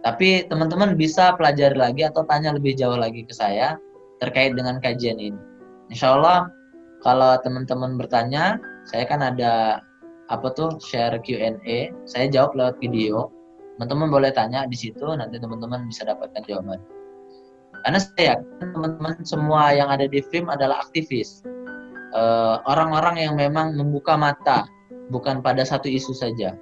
[0.00, 3.76] tapi teman-teman bisa pelajari lagi atau tanya lebih jauh lagi ke saya
[4.24, 5.36] terkait dengan kajian ini
[5.92, 6.48] Insya Allah
[7.04, 8.56] kalau teman-teman bertanya
[8.88, 9.84] saya kan ada
[10.32, 11.92] apa tuh share Q&A.
[12.08, 13.28] Saya jawab lewat video.
[13.76, 16.80] Teman-teman boleh tanya di situ, nanti teman-teman bisa dapatkan jawaban.
[17.82, 21.42] Karena saya yakin teman-teman semua yang ada di film adalah aktivis.
[22.12, 24.68] Eh, orang-orang uh, yang memang membuka mata,
[25.08, 26.52] bukan pada satu isu saja,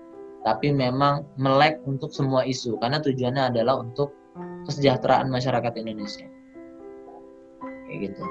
[0.47, 4.15] tapi memang melek untuk semua isu, karena tujuannya adalah untuk
[4.71, 6.31] kesejahteraan masyarakat Indonesia.
[7.91, 8.25] Kayak gitu.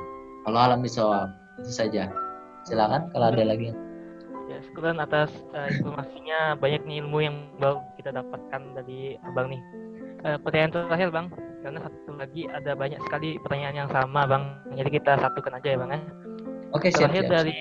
[0.48, 1.28] Kalau alam bisa
[1.60, 2.08] itu saja.
[2.64, 3.76] Silakan kalau ada lagi
[4.60, 9.62] syukuran atas uh, informasinya banyak nih ilmu yang baru kita dapatkan dari abang nih
[10.28, 11.28] uh, pertanyaan terakhir bang
[11.64, 14.44] karena satu lagi ada banyak sekali pertanyaan yang sama bang
[14.76, 16.02] jadi kita satukan aja ya bang ya
[16.74, 17.34] oke okay, siap, terakhir siap.
[17.34, 17.58] dari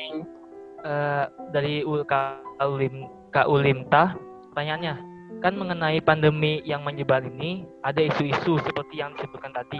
[0.85, 2.95] uh, dari Ulim
[3.33, 4.17] Kaulimta
[4.53, 4.95] pertanyaannya
[5.39, 9.79] kan mengenai pandemi yang menyebar ini ada isu-isu seperti yang disebutkan tadi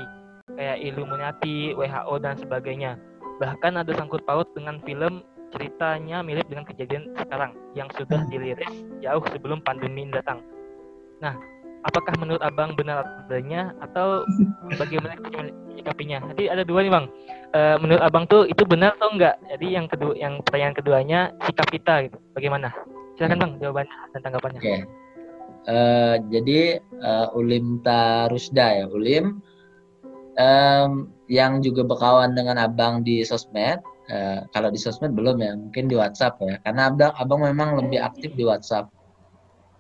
[0.55, 2.95] kayak Illuminati, WHO dan sebagainya
[3.39, 5.23] bahkan ada sangkut paut dengan film
[5.55, 10.45] ceritanya mirip dengan kejadian sekarang yang sudah diliris jauh sebelum pandemi datang.
[11.25, 11.35] Nah,
[11.87, 14.25] apakah menurut abang benar adanya atau
[14.81, 15.15] bagaimana
[15.69, 16.23] menyikapinya?
[16.35, 17.07] Jadi ada dua nih bang.
[17.55, 19.37] E, menurut abang tuh itu benar atau enggak?
[19.47, 22.19] Jadi yang kedua, yang pertanyaan keduanya sikap kita gitu.
[22.35, 22.75] Bagaimana?
[23.17, 24.61] Silakan bang jawabannya dan tanggapannya.
[24.63, 24.81] Okay.
[25.69, 26.61] Uh, eh, jadi
[27.03, 29.43] uh, Ulim Tarusda ya Ulim
[30.39, 35.85] um, yang juga berkawan dengan abang di sosmed Eh, kalau di sosmed belum ya, mungkin
[35.85, 36.57] di WhatsApp ya.
[36.65, 38.89] Karena abang, abang memang lebih aktif di WhatsApp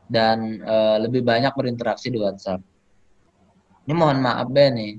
[0.09, 2.65] dan uh, lebih banyak berinteraksi di WhatsApp.
[3.89, 4.95] Ini mohon maaf deh nih.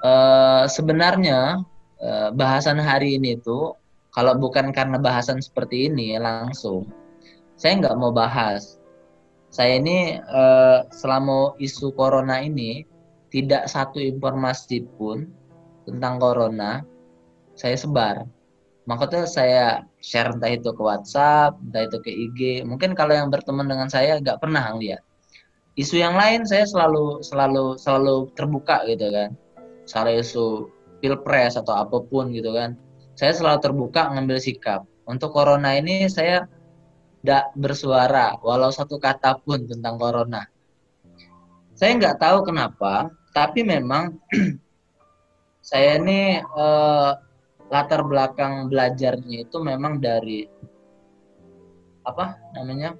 [0.00, 1.60] Uh, sebenarnya
[2.00, 3.76] uh, bahasan hari ini tuh
[4.10, 6.88] kalau bukan karena bahasan seperti ini langsung,
[7.60, 8.80] saya nggak mau bahas.
[9.52, 12.86] Saya ini uh, selama isu corona ini
[13.30, 15.30] tidak satu informasi pun
[15.86, 16.82] tentang corona
[17.54, 18.26] saya sebar
[18.90, 23.70] makanya saya share entah itu ke WhatsApp entah itu ke IG mungkin kalau yang berteman
[23.70, 25.06] dengan saya nggak pernah lihat
[25.78, 29.32] isu yang lain saya selalu selalu selalu terbuka gitu kan.
[29.86, 30.46] Misalnya isu
[31.00, 32.74] pilpres atau apa pun gitu kan.
[33.14, 34.84] Saya selalu terbuka ngambil sikap.
[35.08, 36.46] Untuk corona ini saya
[37.20, 40.44] tidak bersuara walau satu kata pun tentang corona.
[41.72, 44.20] Saya nggak tahu kenapa tapi memang
[45.70, 47.12] saya ini eh,
[47.70, 50.44] latar belakang belajarnya itu memang dari
[52.02, 52.98] apa namanya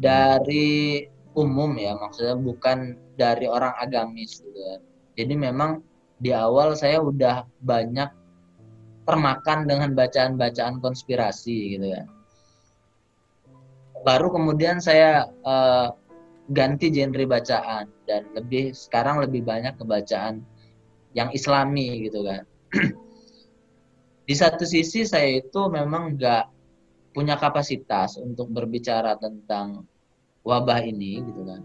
[0.00, 1.04] dari
[1.36, 4.76] umum ya maksudnya bukan dari orang agamis gitu ya.
[5.16, 5.84] Jadi memang
[6.16, 8.08] di awal saya udah banyak
[9.04, 12.08] termakan dengan bacaan-bacaan konspirasi gitu ya.
[14.04, 15.92] Baru kemudian saya uh,
[16.52, 20.40] ganti genre bacaan dan lebih sekarang lebih banyak kebacaan
[21.12, 22.44] yang islami gitu kan.
[24.26, 26.44] di satu sisi saya itu memang nggak
[27.14, 29.86] punya kapasitas untuk berbicara tentang
[30.42, 31.62] wabah ini gitu kan.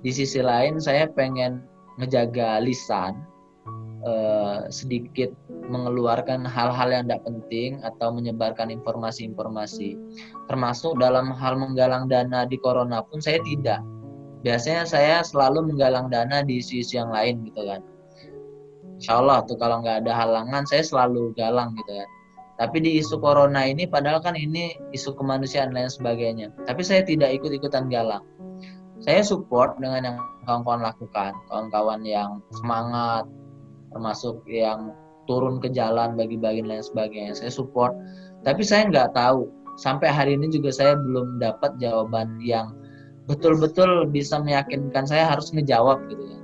[0.00, 1.66] Di sisi lain saya pengen
[1.98, 3.18] ngejaga lisan
[4.06, 9.98] eh, sedikit mengeluarkan hal-hal yang tidak penting atau menyebarkan informasi-informasi.
[10.46, 13.82] Termasuk dalam hal menggalang dana di corona pun saya tidak.
[14.46, 17.82] Biasanya saya selalu menggalang dana di isu-isu yang lain gitu kan
[18.98, 22.08] Insya Allah tuh kalau nggak ada halangan saya selalu galang gitu kan
[22.58, 26.50] tapi di isu corona ini padahal kan ini isu kemanusiaan lain sebagainya.
[26.66, 28.26] Tapi saya tidak ikut-ikutan galang.
[28.98, 33.30] Saya support dengan yang kawan-kawan lakukan kawan-kawan yang semangat
[33.94, 34.90] termasuk yang
[35.30, 37.38] turun ke jalan bagi-bagi lain sebagainya.
[37.38, 37.94] Saya support.
[38.42, 39.46] Tapi saya nggak tahu
[39.78, 42.74] sampai hari ini juga saya belum dapat jawaban yang
[43.30, 46.40] betul-betul bisa meyakinkan saya harus ngejawab gitu ya.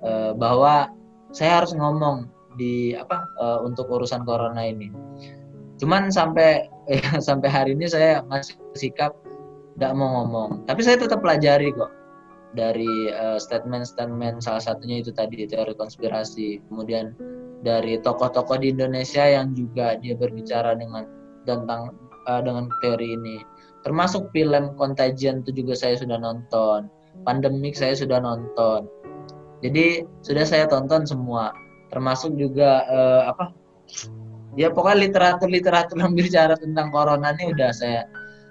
[0.00, 0.10] E,
[0.40, 0.88] bahwa
[1.36, 4.88] saya harus ngomong di apa uh, untuk urusan corona ini.
[5.76, 9.12] Cuman sampai ya, sampai hari ini saya masih sikap
[9.76, 10.64] tidak mau ngomong.
[10.64, 11.92] Tapi saya tetap pelajari kok
[12.56, 16.64] dari uh, statement-statement salah satunya itu tadi teori konspirasi.
[16.72, 17.12] Kemudian
[17.60, 21.04] dari tokoh-tokoh di Indonesia yang juga dia berbicara dengan
[21.44, 21.92] tentang
[22.24, 23.44] uh, dengan teori ini.
[23.84, 26.88] Termasuk film Contagion itu juga saya sudah nonton.
[27.28, 28.88] Pandemik saya sudah nonton.
[29.64, 31.52] Jadi sudah saya tonton semua.
[31.92, 33.54] Termasuk juga uh, apa?
[34.56, 38.08] Ya pokoknya literatur literatur yang bicara tentang corona ini udah saya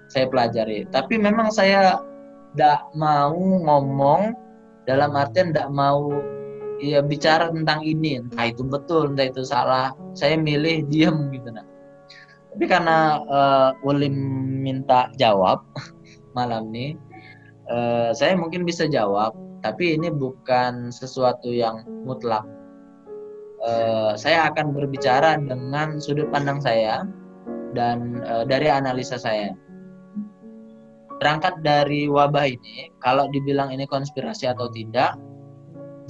[0.09, 0.85] saya pelajari.
[0.89, 1.99] Tapi memang saya
[2.53, 4.33] tidak mau ngomong
[4.85, 6.13] dalam artian tidak mau
[6.81, 8.21] ya bicara tentang ini.
[8.21, 9.93] Entah itu betul entah itu salah.
[10.13, 11.65] Saya milih diam gitu nah
[12.55, 14.15] tapi karena uh, Ulim
[14.63, 15.59] minta jawab
[16.39, 16.95] malam ini
[17.67, 19.35] uh, saya mungkin bisa jawab
[19.65, 22.45] tapi ini bukan sesuatu yang mutlak
[23.65, 27.03] uh, saya akan berbicara dengan sudut pandang saya
[27.73, 29.51] dan uh, dari analisa saya.
[31.15, 35.15] Berangkat dari wabah ini, kalau dibilang ini konspirasi atau tidak,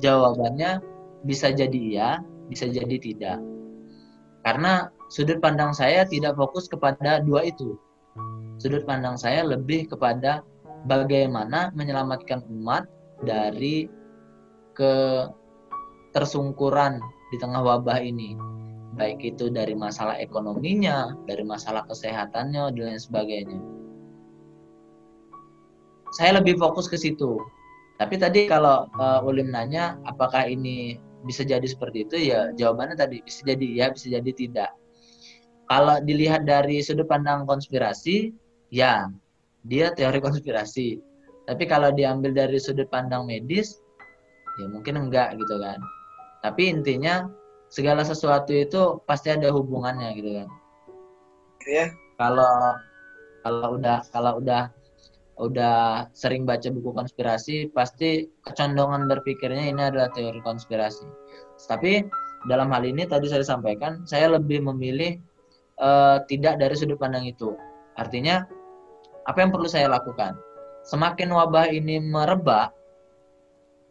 [0.02, 0.82] jawabannya
[1.24, 2.10] bisa jadi iya,
[2.50, 3.40] bisa jadi tidak.
[4.42, 7.78] Karena sudut pandang saya tidak fokus kepada dua itu.
[8.58, 10.42] Sudut pandang saya lebih kepada
[10.90, 12.90] bagaimana menyelamatkan umat
[13.24, 13.88] dari
[14.76, 17.00] ketersungkuran
[17.32, 18.36] di tengah wabah ini
[18.96, 23.60] baik itu dari masalah ekonominya, dari masalah kesehatannya dan lain sebagainya.
[26.16, 27.44] Saya lebih fokus ke situ.
[28.00, 33.18] Tapi tadi kalau uh, Ulim nanya apakah ini bisa jadi seperti itu ya jawabannya tadi
[33.24, 34.72] bisa jadi ya bisa jadi tidak.
[35.68, 38.32] Kalau dilihat dari sudut pandang konspirasi
[38.72, 39.12] ya
[39.64, 41.00] dia teori konspirasi.
[41.46, 43.82] Tapi kalau diambil dari sudut pandang medis
[44.58, 45.78] ya mungkin enggak gitu kan.
[46.42, 47.30] Tapi intinya
[47.70, 50.50] segala sesuatu itu pasti ada hubungannya gitu kan.
[51.66, 51.86] Ya
[52.18, 52.78] kalau
[53.46, 54.74] kalau udah kalau udah
[55.36, 61.06] udah sering baca buku konspirasi pasti kecondongan berpikirnya ini adalah teori konspirasi.
[61.70, 62.02] Tapi
[62.50, 65.20] dalam hal ini tadi saya sampaikan saya lebih memilih
[65.78, 67.54] uh, tidak dari sudut pandang itu.
[68.00, 68.48] Artinya
[69.26, 70.38] apa yang perlu saya lakukan
[70.86, 72.72] semakin wabah ini merebak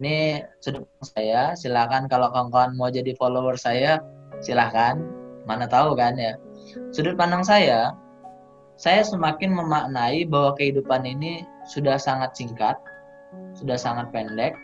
[0.03, 4.03] ini sudut saya silakan kalau kawan-kawan mau jadi follower saya
[4.43, 4.99] silahkan
[5.45, 6.35] mana tahu kan ya.
[6.91, 7.95] Sudut pandang saya
[8.75, 12.75] saya semakin memaknai bahwa kehidupan ini sudah sangat singkat
[13.55, 14.55] sudah sangat pendek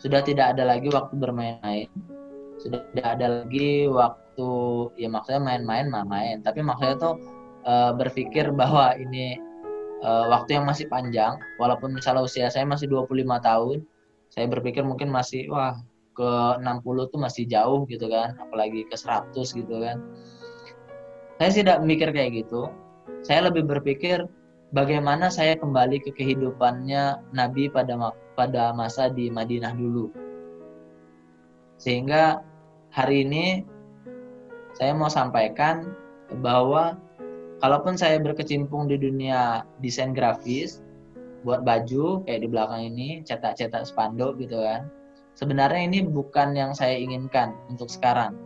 [0.00, 1.88] sudah tidak ada lagi waktu bermain-main
[2.58, 4.50] sudah tidak ada lagi waktu
[4.96, 7.14] ya maksudnya main-main main tapi maksudnya tuh
[7.62, 9.38] e, berpikir bahwa ini
[10.04, 13.78] e, waktu yang masih panjang walaupun misalnya usia saya masih 25 tahun
[14.28, 15.80] saya berpikir mungkin masih wah
[16.14, 16.30] ke
[16.62, 19.98] 60 tuh masih jauh gitu kan apalagi ke 100 gitu kan.
[21.42, 22.70] Saya tidak mikir kayak gitu.
[23.26, 24.22] Saya lebih berpikir
[24.70, 30.14] bagaimana saya kembali ke kehidupannya Nabi pada pada masa di Madinah dulu.
[31.78, 32.42] Sehingga
[32.94, 33.66] hari ini
[34.78, 35.94] saya mau sampaikan
[36.42, 36.98] bahwa
[37.64, 40.84] kalaupun saya berkecimpung di dunia desain grafis
[41.48, 44.84] buat baju kayak di belakang ini cetak-cetak spanduk gitu kan
[45.32, 48.36] sebenarnya ini bukan yang saya inginkan untuk sekarang.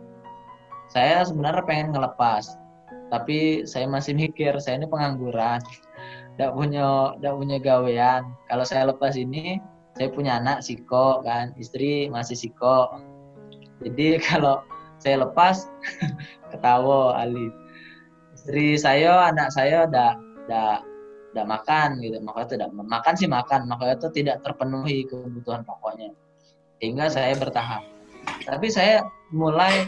[0.87, 2.55] Saya sebenarnya pengen ngelepas
[3.11, 5.59] tapi saya masih mikir saya ini pengangguran
[6.39, 8.23] tidak punya tidak punya gawean.
[8.47, 9.59] Kalau saya lepas ini
[9.99, 12.87] saya punya anak siko kan istri masih siko.
[13.83, 14.63] Jadi kalau
[14.95, 15.67] saya lepas
[16.55, 17.51] ketawa Ali
[18.49, 20.17] istri saya anak saya udah
[20.49, 20.81] udah
[21.29, 22.17] tidak makan gitu.
[22.25, 23.69] Makanya tidak makan sih makan.
[23.69, 26.09] Makanya itu tidak terpenuhi kebutuhan pokoknya.
[26.81, 27.85] Sehingga saya bertahan.
[28.49, 29.85] Tapi saya mulai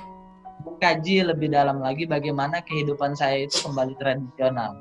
[0.61, 4.77] mengkaji lebih dalam lagi bagaimana kehidupan saya itu kembali tradisional.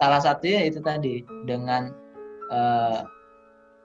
[0.00, 1.92] Salah satunya itu tadi dengan
[2.48, 3.04] uh,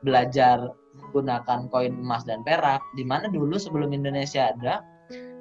[0.08, 4.80] belajar menggunakan koin emas dan perak di mana dulu sebelum Indonesia ada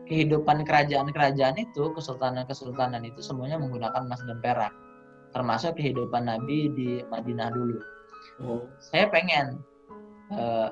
[0.08, 4.72] kehidupan kerajaan-kerajaan itu kesultanan-kesultanan itu semuanya menggunakan emas dan perak.
[5.36, 7.78] Termasuk kehidupan Nabi di Madinah dulu.
[8.38, 8.66] Oh.
[8.78, 9.62] saya pengen
[10.30, 10.70] eh,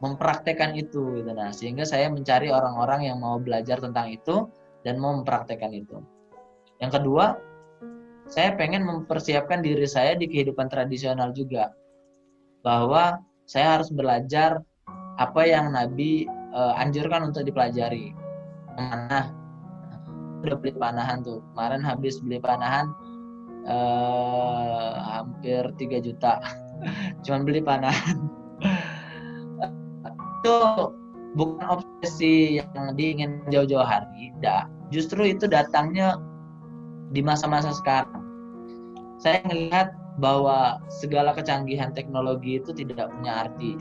[0.00, 1.30] mempraktekkan itu gitu.
[1.32, 4.48] Nah sehingga saya mencari orang-orang yang mau belajar tentang itu
[4.84, 6.00] dan mau mempraktekkan itu.
[6.78, 7.36] Yang kedua
[8.28, 11.72] saya pengen mempersiapkan diri saya di kehidupan tradisional juga.
[12.60, 14.60] Bahwa saya harus belajar
[15.18, 18.27] apa yang Nabi eh, anjurkan untuk dipelajari
[18.78, 19.34] memanah
[20.46, 21.42] udah beli panahan tuh.
[21.52, 22.86] Kemarin habis beli panahan
[23.66, 26.38] eh, hampir 3 juta.
[27.26, 28.16] Cuman beli panahan.
[30.38, 30.58] Itu
[31.34, 36.16] bukan obsesi yang diingin jauh-jauh hari dah justru itu datangnya
[37.12, 38.24] di masa-masa sekarang.
[39.20, 43.76] Saya melihat bahwa segala kecanggihan teknologi itu tidak punya arti.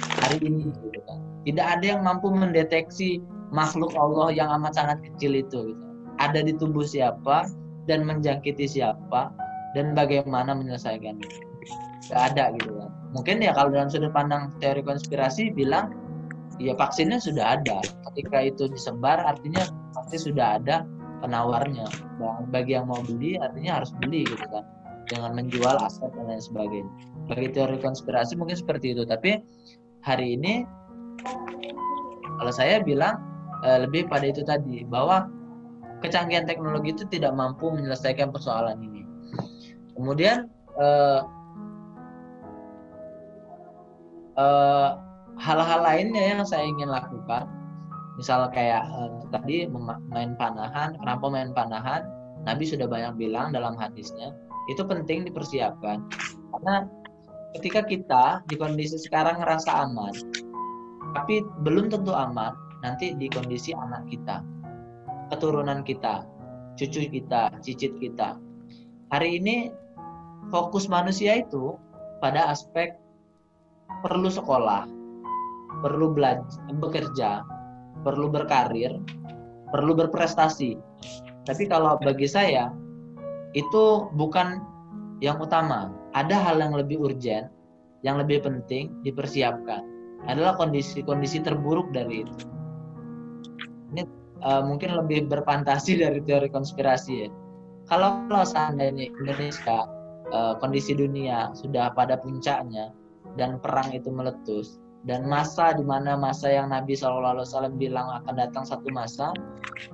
[0.00, 1.18] Hari ini gitu kan.
[1.48, 5.84] tidak ada yang mampu mendeteksi makhluk Allah yang amat sangat kecil itu gitu.
[6.22, 7.50] ada di tubuh siapa
[7.86, 9.34] dan menjangkiti siapa
[9.74, 11.50] dan bagaimana menyelesaikannya
[12.10, 12.90] nggak ada gitu kan.
[13.14, 15.94] Mungkin ya kalau dalam sudut pandang teori konspirasi bilang
[16.58, 17.78] ya vaksinnya sudah ada.
[18.10, 19.62] Ketika itu disebar artinya
[19.94, 20.82] pasti sudah ada
[21.22, 21.86] penawarnya.
[22.50, 24.66] Bagi yang mau beli artinya harus beli gitu kan.
[25.06, 26.92] Dengan menjual aset dan lain sebagainya.
[27.30, 29.06] Bagi teori konspirasi mungkin seperti itu.
[29.06, 29.38] Tapi
[30.02, 30.66] hari ini
[32.42, 33.29] kalau saya bilang
[33.64, 35.28] eh, lebih pada itu tadi bahwa
[36.00, 39.04] kecanggihan teknologi itu tidak mampu menyelesaikan persoalan ini.
[39.94, 40.48] Kemudian
[40.80, 41.20] eh,
[44.40, 44.90] eh,
[45.40, 47.48] hal-hal lainnya yang saya ingin lakukan
[48.16, 49.56] misal kayak eh, tadi
[50.12, 52.04] main panahan kenapa main panahan?
[52.40, 54.32] Nabi sudah banyak bilang dalam hadisnya
[54.72, 56.00] itu penting dipersiapkan.
[56.56, 56.88] Karena
[57.56, 60.14] ketika kita di kondisi sekarang ngerasa aman
[61.18, 62.54] tapi belum tentu aman
[62.84, 64.44] nanti di kondisi anak kita
[65.32, 66.26] keturunan kita
[66.74, 68.40] cucu kita cicit kita
[69.12, 69.70] hari ini
[70.48, 71.76] fokus manusia itu
[72.24, 72.96] pada aspek
[74.02, 74.88] perlu sekolah
[75.84, 76.44] perlu belajar
[76.80, 77.44] bekerja
[78.02, 78.96] perlu berkarir
[79.70, 80.76] perlu berprestasi
[81.44, 82.72] tapi kalau bagi saya
[83.56, 84.62] itu bukan
[85.20, 85.92] yang utama.
[86.16, 87.50] Ada hal yang lebih urgent,
[88.02, 89.84] yang lebih penting dipersiapkan.
[90.26, 92.34] Adalah kondisi-kondisi terburuk dari itu.
[94.40, 97.28] Eh, mungkin lebih berfantasi dari teori konspirasi ya.
[97.90, 99.84] Kalau, seandainya Indonesia
[100.30, 102.94] eh, kondisi dunia sudah pada puncaknya
[103.36, 108.68] dan perang itu meletus dan masa di mana masa yang Nabi SAW bilang akan datang
[108.68, 109.32] satu masa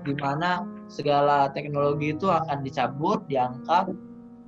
[0.02, 3.94] di mana segala teknologi itu akan dicabut, diangkat,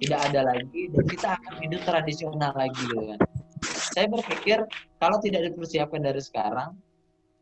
[0.02, 3.20] tidak ada lagi, dan kita akan hidup tradisional lagi, gitu kan.
[3.94, 4.58] Saya berpikir
[4.98, 6.74] kalau tidak dipersiapkan dari sekarang,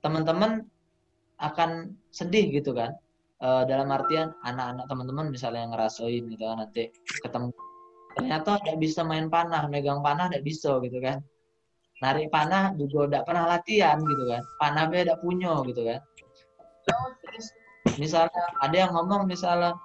[0.01, 0.65] teman-teman
[1.41, 2.97] akan sedih gitu kan.
[3.37, 6.89] E, dalam artian anak-anak teman-teman misalnya yang ngerasain gitu kan nanti
[7.21, 7.53] ketemu
[8.17, 11.21] ternyata tidak bisa main panah, megang panah tidak bisa gitu kan.
[12.01, 14.43] Narik panah juga tidak pernah latihan gitu kan.
[14.61, 16.01] Panah beda punya gitu kan.
[17.25, 17.47] Terus
[18.01, 19.77] misalnya ada yang ngomong misalnya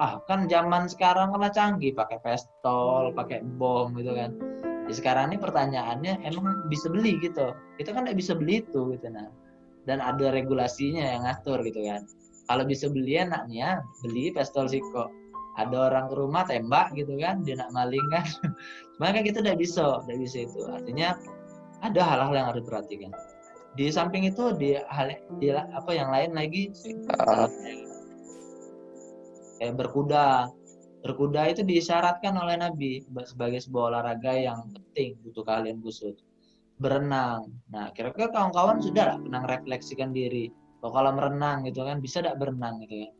[0.00, 4.32] ah kan zaman sekarang kan canggih pakai pistol pakai bom gitu kan
[4.88, 9.06] di sekarang ini pertanyaannya emang bisa beli gitu kita kan nggak bisa beli itu gitu
[9.12, 9.28] nah
[9.88, 12.04] dan ada regulasinya yang ngatur gitu kan.
[12.50, 15.08] Kalau bisa beli enaknya beli pistol siko
[15.58, 18.26] ada orang ke rumah tembak gitu kan dia nak maling kan.
[18.96, 20.60] Cuma kan kita tidak bisa tidak bisa itu.
[20.66, 21.16] Artinya
[21.80, 23.12] ada hal-hal yang harus diperhatikan.
[23.78, 26.74] Di samping itu di hal di apa yang lain lagi?
[29.60, 30.50] Kayak berkuda.
[31.00, 36.20] Berkuda itu disyaratkan oleh Nabi sebagai sebuah olahraga yang penting butuh kalian khusus
[36.80, 40.48] berenang nah kira-kira kawan-kawan sudah lah pernah refleksikan diri
[40.80, 43.10] bahwa kalau merenang gitu kan bisa tidak berenang gitu ya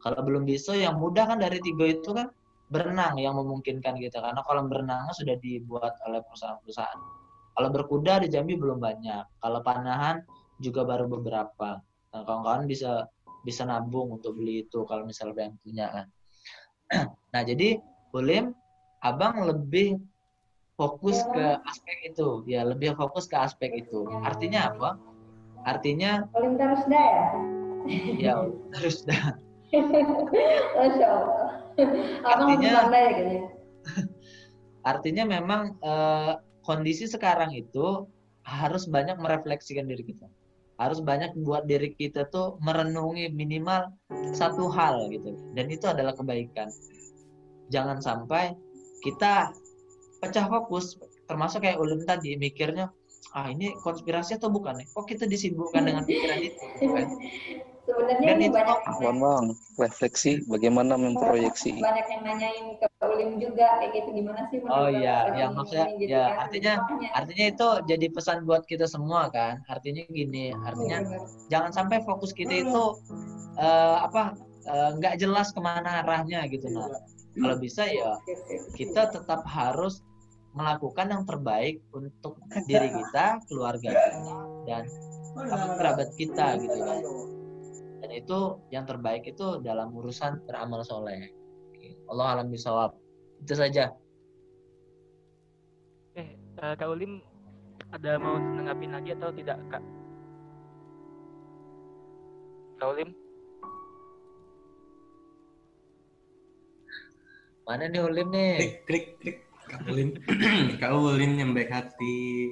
[0.00, 2.32] kalau belum bisa yang mudah kan dari tiga itu kan
[2.72, 7.20] berenang yang memungkinkan kita karena kolam berenangnya sudah dibuat oleh perusahaan-perusahaan
[7.60, 9.36] kalau berkuda di Jambi belum banyak.
[9.36, 10.24] Kalau panahan
[10.64, 11.76] juga baru beberapa.
[12.08, 13.04] Nah, kawan-kawan bisa
[13.44, 16.06] bisa nabung untuk beli itu kalau misalnya yang punya kan.
[17.36, 17.76] nah, jadi
[18.16, 18.48] boleh
[19.04, 20.00] abang lebih
[20.80, 24.08] fokus ke aspek itu, ya lebih fokus ke aspek itu.
[24.24, 24.96] Artinya apa?
[25.68, 27.26] Artinya Paling terus dah ya?
[28.24, 28.32] ya
[28.80, 29.36] harus dah.
[30.80, 31.48] Masya Allah.
[32.24, 33.40] Abang Artinya- kayaknya.
[34.90, 36.32] Artinya memang eh,
[36.64, 38.08] kondisi sekarang itu
[38.40, 40.24] harus banyak merefleksikan diri kita.
[40.80, 43.92] Harus banyak buat diri kita tuh merenungi minimal
[44.32, 45.36] satu hal gitu.
[45.52, 46.72] Dan itu adalah kebaikan.
[47.68, 48.56] Jangan sampai
[49.04, 49.52] kita
[50.20, 50.96] pecah fokus.
[51.26, 52.90] termasuk kayak ulun tadi mikirnya
[53.32, 57.06] ah ini konspirasi atau bukan nih kok kita disibukkan dengan pikiran itu gitu kan
[57.80, 59.44] Sebenarnya Dan ini itu banyak Mohon bang,
[59.80, 61.74] refleksi bagaimana memproyeksi.
[61.80, 65.98] banyak yang nanyain ke Ulim juga kayak gitu gimana sih oh iya ya maksudnya ini,
[66.04, 66.36] gitu ya kan.
[66.46, 71.20] artinya Makanya, artinya itu jadi pesan buat kita semua kan artinya gini artinya benar.
[71.50, 72.84] jangan sampai fokus kita itu
[73.58, 74.36] eh, apa
[74.68, 76.86] eh, nggak jelas ke mana arahnya gitu nah
[77.40, 78.18] kalau bisa ya
[78.76, 80.04] kita tetap harus
[80.50, 84.18] melakukan yang terbaik untuk diri kita keluarga kita
[84.66, 84.84] dan
[85.38, 87.00] apa kerabat kita gitu kan.
[88.00, 88.38] Dan itu
[88.72, 91.30] yang terbaik itu dalam urusan beramal soleh.
[92.10, 92.96] Allah alam bisawab.
[93.38, 93.94] Itu saja.
[96.18, 97.22] Eh, eh, Kak Ulim
[97.94, 99.84] ada mau nanggapin lagi atau tidak, Kak?
[102.82, 103.10] Kak Ulim?
[107.70, 108.82] mana nih Ulim nih?
[108.82, 109.38] Klik klik klik
[109.70, 110.10] kak ulin
[110.80, 112.50] kak ulin yang baik hati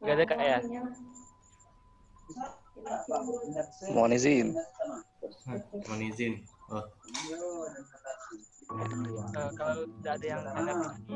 [0.00, 0.58] Gak ada, Kak, ya?
[3.92, 4.56] Mohon izin.
[5.84, 6.40] Mohon izin
[6.72, 6.84] oh
[8.70, 11.14] Eh, kalau tidak ada yang nanggapin lagi,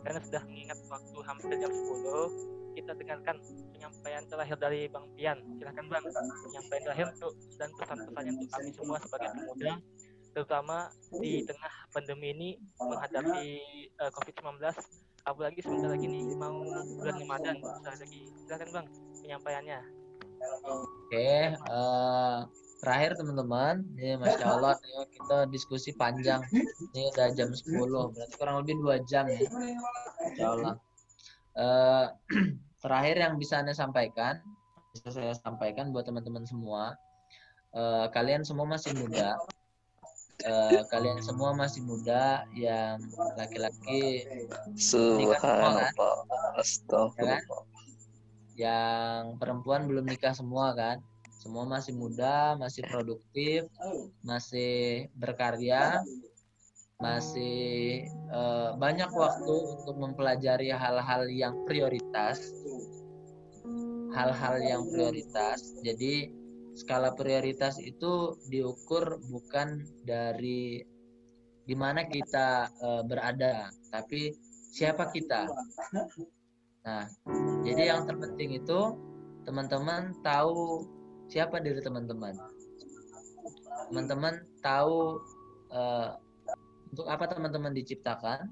[0.00, 3.36] karena sudah mengingat waktu hampir jam 10, kita dengarkan
[3.76, 5.38] penyampaian terakhir dari Bang Pian.
[5.60, 6.04] Silahkan Bang,
[6.48, 9.72] penyampaian terakhir untuk dan pesan-pesannya untuk kami semua sebagai pemuda,
[10.36, 13.48] terutama di tengah pandemi ini menghadapi
[13.88, 14.60] eh, COVID-19,
[15.24, 16.60] apalagi sebentar lagi nih mau
[17.00, 18.20] bulan Ramadan, sebentar lagi.
[18.44, 18.86] Silahkan Bang,
[19.24, 19.80] penyampaiannya.
[20.68, 22.38] Oke, eh,
[22.84, 26.44] terakhir teman-teman, ini masya Allah nih, kita diskusi panjang.
[26.92, 29.40] Ini udah jam 10, berarti kurang lebih dua jam ya.
[29.40, 30.74] Masya Allah.
[31.56, 32.06] Eh,
[32.84, 34.44] terakhir yang bisa anda sampaikan,
[34.92, 36.92] bisa saya sampaikan buat teman-teman semua,
[37.72, 39.32] eh, kalian semua masih muda.
[40.44, 43.00] Eh, kalian semua masih muda yang
[43.40, 44.28] laki-laki.
[44.76, 45.88] Subhanallah.
[46.60, 47.64] Astagfirullah.
[48.56, 51.00] yang perempuan belum nikah semua kan?
[51.40, 53.68] Semua masih muda masih produktif
[54.24, 56.00] masih berkarya
[56.96, 62.40] masih eh, banyak waktu untuk mempelajari hal-hal yang prioritas.
[64.16, 65.76] Hal-hal yang prioritas.
[65.84, 66.32] Jadi
[66.76, 70.84] skala prioritas itu diukur bukan dari
[71.66, 74.36] di mana kita eh, berada tapi
[74.70, 75.48] siapa kita
[76.86, 77.08] nah
[77.66, 78.94] jadi yang terpenting itu
[79.46, 80.86] teman-teman tahu
[81.30, 82.34] siapa diri teman-teman.
[83.90, 85.22] Teman-teman tahu
[85.70, 86.10] eh,
[86.90, 88.50] untuk apa teman-teman diciptakan.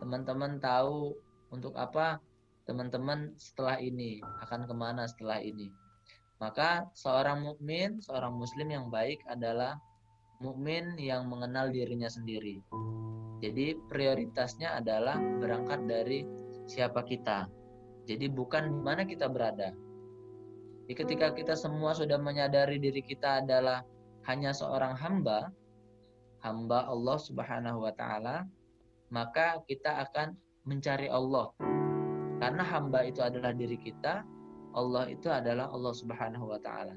[0.00, 1.12] Teman-teman tahu
[1.52, 2.16] untuk apa
[2.64, 5.68] teman-teman setelah ini akan ke mana setelah ini.
[6.40, 9.76] Maka seorang mukmin, seorang muslim yang baik adalah
[10.40, 12.64] mukmin yang mengenal dirinya sendiri.
[13.44, 16.24] Jadi prioritasnya adalah berangkat dari
[16.64, 17.44] siapa kita.
[18.08, 19.76] Jadi bukan di mana kita berada.
[20.88, 23.84] Jadi ketika kita semua sudah menyadari diri kita adalah
[24.28, 25.52] hanya seorang hamba,
[26.40, 28.48] hamba Allah Subhanahu wa taala,
[29.12, 30.34] maka kita akan
[30.64, 31.52] mencari Allah.
[32.40, 34.24] Karena hamba itu adalah diri kita,
[34.74, 36.94] Allah itu adalah Allah Subhanahu wa taala.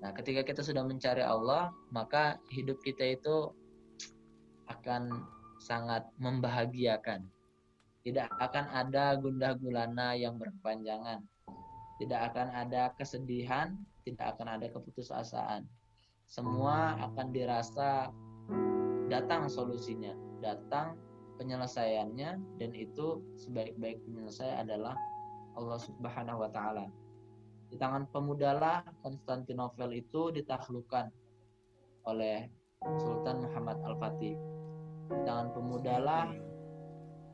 [0.00, 3.52] Nah, ketika kita sudah mencari Allah, maka hidup kita itu
[4.72, 5.28] akan
[5.60, 7.28] sangat membahagiakan.
[8.00, 11.20] Tidak akan ada gundah gulana yang berkepanjangan.
[12.00, 13.76] Tidak akan ada kesedihan,
[14.08, 15.68] tidak akan ada keputusasaan.
[16.24, 18.08] Semua akan dirasa
[19.12, 20.96] datang solusinya, datang
[21.36, 24.96] penyelesaiannya dan itu sebaik-baik penyelesaian adalah
[25.56, 26.86] Allah Subhanahu wa taala.
[27.70, 31.06] Di tangan pemudalah Konstantinopel itu ditaklukkan
[32.10, 32.50] oleh
[32.98, 34.34] Sultan Muhammad Al-Fatih.
[35.10, 36.30] Di tangan pemudalah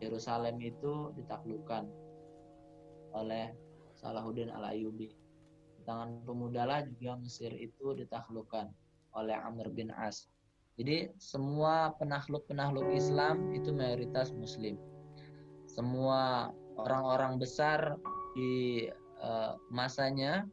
[0.01, 1.89] Yerusalem itu ditaklukkan
[3.17, 3.57] oleh
[3.97, 5.09] Salahuddin Al-Ayyubi.
[5.81, 8.69] Di tangan pemudalah juga Mesir itu ditaklukkan
[9.17, 10.29] oleh Amr bin As.
[10.77, 14.77] Jadi semua penakluk-penakluk Islam itu mayoritas Muslim.
[15.65, 17.97] Semua orang-orang besar
[18.37, 18.87] di
[19.21, 20.45] uh, masanya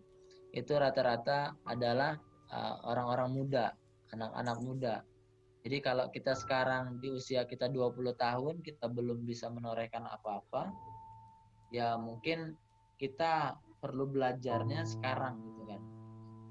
[0.53, 2.15] itu rata-rata adalah
[2.53, 3.65] uh, orang-orang muda,
[4.13, 4.95] anak-anak muda.
[5.63, 10.69] Jadi kalau kita sekarang di usia kita 20 tahun kita belum bisa menorehkan apa-apa,
[11.71, 12.53] ya mungkin
[12.99, 15.81] kita perlu belajarnya sekarang gitu kan.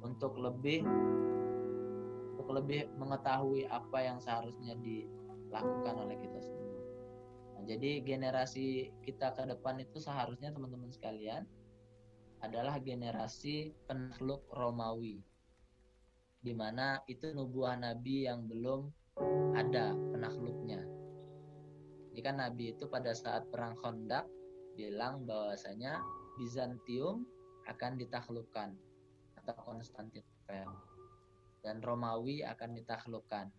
[0.03, 0.83] Untuk lebih
[2.35, 6.62] untuk lebih mengetahui apa yang seharusnya dilakukan oleh kita semua.
[7.63, 11.47] Nah, jadi generasi kita ke depan itu seharusnya teman-teman sekalian
[12.43, 15.23] adalah generasi penakluk Romawi.
[16.43, 18.91] Di mana itu nubuah nabi yang belum
[19.55, 20.83] ada penakluknya.
[22.11, 24.27] Jadi kan Nabi itu pada saat perang Khandaq
[24.75, 26.03] bilang bahwasanya
[26.43, 27.23] Bizantium
[27.71, 28.75] akan ditaklukkan
[29.39, 30.67] atau Konstantinopel
[31.63, 33.55] dan Romawi akan ditaklukkan.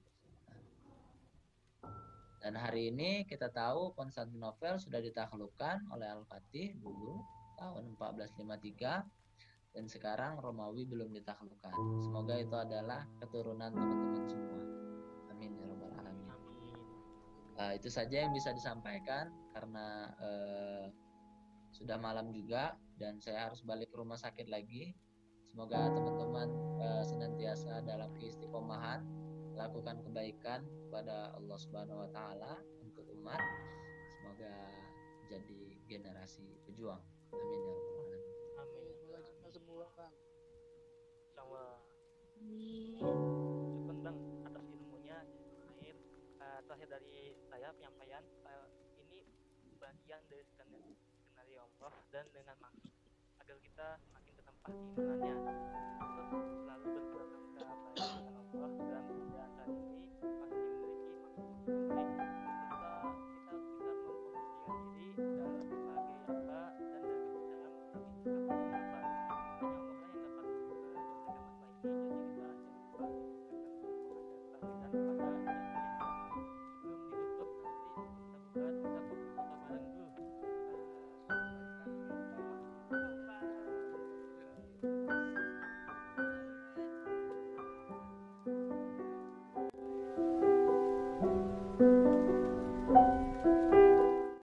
[2.44, 7.24] Dan hari ini kita tahu Konstantinopel sudah ditaklukkan oleh Al-Fatih dulu
[7.56, 11.72] tahun 1453 dan sekarang Romawi belum ditaklukkan.
[12.04, 14.60] Semoga itu adalah keturunan teman-teman semua.
[15.32, 16.28] Amin ya rabbal alamin.
[17.56, 20.92] Uh, itu saja yang bisa disampaikan karena uh,
[21.72, 24.92] sudah malam juga dan saya harus balik ke rumah sakit lagi.
[25.48, 26.52] Semoga teman-teman
[26.84, 29.23] uh, senantiasa dalam keistiqomahan
[29.54, 33.40] lakukan kebaikan kepada Allah Subhanahu wa taala untuk umat.
[34.10, 34.54] Semoga
[35.30, 37.02] jadi generasi pejuang.
[37.34, 38.34] Amin ya rabbal alamin.
[38.58, 38.86] Amin.
[39.42, 40.14] kita semua bang
[41.34, 41.64] Sama.
[43.00, 45.20] Syukur bang atas ilmunya.
[45.62, 45.96] Terakhir,
[46.42, 48.68] uh, terakhir dari saya penyampaian uh,
[49.02, 49.26] ini
[49.78, 50.94] bagian dari skenario
[51.34, 52.92] skenario Allah dan dengan maksud
[53.44, 57.13] agar kita semakin bertempat imannya terus selalu berdoa